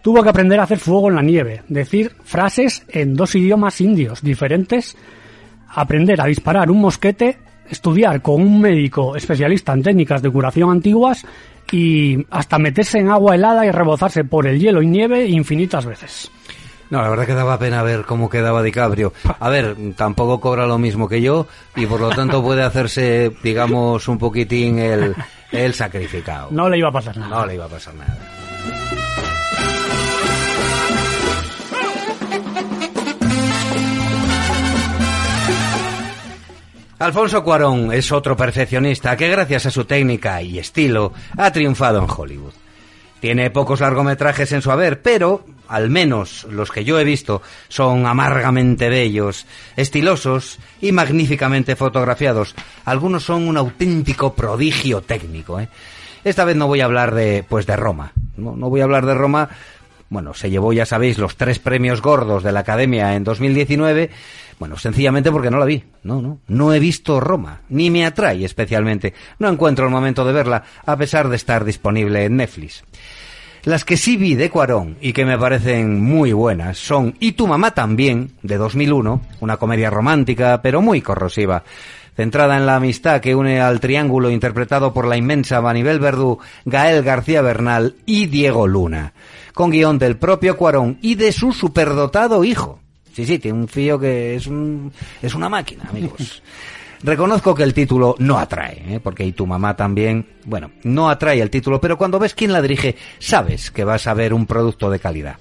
Tuvo 0.02 0.24
que 0.24 0.30
aprender 0.30 0.60
a 0.60 0.64
hacer 0.64 0.80
fuego 0.80 1.10
en 1.10 1.16
la 1.16 1.22
nieve, 1.22 1.64
decir 1.68 2.14
frases 2.24 2.86
en 2.88 3.16
dos 3.16 3.36
idiomas 3.36 3.82
indios 3.82 4.22
diferentes, 4.22 4.96
aprender 5.70 6.22
a 6.22 6.26
disparar 6.26 6.72
un 6.72 6.80
mosquete, 6.80 7.38
estudiar 7.70 8.22
con 8.22 8.42
un 8.42 8.62
médico 8.62 9.16
especialista 9.16 9.74
en 9.74 9.84
técnicas 9.84 10.22
de 10.22 10.32
curación 10.32 10.72
antiguas 10.72 11.26
y 11.72 12.26
hasta 12.30 12.58
meterse 12.58 13.00
en 13.00 13.10
agua 13.10 13.36
helada 13.36 13.66
y 13.66 13.72
rebozarse 13.72 14.24
por 14.24 14.48
el 14.48 14.60
hielo 14.60 14.82
y 14.82 14.88
nieve 14.88 15.26
infinitas 15.28 15.86
veces. 15.86 16.32
No, 16.90 17.02
la 17.02 17.10
verdad 17.10 17.26
que 17.26 17.34
daba 17.34 17.60
pena 17.60 17.84
ver 17.84 18.06
cómo 18.06 18.30
quedaba 18.30 18.64
DiCaprio. 18.64 19.12
A 19.40 19.50
ver, 19.50 19.76
tampoco 19.98 20.40
cobra 20.40 20.66
lo 20.66 20.78
mismo 20.78 21.10
que 21.10 21.22
yo 21.22 21.48
y 21.76 21.86
por 21.86 22.00
lo 22.00 22.10
tanto 22.10 22.42
puede 22.42 22.64
hacerse, 22.64 23.34
digamos, 23.44 24.08
un 24.08 24.18
poquitín 24.18 24.80
el, 24.80 25.14
el 25.52 25.74
sacrificado. 25.74 26.48
No 26.52 26.70
le 26.70 26.78
iba 26.78 26.88
a 26.88 26.94
pasar 26.94 27.18
nada. 27.18 27.40
No 27.42 27.46
le 27.46 27.56
iba 27.56 27.66
a 27.66 27.70
pasar 27.70 27.94
nada. 27.96 28.18
Alfonso 37.00 37.44
Cuarón 37.44 37.94
es 37.94 38.12
otro 38.12 38.36
perfeccionista 38.36 39.16
que 39.16 39.30
gracias 39.30 39.68
a 39.68 39.72
su 39.72 39.86
técnica 39.86 40.42
y 40.42 40.58
estilo 40.58 41.14
ha 41.38 41.52
triunfado 41.52 42.00
en 42.00 42.10
Hollywood. 42.10 42.54
Tiene 43.20 43.52
pocos 43.52 43.82
largometrajes 43.82 44.52
en 44.52 44.64
su 44.64 44.72
haber, 44.72 45.04
pero, 45.04 45.46
al 45.68 45.92
menos 45.92 46.48
los 46.50 46.72
que 46.72 46.84
yo 46.84 47.00
he 47.00 47.04
visto, 47.04 47.44
son 47.68 48.08
amargamente 48.08 48.90
bellos, 48.90 49.46
estilosos 49.76 50.58
y 50.82 50.92
magníficamente 50.92 51.76
fotografiados. 51.76 52.56
Algunos 52.86 53.24
son 53.24 53.48
un 53.48 53.58
auténtico 53.58 54.34
prodigio 54.34 55.02
técnico. 55.02 55.60
¿eh? 55.60 55.70
Esta 56.24 56.46
vez 56.46 56.56
no 56.56 56.66
voy 56.66 56.82
a 56.82 56.86
hablar 56.86 57.14
de, 57.14 57.46
pues, 57.48 57.68
de 57.68 57.76
Roma. 57.76 58.12
No, 58.38 58.56
no 58.56 58.72
voy 58.72 58.82
a 58.82 58.86
hablar 58.86 59.06
de 59.06 59.14
Roma. 59.14 59.50
Bueno, 60.10 60.34
se 60.34 60.50
llevó, 60.50 60.74
ya 60.74 60.86
sabéis, 60.86 61.20
los 61.20 61.36
tres 61.36 61.60
premios 61.60 62.02
gordos 62.02 62.42
de 62.42 62.52
la 62.52 62.62
Academia 62.62 63.14
en 63.16 63.24
2019. 63.24 64.10
Bueno, 64.60 64.78
sencillamente 64.78 65.32
porque 65.32 65.52
no 65.52 65.60
la 65.60 65.66
vi. 65.66 65.84
No, 66.04 66.22
no. 66.22 66.40
No 66.48 66.74
he 66.74 66.80
visto 66.80 67.20
Roma. 67.20 67.62
Ni 67.70 67.92
me 67.92 68.06
atrae 68.06 68.44
especialmente. 68.44 69.14
No 69.40 69.50
encuentro 69.50 69.86
el 69.86 69.92
momento 69.92 70.26
de 70.26 70.34
verla, 70.34 70.64
a 70.86 70.98
pesar 70.98 71.30
de 71.30 71.36
estar 71.36 71.64
disponible 71.64 72.26
en 72.26 72.38
Netflix. 72.38 72.84
Las 73.64 73.84
que 73.84 73.98
sí 73.98 74.16
vi 74.16 74.36
de 74.36 74.50
Cuarón 74.50 74.98
y 75.02 75.14
que 75.14 75.26
me 75.26 75.38
parecen 75.38 76.02
muy 76.02 76.32
buenas 76.32 76.78
son 76.78 77.16
Y 77.20 77.34
tu 77.34 77.48
mamá 77.48 77.72
también, 77.72 78.32
de 78.42 78.56
2001, 78.56 79.22
una 79.42 79.58
comedia 79.58 79.90
romántica 79.90 80.62
pero 80.62 80.82
muy 80.82 81.02
corrosiva, 81.02 81.64
centrada 82.16 82.56
en 82.56 82.66
la 82.66 82.78
amistad 82.78 83.20
que 83.20 83.36
une 83.36 83.60
al 83.60 83.82
triángulo 83.82 84.30
interpretado 84.30 84.94
por 84.94 85.06
la 85.06 85.18
inmensa 85.18 85.62
Manibel 85.62 86.00
Verdú, 86.00 86.40
Gael 86.64 87.04
García 87.04 87.42
Bernal 87.42 87.96
y 88.06 88.28
Diego 88.28 88.68
Luna, 88.68 89.12
con 89.54 89.72
guion 89.72 90.00
del 90.00 90.16
propio 90.16 90.56
Cuarón 90.56 90.98
y 91.02 91.16
de 91.16 91.34
su 91.34 91.52
superdotado 91.52 92.46
hijo. 92.46 92.80
Sí, 93.18 93.26
sí, 93.26 93.40
tiene 93.40 93.58
un 93.58 93.68
fío 93.68 93.98
que 93.98 94.36
es, 94.36 94.46
un, 94.46 94.92
es 95.24 95.34
una 95.34 95.50
máquina, 95.50 95.86
amigos. 95.90 96.44
Reconozco 97.02 97.56
que 97.56 97.64
el 97.64 97.74
título 97.74 98.14
no 98.20 98.38
atrae, 98.38 98.84
¿eh? 98.88 99.00
porque 99.02 99.26
y 99.26 99.32
tu 99.32 99.48
mamá 99.48 99.76
también, 99.76 100.24
bueno, 100.46 100.70
no 100.84 101.10
atrae 101.10 101.42
el 101.42 101.50
título, 101.50 101.82
pero 101.82 101.98
cuando 101.98 102.20
ves 102.20 102.36
quién 102.36 102.54
la 102.54 102.62
dirige, 102.62 102.96
sabes 103.18 103.72
que 103.72 103.84
vas 103.84 104.06
a 104.06 104.14
ver 104.14 104.36
un 104.36 104.46
producto 104.46 104.92
de 104.92 105.00
calidad. 105.00 105.38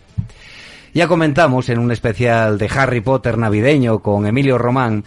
Ya 0.95 1.07
comentamos 1.07 1.69
en 1.69 1.79
un 1.79 1.93
especial 1.93 2.57
de 2.57 2.71
Harry 2.75 3.03
Potter 3.03 3.37
navideño 3.37 3.99
con 3.99 4.27
Emilio 4.27 4.57
Román 4.57 5.05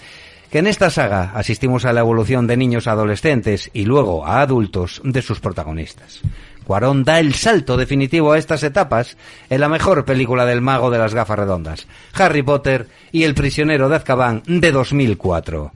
que 0.51 0.59
en 0.59 0.67
esta 0.67 0.91
saga 0.91 1.31
asistimos 1.33 1.85
a 1.85 1.93
la 1.93 2.01
evolución 2.01 2.45
de 2.45 2.55
niños 2.55 2.85
adolescentes 2.85 3.71
y 3.73 3.85
luego 3.85 4.27
a 4.27 4.41
adultos 4.41 5.01
de 5.03 5.23
sus 5.23 5.39
protagonistas. 5.39 6.21
Cuarón 6.69 7.03
da 7.03 7.19
el 7.19 7.33
salto 7.33 7.77
definitivo 7.77 8.31
a 8.31 8.37
estas 8.37 8.61
etapas 8.61 9.17
en 9.49 9.59
la 9.59 9.69
mejor 9.69 10.05
película 10.05 10.45
del 10.45 10.61
mago 10.61 10.91
de 10.91 10.99
las 10.99 11.15
gafas 11.15 11.39
redondas, 11.39 11.87
Harry 12.13 12.43
Potter 12.43 12.85
y 13.11 13.23
El 13.23 13.33
prisionero 13.33 13.89
de 13.89 13.95
Azkaban 13.95 14.43
de 14.45 14.71
2004, 14.71 15.71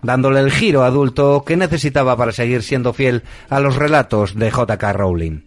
dándole 0.00 0.40
el 0.40 0.50
giro 0.50 0.82
adulto 0.82 1.44
que 1.46 1.58
necesitaba 1.58 2.16
para 2.16 2.32
seguir 2.32 2.62
siendo 2.62 2.94
fiel 2.94 3.22
a 3.50 3.60
los 3.60 3.76
relatos 3.76 4.34
de 4.34 4.50
J.K. 4.50 4.92
Rowling. 4.94 5.42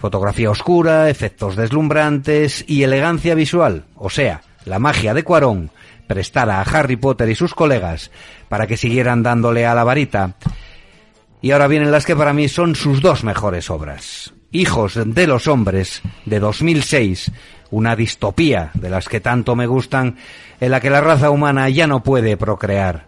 Fotografía 0.00 0.50
oscura, 0.50 1.08
efectos 1.08 1.54
deslumbrantes 1.54 2.64
y 2.66 2.82
elegancia 2.82 3.36
visual, 3.36 3.84
o 3.94 4.10
sea, 4.10 4.42
la 4.64 4.80
magia 4.80 5.14
de 5.14 5.22
Cuarón, 5.22 5.70
prestada 6.08 6.58
a 6.58 6.62
Harry 6.62 6.96
Potter 6.96 7.28
y 7.28 7.36
sus 7.36 7.54
colegas 7.54 8.10
para 8.48 8.66
que 8.66 8.76
siguieran 8.76 9.22
dándole 9.22 9.64
a 9.64 9.76
la 9.76 9.84
varita. 9.84 10.34
Y 11.42 11.50
ahora 11.50 11.66
vienen 11.66 11.90
las 11.90 12.06
que 12.06 12.14
para 12.14 12.32
mí 12.32 12.48
son 12.48 12.76
sus 12.76 13.02
dos 13.02 13.24
mejores 13.24 13.68
obras. 13.68 14.32
Hijos 14.52 14.98
de 15.04 15.26
los 15.26 15.48
hombres, 15.48 16.00
de 16.24 16.38
2006, 16.38 17.32
una 17.72 17.96
distopía 17.96 18.70
de 18.74 18.88
las 18.88 19.08
que 19.08 19.20
tanto 19.20 19.56
me 19.56 19.66
gustan, 19.66 20.16
en 20.60 20.70
la 20.70 20.80
que 20.80 20.90
la 20.90 21.00
raza 21.00 21.30
humana 21.30 21.68
ya 21.68 21.88
no 21.88 22.04
puede 22.04 22.36
procrear. 22.36 23.06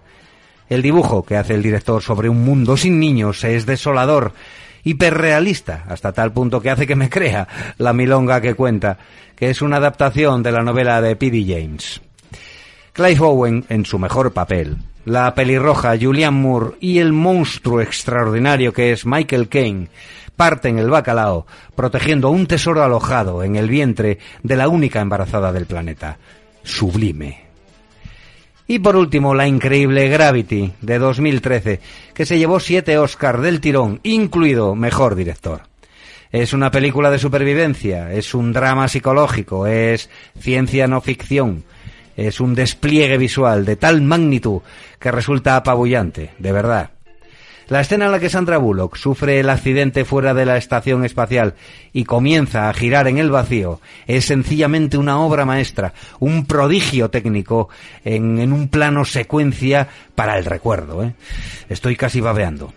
El 0.68 0.82
dibujo 0.82 1.22
que 1.22 1.36
hace 1.36 1.54
el 1.54 1.62
director 1.62 2.02
sobre 2.02 2.28
un 2.28 2.44
mundo 2.44 2.76
sin 2.76 2.98
niños 2.98 3.44
es 3.44 3.66
desolador, 3.66 4.32
hiperrealista, 4.82 5.84
hasta 5.88 6.12
tal 6.12 6.32
punto 6.32 6.60
que 6.60 6.70
hace 6.70 6.88
que 6.88 6.96
me 6.96 7.10
crea 7.10 7.46
la 7.78 7.92
milonga 7.92 8.40
que 8.40 8.54
cuenta, 8.54 8.98
que 9.36 9.50
es 9.50 9.62
una 9.62 9.76
adaptación 9.76 10.42
de 10.42 10.50
la 10.50 10.62
novela 10.62 11.00
de 11.00 11.14
P.D. 11.14 11.44
James. 11.46 12.00
Clive 12.92 13.20
Owen 13.20 13.64
en 13.68 13.84
su 13.84 13.98
mejor 13.98 14.32
papel, 14.32 14.76
la 15.04 15.34
pelirroja 15.34 15.98
Julianne 16.00 16.38
Moore 16.38 16.76
y 16.80 16.98
el 16.98 17.12
monstruo 17.12 17.80
extraordinario 17.80 18.72
que 18.72 18.92
es 18.92 19.04
Michael 19.06 19.48
Caine 19.48 19.88
parten 20.36 20.78
el 20.78 20.90
bacalao 20.90 21.46
protegiendo 21.74 22.30
un 22.30 22.46
tesoro 22.46 22.82
alojado 22.82 23.42
en 23.42 23.56
el 23.56 23.68
vientre 23.68 24.18
de 24.42 24.56
la 24.56 24.68
única 24.68 25.00
embarazada 25.00 25.52
del 25.52 25.66
planeta. 25.66 26.18
Sublime. 26.62 27.44
Y 28.66 28.78
por 28.78 28.96
último, 28.96 29.34
la 29.34 29.46
increíble 29.46 30.08
Gravity 30.08 30.72
de 30.80 30.98
2013, 30.98 31.80
que 32.14 32.24
se 32.24 32.38
llevó 32.38 32.60
siete 32.60 32.96
Oscars 32.96 33.42
del 33.42 33.60
tirón, 33.60 34.00
incluido 34.02 34.74
Mejor 34.74 35.14
Director. 35.14 35.62
Es 36.32 36.54
una 36.54 36.70
película 36.70 37.10
de 37.10 37.18
supervivencia, 37.18 38.12
es 38.12 38.34
un 38.34 38.52
drama 38.52 38.88
psicológico, 38.88 39.66
es 39.66 40.08
ciencia 40.40 40.88
no 40.88 41.00
ficción, 41.02 41.62
es 42.16 42.40
un 42.40 42.54
despliegue 42.54 43.18
visual 43.18 43.64
de 43.64 43.76
tal 43.76 44.02
magnitud 44.02 44.60
que 44.98 45.10
resulta 45.10 45.56
apabullante, 45.56 46.30
de 46.38 46.52
verdad. 46.52 46.90
La 47.68 47.80
escena 47.80 48.04
en 48.06 48.12
la 48.12 48.20
que 48.20 48.28
Sandra 48.28 48.58
Bullock 48.58 48.96
sufre 48.96 49.40
el 49.40 49.48
accidente 49.48 50.04
fuera 50.04 50.34
de 50.34 50.44
la 50.44 50.58
estación 50.58 51.02
espacial 51.04 51.54
y 51.94 52.04
comienza 52.04 52.68
a 52.68 52.74
girar 52.74 53.08
en 53.08 53.16
el 53.16 53.30
vacío 53.30 53.80
es 54.06 54.26
sencillamente 54.26 54.98
una 54.98 55.18
obra 55.18 55.46
maestra, 55.46 55.94
un 56.20 56.44
prodigio 56.44 57.08
técnico 57.08 57.70
en, 58.04 58.52
un 58.52 58.68
plano 58.68 59.06
secuencia 59.06 59.88
para 60.14 60.36
el 60.36 60.44
recuerdo. 60.44 61.04
¿eh? 61.04 61.14
Estoy 61.70 61.96
casi 61.96 62.20
babeando. 62.20 62.74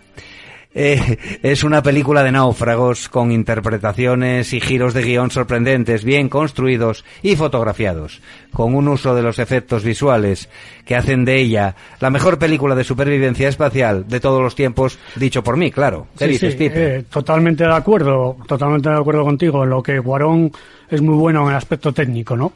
Eh, 0.80 1.18
es 1.42 1.64
una 1.64 1.82
película 1.82 2.22
de 2.22 2.30
náufragos 2.30 3.08
con 3.08 3.32
interpretaciones 3.32 4.52
y 4.52 4.60
giros 4.60 4.94
de 4.94 5.02
guion 5.02 5.32
sorprendentes, 5.32 6.04
bien 6.04 6.28
construidos 6.28 7.04
y 7.20 7.34
fotografiados, 7.34 8.20
con 8.52 8.76
un 8.76 8.86
uso 8.86 9.12
de 9.16 9.22
los 9.22 9.40
efectos 9.40 9.82
visuales 9.82 10.48
que 10.84 10.94
hacen 10.94 11.24
de 11.24 11.40
ella 11.40 11.74
la 11.98 12.10
mejor 12.10 12.38
película 12.38 12.76
de 12.76 12.84
supervivencia 12.84 13.48
espacial 13.48 14.06
de 14.06 14.20
todos 14.20 14.40
los 14.40 14.54
tiempos, 14.54 15.00
dicho 15.16 15.42
por 15.42 15.56
mí, 15.56 15.72
claro. 15.72 16.06
¿Qué 16.16 16.26
Sí, 16.26 16.30
dices, 16.30 16.54
sí, 16.56 16.70
eh, 16.72 17.04
totalmente 17.10 17.64
de 17.64 17.74
acuerdo, 17.74 18.36
totalmente 18.46 18.88
de 18.88 18.98
acuerdo 18.98 19.24
contigo. 19.24 19.64
En 19.64 19.70
lo 19.70 19.82
que 19.82 19.98
Guarón 19.98 20.52
es 20.88 21.02
muy 21.02 21.16
bueno 21.16 21.42
en 21.42 21.50
el 21.50 21.56
aspecto 21.56 21.92
técnico, 21.92 22.36
¿no? 22.36 22.52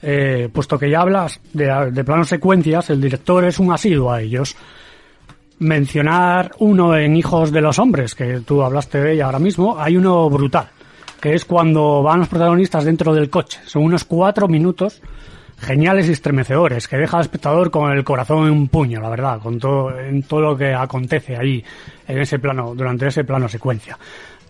Eh, 0.00 0.48
puesto 0.50 0.78
que 0.78 0.88
ya 0.88 1.02
hablas 1.02 1.38
de, 1.52 1.90
de 1.92 2.04
planos 2.04 2.30
secuencias, 2.30 2.88
el 2.88 3.02
director 3.02 3.44
es 3.44 3.58
un 3.58 3.70
asiduo 3.70 4.10
a 4.10 4.22
ellos. 4.22 4.56
Mencionar 5.60 6.52
uno 6.60 6.96
en 6.96 7.16
Hijos 7.16 7.52
de 7.52 7.60
los 7.60 7.78
Hombres, 7.78 8.14
que 8.14 8.40
tú 8.40 8.62
hablaste 8.62 8.98
de 8.98 9.12
ella 9.12 9.26
ahora 9.26 9.38
mismo, 9.38 9.78
hay 9.78 9.94
uno 9.94 10.30
brutal, 10.30 10.70
que 11.20 11.34
es 11.34 11.44
cuando 11.44 12.02
van 12.02 12.20
los 12.20 12.28
protagonistas 12.28 12.86
dentro 12.86 13.12
del 13.12 13.28
coche. 13.28 13.60
Son 13.66 13.84
unos 13.84 14.04
cuatro 14.04 14.48
minutos 14.48 15.02
geniales 15.58 16.08
y 16.08 16.12
estremecedores, 16.12 16.88
que 16.88 16.96
deja 16.96 17.18
al 17.18 17.24
espectador 17.24 17.70
con 17.70 17.92
el 17.92 18.02
corazón 18.04 18.46
en 18.46 18.52
un 18.52 18.68
puño, 18.68 19.02
la 19.02 19.10
verdad, 19.10 19.38
con 19.38 19.58
todo, 19.58 19.98
en 20.00 20.22
todo 20.22 20.40
lo 20.40 20.56
que 20.56 20.72
acontece 20.72 21.36
ahí, 21.36 21.62
en 22.08 22.18
ese 22.18 22.38
plano, 22.38 22.74
durante 22.74 23.08
ese 23.08 23.24
plano 23.24 23.46
secuencia. 23.46 23.98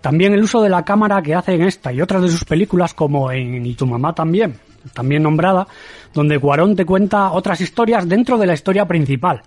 También 0.01 0.33
el 0.33 0.45
uso 0.45 0.63
de 0.63 0.69
la 0.69 0.85
cámara 0.85 1.21
que 1.23 1.35
hace 1.35 1.55
en 1.55 1.63
esta 1.63 1.93
y 1.93 2.01
otras 2.01 2.23
de 2.23 2.29
sus 2.29 2.45
películas, 2.45 2.95
como 2.95 3.33
en 3.33 3.67
Y 3.67 3.75
tu 3.75 3.85
mamá 3.85 4.15
también, 4.15 4.61
también 4.95 5.25
nombrada, 5.25 5.67
donde 6.15 6.39
Cuarón 6.39 6.77
te 6.77 6.87
cuenta 6.87 7.33
otras 7.33 7.61
historias 7.61 8.09
dentro 8.09 8.39
de 8.39 8.47
la 8.47 8.55
historia 8.55 8.87
principal. 8.87 9.43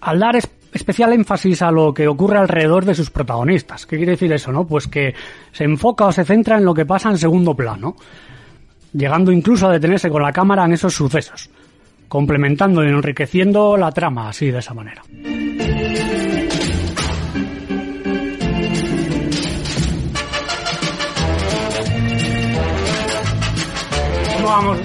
Al 0.00 0.18
dar 0.18 0.36
es- 0.36 0.48
especial 0.72 1.12
énfasis 1.12 1.62
a 1.62 1.70
lo 1.70 1.92
que 1.94 2.06
ocurre 2.08 2.38
alrededor 2.38 2.84
de 2.84 2.94
sus 2.94 3.10
protagonistas. 3.10 3.86
¿Qué 3.86 3.96
quiere 3.96 4.12
decir 4.12 4.32
eso, 4.32 4.52
no? 4.52 4.66
Pues 4.66 4.86
que 4.86 5.14
se 5.52 5.64
enfoca 5.64 6.06
o 6.06 6.12
se 6.12 6.24
centra 6.24 6.58
en 6.58 6.64
lo 6.64 6.74
que 6.74 6.86
pasa 6.86 7.10
en 7.10 7.18
segundo 7.18 7.54
plano 7.54 7.96
llegando 8.92 9.30
incluso 9.32 9.68
a 9.68 9.72
detenerse 9.72 10.08
con 10.10 10.22
la 10.22 10.32
cámara 10.32 10.64
en 10.64 10.72
esos 10.72 10.94
sucesos, 10.94 11.50
complementando 12.08 12.82
y 12.82 12.88
enriqueciendo 12.88 13.76
la 13.76 13.92
trama 13.92 14.30
así 14.30 14.50
de 14.50 14.58
esa 14.60 14.72
manera. 14.72 15.02
¿Cómo 24.36 24.48
vamos? 24.48 24.78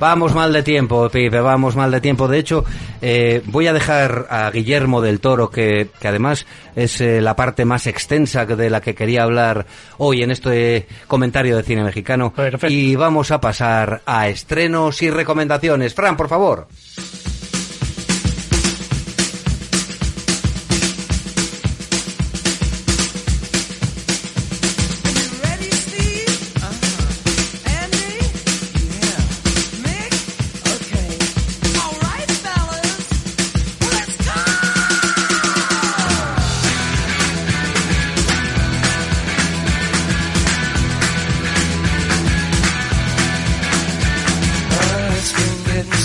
Vamos 0.00 0.34
mal 0.34 0.50
de 0.50 0.62
tiempo, 0.62 1.10
Pipe, 1.10 1.40
vamos 1.40 1.76
mal 1.76 1.90
de 1.90 2.00
tiempo. 2.00 2.26
De 2.26 2.38
hecho, 2.38 2.64
eh, 3.02 3.42
voy 3.44 3.66
a 3.66 3.74
dejar 3.74 4.26
a 4.30 4.50
Guillermo 4.50 5.02
del 5.02 5.20
Toro, 5.20 5.50
que, 5.50 5.90
que 6.00 6.08
además 6.08 6.46
es 6.74 7.02
eh, 7.02 7.20
la 7.20 7.36
parte 7.36 7.66
más 7.66 7.86
extensa 7.86 8.46
de 8.46 8.70
la 8.70 8.80
que 8.80 8.94
quería 8.94 9.24
hablar 9.24 9.66
hoy 9.98 10.22
en 10.22 10.30
este 10.30 10.86
comentario 11.06 11.54
de 11.54 11.64
cine 11.64 11.84
mexicano. 11.84 12.32
Perfecto. 12.32 12.68
Y 12.68 12.96
vamos 12.96 13.30
a 13.30 13.42
pasar 13.42 14.00
a 14.06 14.28
estrenos 14.28 15.02
y 15.02 15.10
recomendaciones. 15.10 15.92
Fran, 15.92 16.16
por 16.16 16.28
favor. 16.28 16.66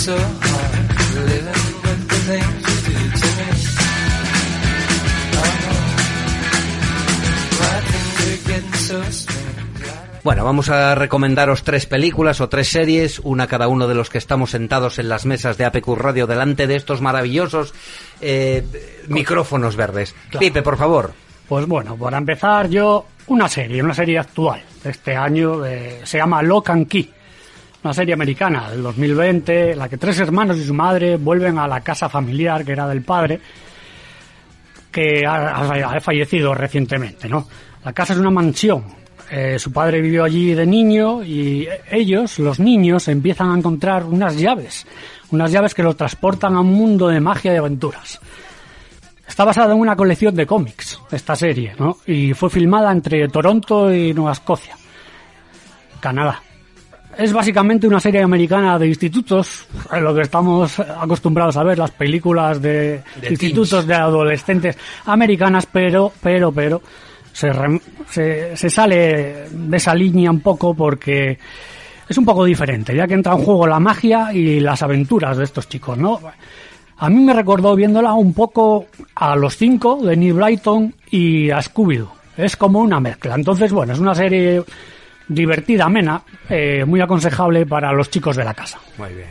So 0.05 0.15
hard 0.15 0.87
living 1.25 1.65
with 1.81 2.01
the 2.09 2.19
things 2.29 2.61
you 2.69 2.93
do 2.93 2.97
to 3.21 3.29
me. 3.37 3.49
Oh, 5.33 5.53
my 7.59 7.77
things 7.89 8.17
are 8.29 8.41
getting 8.45 8.75
so 8.75 8.97
strange. 9.09 9.45
Bueno, 10.23 10.45
vamos 10.45 10.69
a 10.69 10.93
recomendaros 10.93 11.63
tres 11.63 11.87
películas 11.87 12.39
o 12.39 12.49
tres 12.49 12.67
series, 12.69 13.17
una 13.19 13.47
cada 13.47 13.67
uno 13.67 13.87
de 13.87 13.95
los 13.95 14.11
que 14.11 14.19
estamos 14.19 14.51
sentados 14.51 14.99
en 14.99 15.09
las 15.09 15.25
mesas 15.25 15.57
de 15.57 15.65
APQ 15.65 15.87
Radio 15.95 16.27
delante 16.27 16.67
de 16.67 16.75
estos 16.75 17.01
maravillosos 17.01 17.73
eh, 18.21 18.63
micrófonos 19.07 19.75
verdes. 19.75 20.13
Claro. 20.29 20.39
Pipe, 20.39 20.61
por 20.61 20.77
favor. 20.77 21.13
Pues 21.49 21.65
bueno, 21.65 21.95
para 21.95 22.19
empezar 22.19 22.69
yo, 22.69 23.07
una 23.27 23.49
serie, 23.49 23.81
una 23.81 23.95
serie 23.95 24.19
actual 24.19 24.61
de 24.83 24.91
este 24.91 25.15
año, 25.15 25.65
eh, 25.65 26.01
se 26.03 26.19
llama 26.19 26.43
Lock 26.43 26.69
and 26.69 26.87
Key, 26.87 27.11
una 27.85 27.93
serie 27.93 28.15
americana 28.15 28.71
del 28.71 28.81
2020, 28.81 29.73
en 29.73 29.77
la 29.77 29.87
que 29.87 29.97
tres 29.97 30.19
hermanos 30.19 30.57
y 30.57 30.63
su 30.63 30.73
madre 30.73 31.17
vuelven 31.17 31.59
a 31.59 31.67
la 31.67 31.81
casa 31.81 32.09
familiar 32.09 32.65
que 32.65 32.71
era 32.71 32.87
del 32.87 33.03
padre, 33.03 33.39
que 34.91 35.23
ha, 35.23 35.99
fallecido 36.01 36.55
recientemente, 36.55 37.29
¿no? 37.29 37.47
La 37.83 37.93
casa 37.93 38.13
es 38.13 38.19
una 38.19 38.31
mansión. 38.31 38.85
eh, 39.29 39.59
su 39.59 39.71
padre 39.71 40.01
vivió 40.01 40.23
allí 40.23 40.55
de 40.55 40.65
niño 40.65 41.23
y 41.23 41.67
ellos, 41.91 42.39
los 42.39 42.59
niños, 42.59 43.07
empiezan 43.07 43.51
a 43.51 43.57
encontrar 43.57 44.03
unas 44.03 44.35
llaves, 44.35 44.87
unas 45.29 45.51
llaves 45.51 45.75
que 45.75 45.83
los 45.83 45.95
transportan 45.95 46.55
a 46.55 46.61
un 46.61 46.73
mundo 46.73 47.07
de 47.09 47.19
magia 47.19 47.53
y 47.53 47.57
aventuras. 47.57 48.19
Está 49.27 49.45
basada 49.45 49.75
en 49.75 49.79
una 49.79 49.95
colección 49.95 50.33
de 50.33 50.47
cómics, 50.47 50.99
esta 51.11 51.35
serie, 51.35 51.75
¿no? 51.77 51.97
Y 52.07 52.33
fue 52.33 52.49
filmada 52.49 52.91
entre 52.91 53.27
Toronto 53.27 53.93
y 53.93 54.11
Nueva 54.11 54.31
Escocia, 54.31 54.75
Canadá. 55.99 56.41
Es 57.17 57.33
básicamente 57.33 57.87
una 57.87 57.99
serie 57.99 58.21
americana 58.21 58.77
de 58.79 58.87
institutos, 58.87 59.65
en 59.91 60.03
lo 60.03 60.13
que 60.13 60.21
estamos 60.21 60.79
acostumbrados 60.79 61.57
a 61.57 61.63
ver, 61.63 61.77
las 61.77 61.91
películas 61.91 62.61
de, 62.61 63.01
De 63.21 63.29
institutos 63.29 63.85
de 63.87 63.93
adolescentes 63.95 64.77
americanas, 65.05 65.65
pero, 65.65 66.11
pero, 66.21 66.51
pero, 66.51 66.81
se, 67.31 67.51
rem- 67.51 67.81
se, 68.09 68.55
se 68.55 68.69
sale 68.69 69.45
de 69.51 69.77
esa 69.77 69.93
línea 69.95 70.31
un 70.31 70.39
poco 70.41 70.73
porque 70.73 71.37
es 72.07 72.17
un 72.17 72.25
poco 72.25 72.45
diferente, 72.45 72.95
ya 72.95 73.07
que 73.07 73.13
entra 73.15 73.33
en 73.33 73.39
juego 73.43 73.67
la 73.67 73.79
magia 73.79 74.31
y 74.33 74.59
las 74.59 74.81
aventuras 74.83 75.37
de 75.37 75.43
estos 75.43 75.67
chicos, 75.67 75.97
¿no? 75.97 76.19
A 76.97 77.09
mí 77.09 77.19
me 77.21 77.33
recordó 77.33 77.75
viéndola 77.75 78.13
un 78.13 78.33
poco 78.33 78.85
a 79.15 79.35
Los 79.35 79.57
Cinco 79.57 79.99
de 80.01 80.15
Neil 80.15 80.33
Brighton 80.33 80.93
y 81.11 81.49
a 81.51 81.57
Scooby-Doo. 81.57 82.07
Es 82.37 82.55
como 82.55 82.79
una 82.79 82.99
mezcla. 83.01 83.35
Entonces, 83.35 83.71
bueno, 83.73 83.91
es 83.93 83.99
una 83.99 84.15
serie 84.15 84.63
divertida, 85.27 85.85
amena, 85.85 86.21
eh, 86.49 86.83
muy 86.85 87.01
aconsejable 87.01 87.65
para 87.65 87.91
los 87.91 88.09
chicos 88.09 88.35
de 88.35 88.43
la 88.43 88.53
casa. 88.53 88.79
Muy 88.97 89.13
bien. 89.13 89.29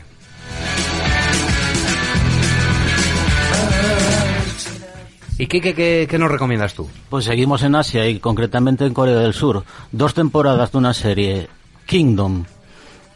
¿Y 5.37 5.47
qué, 5.49 5.61
qué, 5.61 5.75
qué, 5.75 6.07
qué 6.09 6.19
nos 6.19 6.31
recomiendas 6.31 6.75
tú? 6.75 6.89
Pues 7.09 7.25
seguimos 7.25 7.63
en 7.65 7.75
Asia 7.75 8.09
y 8.09 8.21
concretamente 8.21 8.87
en 8.87 8.95
Corea 8.95 9.19
del 9.19 9.35
Sur. 9.35 9.65
Dos 9.91 10.15
temporadas 10.15 10.71
de 10.71 10.79
una 10.79 10.95
serie, 10.95 11.49
Kingdom. 11.87 12.45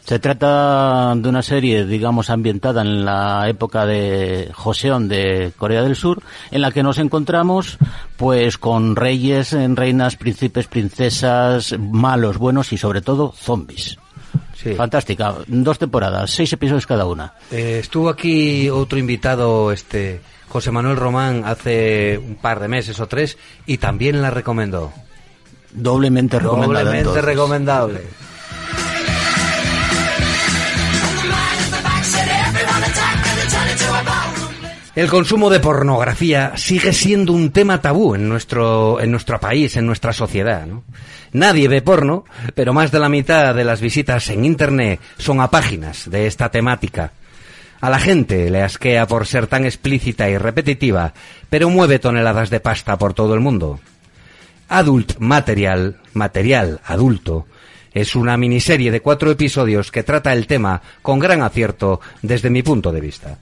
Se 0.09 0.17
trata 0.17 1.13
de 1.15 1.29
una 1.29 1.43
serie, 1.43 1.85
digamos, 1.85 2.31
ambientada 2.31 2.81
en 2.81 3.05
la 3.05 3.47
época 3.47 3.85
de 3.85 4.49
Joseon 4.55 5.07
de 5.07 5.51
Corea 5.55 5.83
del 5.83 5.95
Sur, 5.95 6.23
en 6.49 6.61
la 6.61 6.71
que 6.71 6.81
nos 6.81 6.97
encontramos, 6.97 7.77
pues, 8.17 8.57
con 8.57 8.95
reyes, 8.95 9.51
reinas, 9.51 10.15
príncipes, 10.15 10.65
princesas, 10.65 11.75
malos, 11.77 12.39
buenos 12.39 12.73
y 12.73 12.77
sobre 12.79 13.01
todo 13.01 13.35
zombies. 13.37 13.99
Sí. 14.55 14.73
Fantástica. 14.73 15.35
Dos 15.45 15.77
temporadas, 15.77 16.31
seis 16.31 16.51
episodios 16.53 16.87
cada 16.87 17.05
una. 17.05 17.35
Eh, 17.51 17.77
estuvo 17.79 18.09
aquí 18.09 18.67
otro 18.67 18.97
invitado, 18.97 19.71
este 19.71 20.21
José 20.47 20.71
Manuel 20.71 20.97
Román, 20.97 21.43
hace 21.45 22.17
un 22.17 22.33
par 22.33 22.59
de 22.59 22.67
meses 22.67 22.99
o 22.99 23.05
tres, 23.05 23.37
y 23.67 23.77
también 23.77 24.23
la 24.23 24.31
recomendó. 24.31 24.91
Doblemente 25.71 26.39
recomendada. 26.39 26.83
Doblemente 26.85 27.21
recomendable. 27.21 28.28
El 34.99 35.07
consumo 35.07 35.49
de 35.49 35.61
pornografía 35.61 36.57
sigue 36.57 36.91
siendo 36.91 37.31
un 37.31 37.51
tema 37.51 37.79
tabú 37.79 38.15
en 38.15 38.27
nuestro, 38.27 38.99
en 38.99 39.11
nuestro 39.11 39.39
país, 39.39 39.77
en 39.77 39.85
nuestra 39.85 40.11
sociedad. 40.11 40.67
Nadie 41.31 41.69
ve 41.69 41.81
porno, 41.81 42.25
pero 42.53 42.73
más 42.73 42.91
de 42.91 42.99
la 42.99 43.07
mitad 43.07 43.55
de 43.55 43.63
las 43.63 43.79
visitas 43.79 44.27
en 44.27 44.43
Internet 44.43 44.99
son 45.17 45.39
a 45.39 45.49
páginas 45.49 46.09
de 46.09 46.27
esta 46.27 46.51
temática. 46.51 47.13
A 47.79 47.89
la 47.89 47.97
gente 47.97 48.49
le 48.49 48.61
asquea 48.61 49.07
por 49.07 49.25
ser 49.25 49.47
tan 49.47 49.63
explícita 49.63 50.29
y 50.29 50.37
repetitiva, 50.37 51.13
pero 51.49 51.69
mueve 51.69 51.99
toneladas 51.99 52.49
de 52.49 52.59
pasta 52.59 52.97
por 52.97 53.13
todo 53.13 53.33
el 53.33 53.39
mundo. 53.39 53.79
Adult 54.67 55.17
Material, 55.19 55.95
material 56.11 56.81
adulto, 56.83 57.47
es 57.93 58.17
una 58.17 58.35
miniserie 58.35 58.91
de 58.91 58.99
cuatro 58.99 59.31
episodios 59.31 59.93
que 59.93 60.03
trata 60.03 60.33
el 60.33 60.45
tema 60.45 60.81
con 61.01 61.19
gran 61.19 61.41
acierto 61.41 62.01
desde 62.21 62.49
mi 62.49 62.63
punto 62.63 62.91
de 62.91 62.99
vista. 62.99 63.37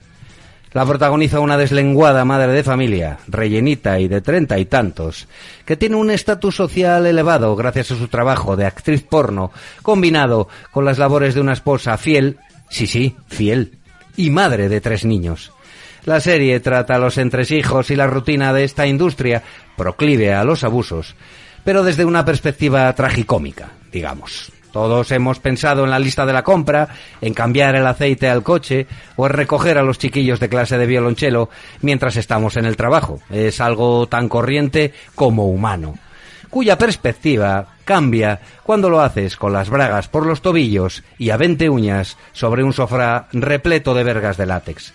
La 0.72 0.84
protagoniza 0.84 1.40
una 1.40 1.56
deslenguada 1.56 2.24
madre 2.24 2.52
de 2.52 2.62
familia, 2.62 3.18
rellenita 3.26 3.98
y 4.00 4.08
de 4.08 4.20
treinta 4.20 4.58
y 4.58 4.66
tantos, 4.66 5.26
que 5.64 5.76
tiene 5.76 5.96
un 5.96 6.10
estatus 6.10 6.56
social 6.56 7.06
elevado 7.06 7.56
gracias 7.56 7.90
a 7.92 7.96
su 7.96 8.08
trabajo 8.08 8.54
de 8.54 8.66
actriz 8.66 9.02
porno, 9.02 9.50
combinado 9.82 10.48
con 10.70 10.84
las 10.84 10.98
labores 10.98 11.34
de 11.34 11.40
una 11.40 11.54
esposa 11.54 11.96
fiel, 11.96 12.36
sí, 12.68 12.86
sí, 12.86 13.16
fiel, 13.28 13.78
y 14.16 14.28
madre 14.30 14.68
de 14.68 14.82
tres 14.82 15.06
niños. 15.06 15.52
La 16.04 16.20
serie 16.20 16.60
trata 16.60 16.98
los 16.98 17.16
entresijos 17.16 17.90
y 17.90 17.96
la 17.96 18.06
rutina 18.06 18.52
de 18.52 18.64
esta 18.64 18.86
industria, 18.86 19.42
proclive 19.76 20.34
a 20.34 20.44
los 20.44 20.64
abusos, 20.64 21.14
pero 21.64 21.82
desde 21.82 22.04
una 22.04 22.24
perspectiva 22.24 22.92
tragicómica, 22.92 23.70
digamos. 23.90 24.52
Todos 24.72 25.10
hemos 25.12 25.38
pensado 25.40 25.84
en 25.84 25.90
la 25.90 25.98
lista 25.98 26.26
de 26.26 26.32
la 26.32 26.42
compra, 26.42 26.88
en 27.20 27.34
cambiar 27.34 27.74
el 27.74 27.86
aceite 27.86 28.28
al 28.28 28.42
coche 28.42 28.86
o 29.16 29.26
en 29.26 29.32
recoger 29.32 29.78
a 29.78 29.82
los 29.82 29.98
chiquillos 29.98 30.40
de 30.40 30.48
clase 30.48 30.78
de 30.78 30.86
violonchelo 30.86 31.48
mientras 31.80 32.16
estamos 32.16 32.56
en 32.56 32.66
el 32.66 32.76
trabajo. 32.76 33.20
Es 33.30 33.60
algo 33.60 34.06
tan 34.08 34.28
corriente 34.28 34.92
como 35.14 35.46
humano, 35.46 35.94
cuya 36.50 36.76
perspectiva 36.76 37.68
cambia 37.84 38.40
cuando 38.62 38.90
lo 38.90 39.00
haces 39.00 39.36
con 39.36 39.52
las 39.52 39.70
bragas 39.70 40.08
por 40.08 40.26
los 40.26 40.42
tobillos 40.42 41.02
y 41.16 41.30
a 41.30 41.38
20 41.38 41.70
uñas 41.70 42.18
sobre 42.32 42.62
un 42.62 42.74
sofá 42.74 43.28
repleto 43.32 43.94
de 43.94 44.04
vergas 44.04 44.36
de 44.36 44.46
látex. 44.46 44.92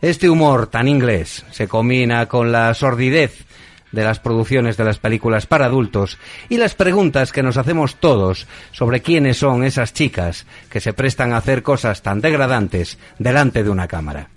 Este 0.00 0.28
humor 0.28 0.66
tan 0.66 0.88
inglés 0.88 1.44
se 1.50 1.68
combina 1.68 2.26
con 2.26 2.50
la 2.50 2.74
sordidez 2.74 3.44
de 3.92 4.04
las 4.04 4.18
producciones 4.18 4.76
de 4.76 4.84
las 4.84 4.98
películas 4.98 5.46
para 5.46 5.66
adultos 5.66 6.18
y 6.48 6.56
las 6.56 6.74
preguntas 6.74 7.30
que 7.30 7.42
nos 7.42 7.56
hacemos 7.56 7.96
todos 7.96 8.46
sobre 8.72 9.02
quiénes 9.02 9.36
son 9.36 9.62
esas 9.64 9.92
chicas 9.92 10.46
que 10.70 10.80
se 10.80 10.92
prestan 10.92 11.32
a 11.32 11.36
hacer 11.36 11.62
cosas 11.62 12.02
tan 12.02 12.20
degradantes 12.20 12.98
delante 13.18 13.62
de 13.62 13.70
una 13.70 13.86
cámara. 13.86 14.28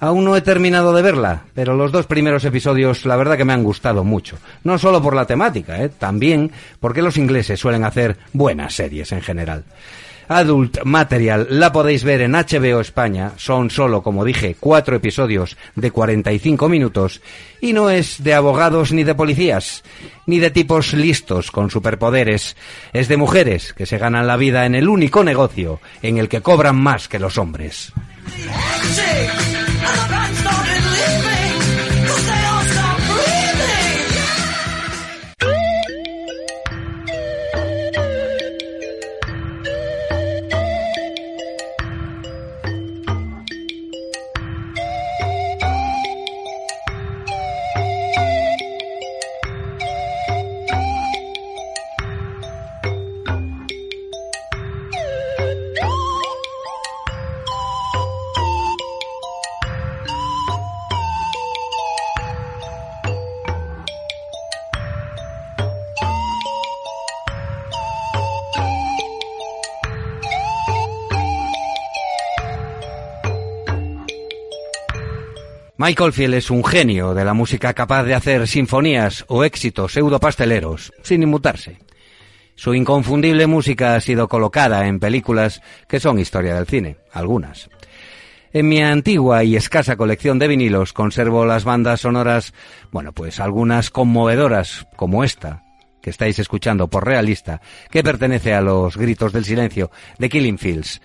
Aún 0.00 0.24
no 0.24 0.36
he 0.36 0.40
terminado 0.40 0.92
de 0.92 1.00
verla, 1.00 1.44
pero 1.54 1.76
los 1.76 1.92
dos 1.92 2.06
primeros 2.06 2.44
episodios 2.44 3.06
la 3.06 3.14
verdad 3.14 3.36
que 3.36 3.44
me 3.44 3.52
han 3.52 3.62
gustado 3.62 4.02
mucho. 4.02 4.36
No 4.64 4.76
solo 4.76 5.00
por 5.00 5.14
la 5.14 5.26
temática, 5.26 5.80
¿eh? 5.80 5.90
también 5.90 6.50
porque 6.80 7.02
los 7.02 7.16
ingleses 7.16 7.60
suelen 7.60 7.84
hacer 7.84 8.16
buenas 8.32 8.74
series 8.74 9.12
en 9.12 9.20
general. 9.20 9.62
Adult 10.28 10.84
Material 10.84 11.46
la 11.50 11.72
podéis 11.72 12.04
ver 12.04 12.20
en 12.22 12.32
HBO 12.32 12.80
España, 12.80 13.32
son 13.36 13.70
solo, 13.70 14.02
como 14.02 14.24
dije, 14.24 14.56
cuatro 14.58 14.96
episodios 14.96 15.56
de 15.74 15.90
45 15.90 16.68
minutos 16.68 17.20
y 17.60 17.72
no 17.72 17.90
es 17.90 18.22
de 18.22 18.34
abogados 18.34 18.92
ni 18.92 19.04
de 19.04 19.14
policías, 19.14 19.82
ni 20.26 20.38
de 20.38 20.50
tipos 20.50 20.92
listos 20.94 21.50
con 21.50 21.70
superpoderes, 21.70 22.56
es 22.92 23.08
de 23.08 23.16
mujeres 23.16 23.72
que 23.72 23.86
se 23.86 23.98
ganan 23.98 24.26
la 24.26 24.36
vida 24.36 24.66
en 24.66 24.74
el 24.74 24.88
único 24.88 25.24
negocio 25.24 25.80
en 26.02 26.18
el 26.18 26.28
que 26.28 26.40
cobran 26.40 26.76
más 26.76 27.08
que 27.08 27.18
los 27.18 27.38
hombres. 27.38 27.92
Michael 75.84 76.12
Field 76.12 76.34
es 76.34 76.48
un 76.48 76.64
genio 76.64 77.12
de 77.12 77.24
la 77.24 77.34
música 77.34 77.74
capaz 77.74 78.04
de 78.04 78.14
hacer 78.14 78.46
sinfonías 78.46 79.24
o 79.26 79.42
éxitos 79.42 79.92
pseudopasteleros 79.92 80.92
sin 81.02 81.24
inmutarse. 81.24 81.78
Su 82.54 82.72
inconfundible 82.72 83.48
música 83.48 83.96
ha 83.96 84.00
sido 84.00 84.28
colocada 84.28 84.86
en 84.86 85.00
películas 85.00 85.60
que 85.88 85.98
son 85.98 86.20
historia 86.20 86.54
del 86.54 86.68
cine, 86.68 86.98
algunas. 87.12 87.68
En 88.52 88.68
mi 88.68 88.80
antigua 88.80 89.42
y 89.42 89.56
escasa 89.56 89.96
colección 89.96 90.38
de 90.38 90.46
vinilos 90.46 90.92
conservo 90.92 91.44
las 91.46 91.64
bandas 91.64 92.02
sonoras, 92.02 92.54
bueno, 92.92 93.10
pues 93.10 93.40
algunas 93.40 93.90
conmovedoras, 93.90 94.86
como 94.94 95.24
esta, 95.24 95.64
que 96.00 96.10
estáis 96.10 96.38
escuchando 96.38 96.86
por 96.86 97.04
realista, 97.04 97.60
que 97.90 98.04
pertenece 98.04 98.54
a 98.54 98.60
los 98.60 98.96
gritos 98.96 99.32
del 99.32 99.44
silencio 99.44 99.90
de 100.16 100.28
Killing 100.28 100.58
Fields. 100.58 101.00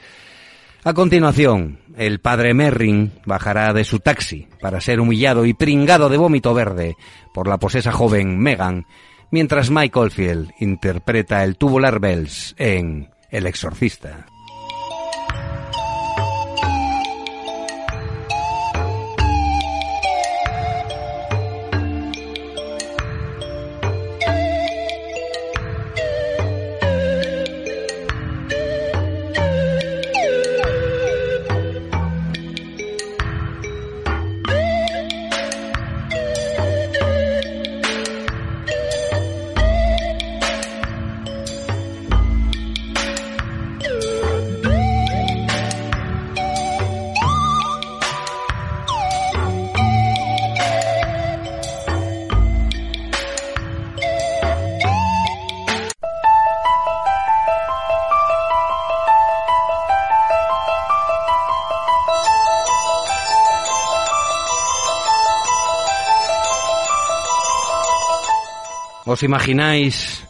A 0.88 0.94
continuación, 0.94 1.80
el 1.98 2.22
padre 2.22 2.54
Merrin 2.54 3.12
bajará 3.26 3.74
de 3.74 3.84
su 3.84 4.00
taxi 4.00 4.48
para 4.62 4.80
ser 4.80 5.02
humillado 5.02 5.46
y 5.46 5.54
pringado 5.54 6.08
de 6.08 6.16
vómito 6.16 6.54
verde 6.54 6.96
por 7.34 7.50
la 7.50 7.58
posesa 7.58 7.92
joven 7.92 8.40
Megan, 8.40 8.86
mientras 9.30 9.70
Mike 9.70 10.00
Oldfield 10.00 10.52
interpreta 10.62 11.44
el 11.44 11.58
Tubular 11.58 12.00
Bells 12.00 12.56
en 12.58 13.10
El 13.30 13.48
Exorcista. 13.48 14.28
¿Os 69.18 69.24
imagináis 69.24 70.28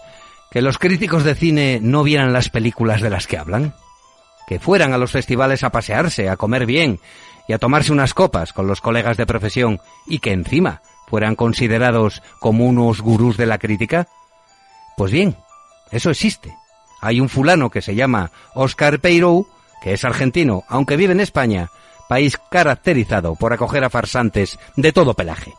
que 0.50 0.62
los 0.62 0.78
críticos 0.78 1.26
de 1.26 1.36
cine 1.36 1.80
no 1.84 2.04
vieran 2.04 2.32
las 2.32 2.48
películas 2.48 3.02
de 3.02 3.10
las 3.10 3.28
que 3.28 3.38
hablan? 3.38 3.74
Que 4.48 4.62
fueran 4.62 4.94
a 4.94 4.98
los 4.98 5.12
festivales 5.12 5.66
a 5.66 5.72
pasearse, 5.72 6.30
a 6.30 6.38
comer 6.38 6.66
bien 6.66 7.02
y 7.50 7.52
a 7.52 7.58
tomarse 7.58 7.92
unas 7.92 8.14
copas 8.14 8.54
con 8.54 8.66
los 8.66 8.80
colegas 8.80 9.18
de 9.18 9.26
profesión 9.26 9.82
y 10.06 10.20
que 10.20 10.32
encima 10.32 10.82
fueran 11.10 11.36
considerados 11.36 12.24
como 12.40 12.66
unos 12.66 13.02
gurús 13.02 13.36
de 13.36 13.48
la 13.48 13.58
crítica? 13.58 14.08
Pues 14.96 15.12
bien, 15.12 15.36
eso 15.92 16.10
existe. 16.10 16.56
Hay 17.02 17.20
un 17.20 17.28
fulano 17.28 17.70
que 17.70 17.82
se 17.82 17.94
llama 17.94 18.32
Oscar 18.54 19.02
Peirou, 19.02 19.50
que 19.84 19.92
es 19.92 20.06
argentino, 20.06 20.64
aunque 20.70 20.96
vive 20.96 21.12
en 21.12 21.20
España, 21.20 21.68
país 22.08 22.38
caracterizado 22.50 23.36
por 23.36 23.52
acoger 23.52 23.84
a 23.84 23.90
farsantes 23.90 24.58
de 24.78 24.94
todo 24.94 25.14
pelaje. 25.14 25.56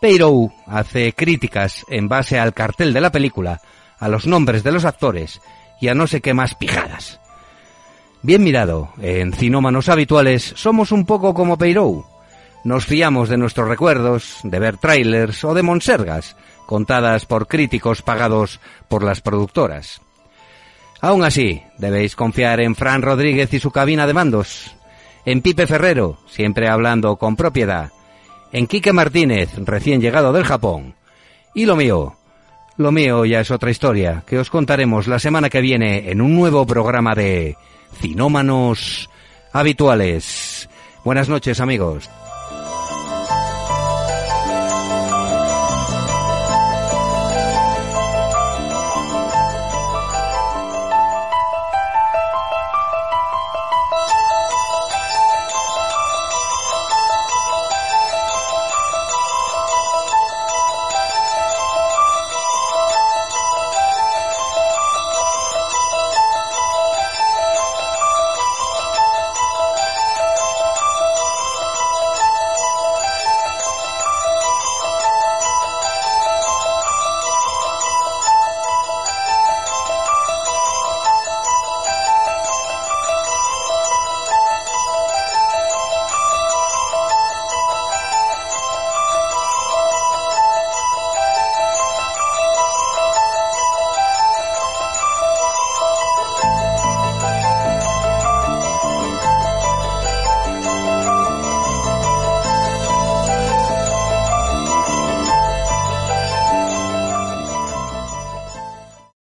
Peirou 0.00 0.52
hace 0.66 1.12
críticas 1.12 1.84
en 1.88 2.08
base 2.08 2.38
al 2.38 2.54
cartel 2.54 2.92
de 2.92 3.00
la 3.00 3.10
película, 3.10 3.60
a 3.98 4.08
los 4.08 4.26
nombres 4.26 4.62
de 4.62 4.70
los 4.70 4.84
actores 4.84 5.40
y 5.80 5.88
a 5.88 5.94
no 5.94 6.06
sé 6.06 6.20
qué 6.20 6.34
más 6.34 6.54
pijadas. 6.54 7.20
Bien 8.22 8.42
mirado, 8.42 8.90
en 9.00 9.32
Cinómanos 9.32 9.88
Habituales 9.88 10.52
somos 10.56 10.92
un 10.92 11.04
poco 11.04 11.34
como 11.34 11.58
Peirou. 11.58 12.04
Nos 12.64 12.86
fiamos 12.86 13.28
de 13.28 13.38
nuestros 13.38 13.68
recuerdos, 13.68 14.38
de 14.42 14.58
ver 14.58 14.76
trailers 14.76 15.44
o 15.44 15.54
de 15.54 15.62
monsergas, 15.62 16.36
contadas 16.66 17.26
por 17.26 17.46
críticos 17.46 18.02
pagados 18.02 18.60
por 18.88 19.02
las 19.02 19.20
productoras. 19.20 20.00
Aún 21.00 21.24
así, 21.24 21.62
debéis 21.78 22.16
confiar 22.16 22.60
en 22.60 22.74
Fran 22.74 23.02
Rodríguez 23.02 23.52
y 23.54 23.60
su 23.60 23.70
cabina 23.70 24.06
de 24.06 24.14
mandos, 24.14 24.76
en 25.24 25.42
Pipe 25.42 25.66
Ferrero, 25.66 26.18
siempre 26.26 26.68
hablando 26.68 27.16
con 27.16 27.36
propiedad, 27.36 27.92
en 28.52 28.66
Quique 28.66 28.92
Martínez, 28.92 29.50
recién 29.58 30.00
llegado 30.00 30.32
del 30.32 30.44
Japón, 30.44 30.94
y 31.54 31.66
lo 31.66 31.76
mío, 31.76 32.16
lo 32.76 32.92
mío 32.92 33.24
ya 33.24 33.40
es 33.40 33.50
otra 33.50 33.70
historia 33.70 34.22
que 34.26 34.38
os 34.38 34.50
contaremos 34.50 35.08
la 35.08 35.18
semana 35.18 35.50
que 35.50 35.60
viene 35.60 36.10
en 36.10 36.20
un 36.20 36.34
nuevo 36.34 36.66
programa 36.66 37.14
de 37.14 37.56
Cinómanos 38.00 39.10
Habituales. 39.52 40.68
Buenas 41.04 41.28
noches 41.28 41.60
amigos. 41.60 42.08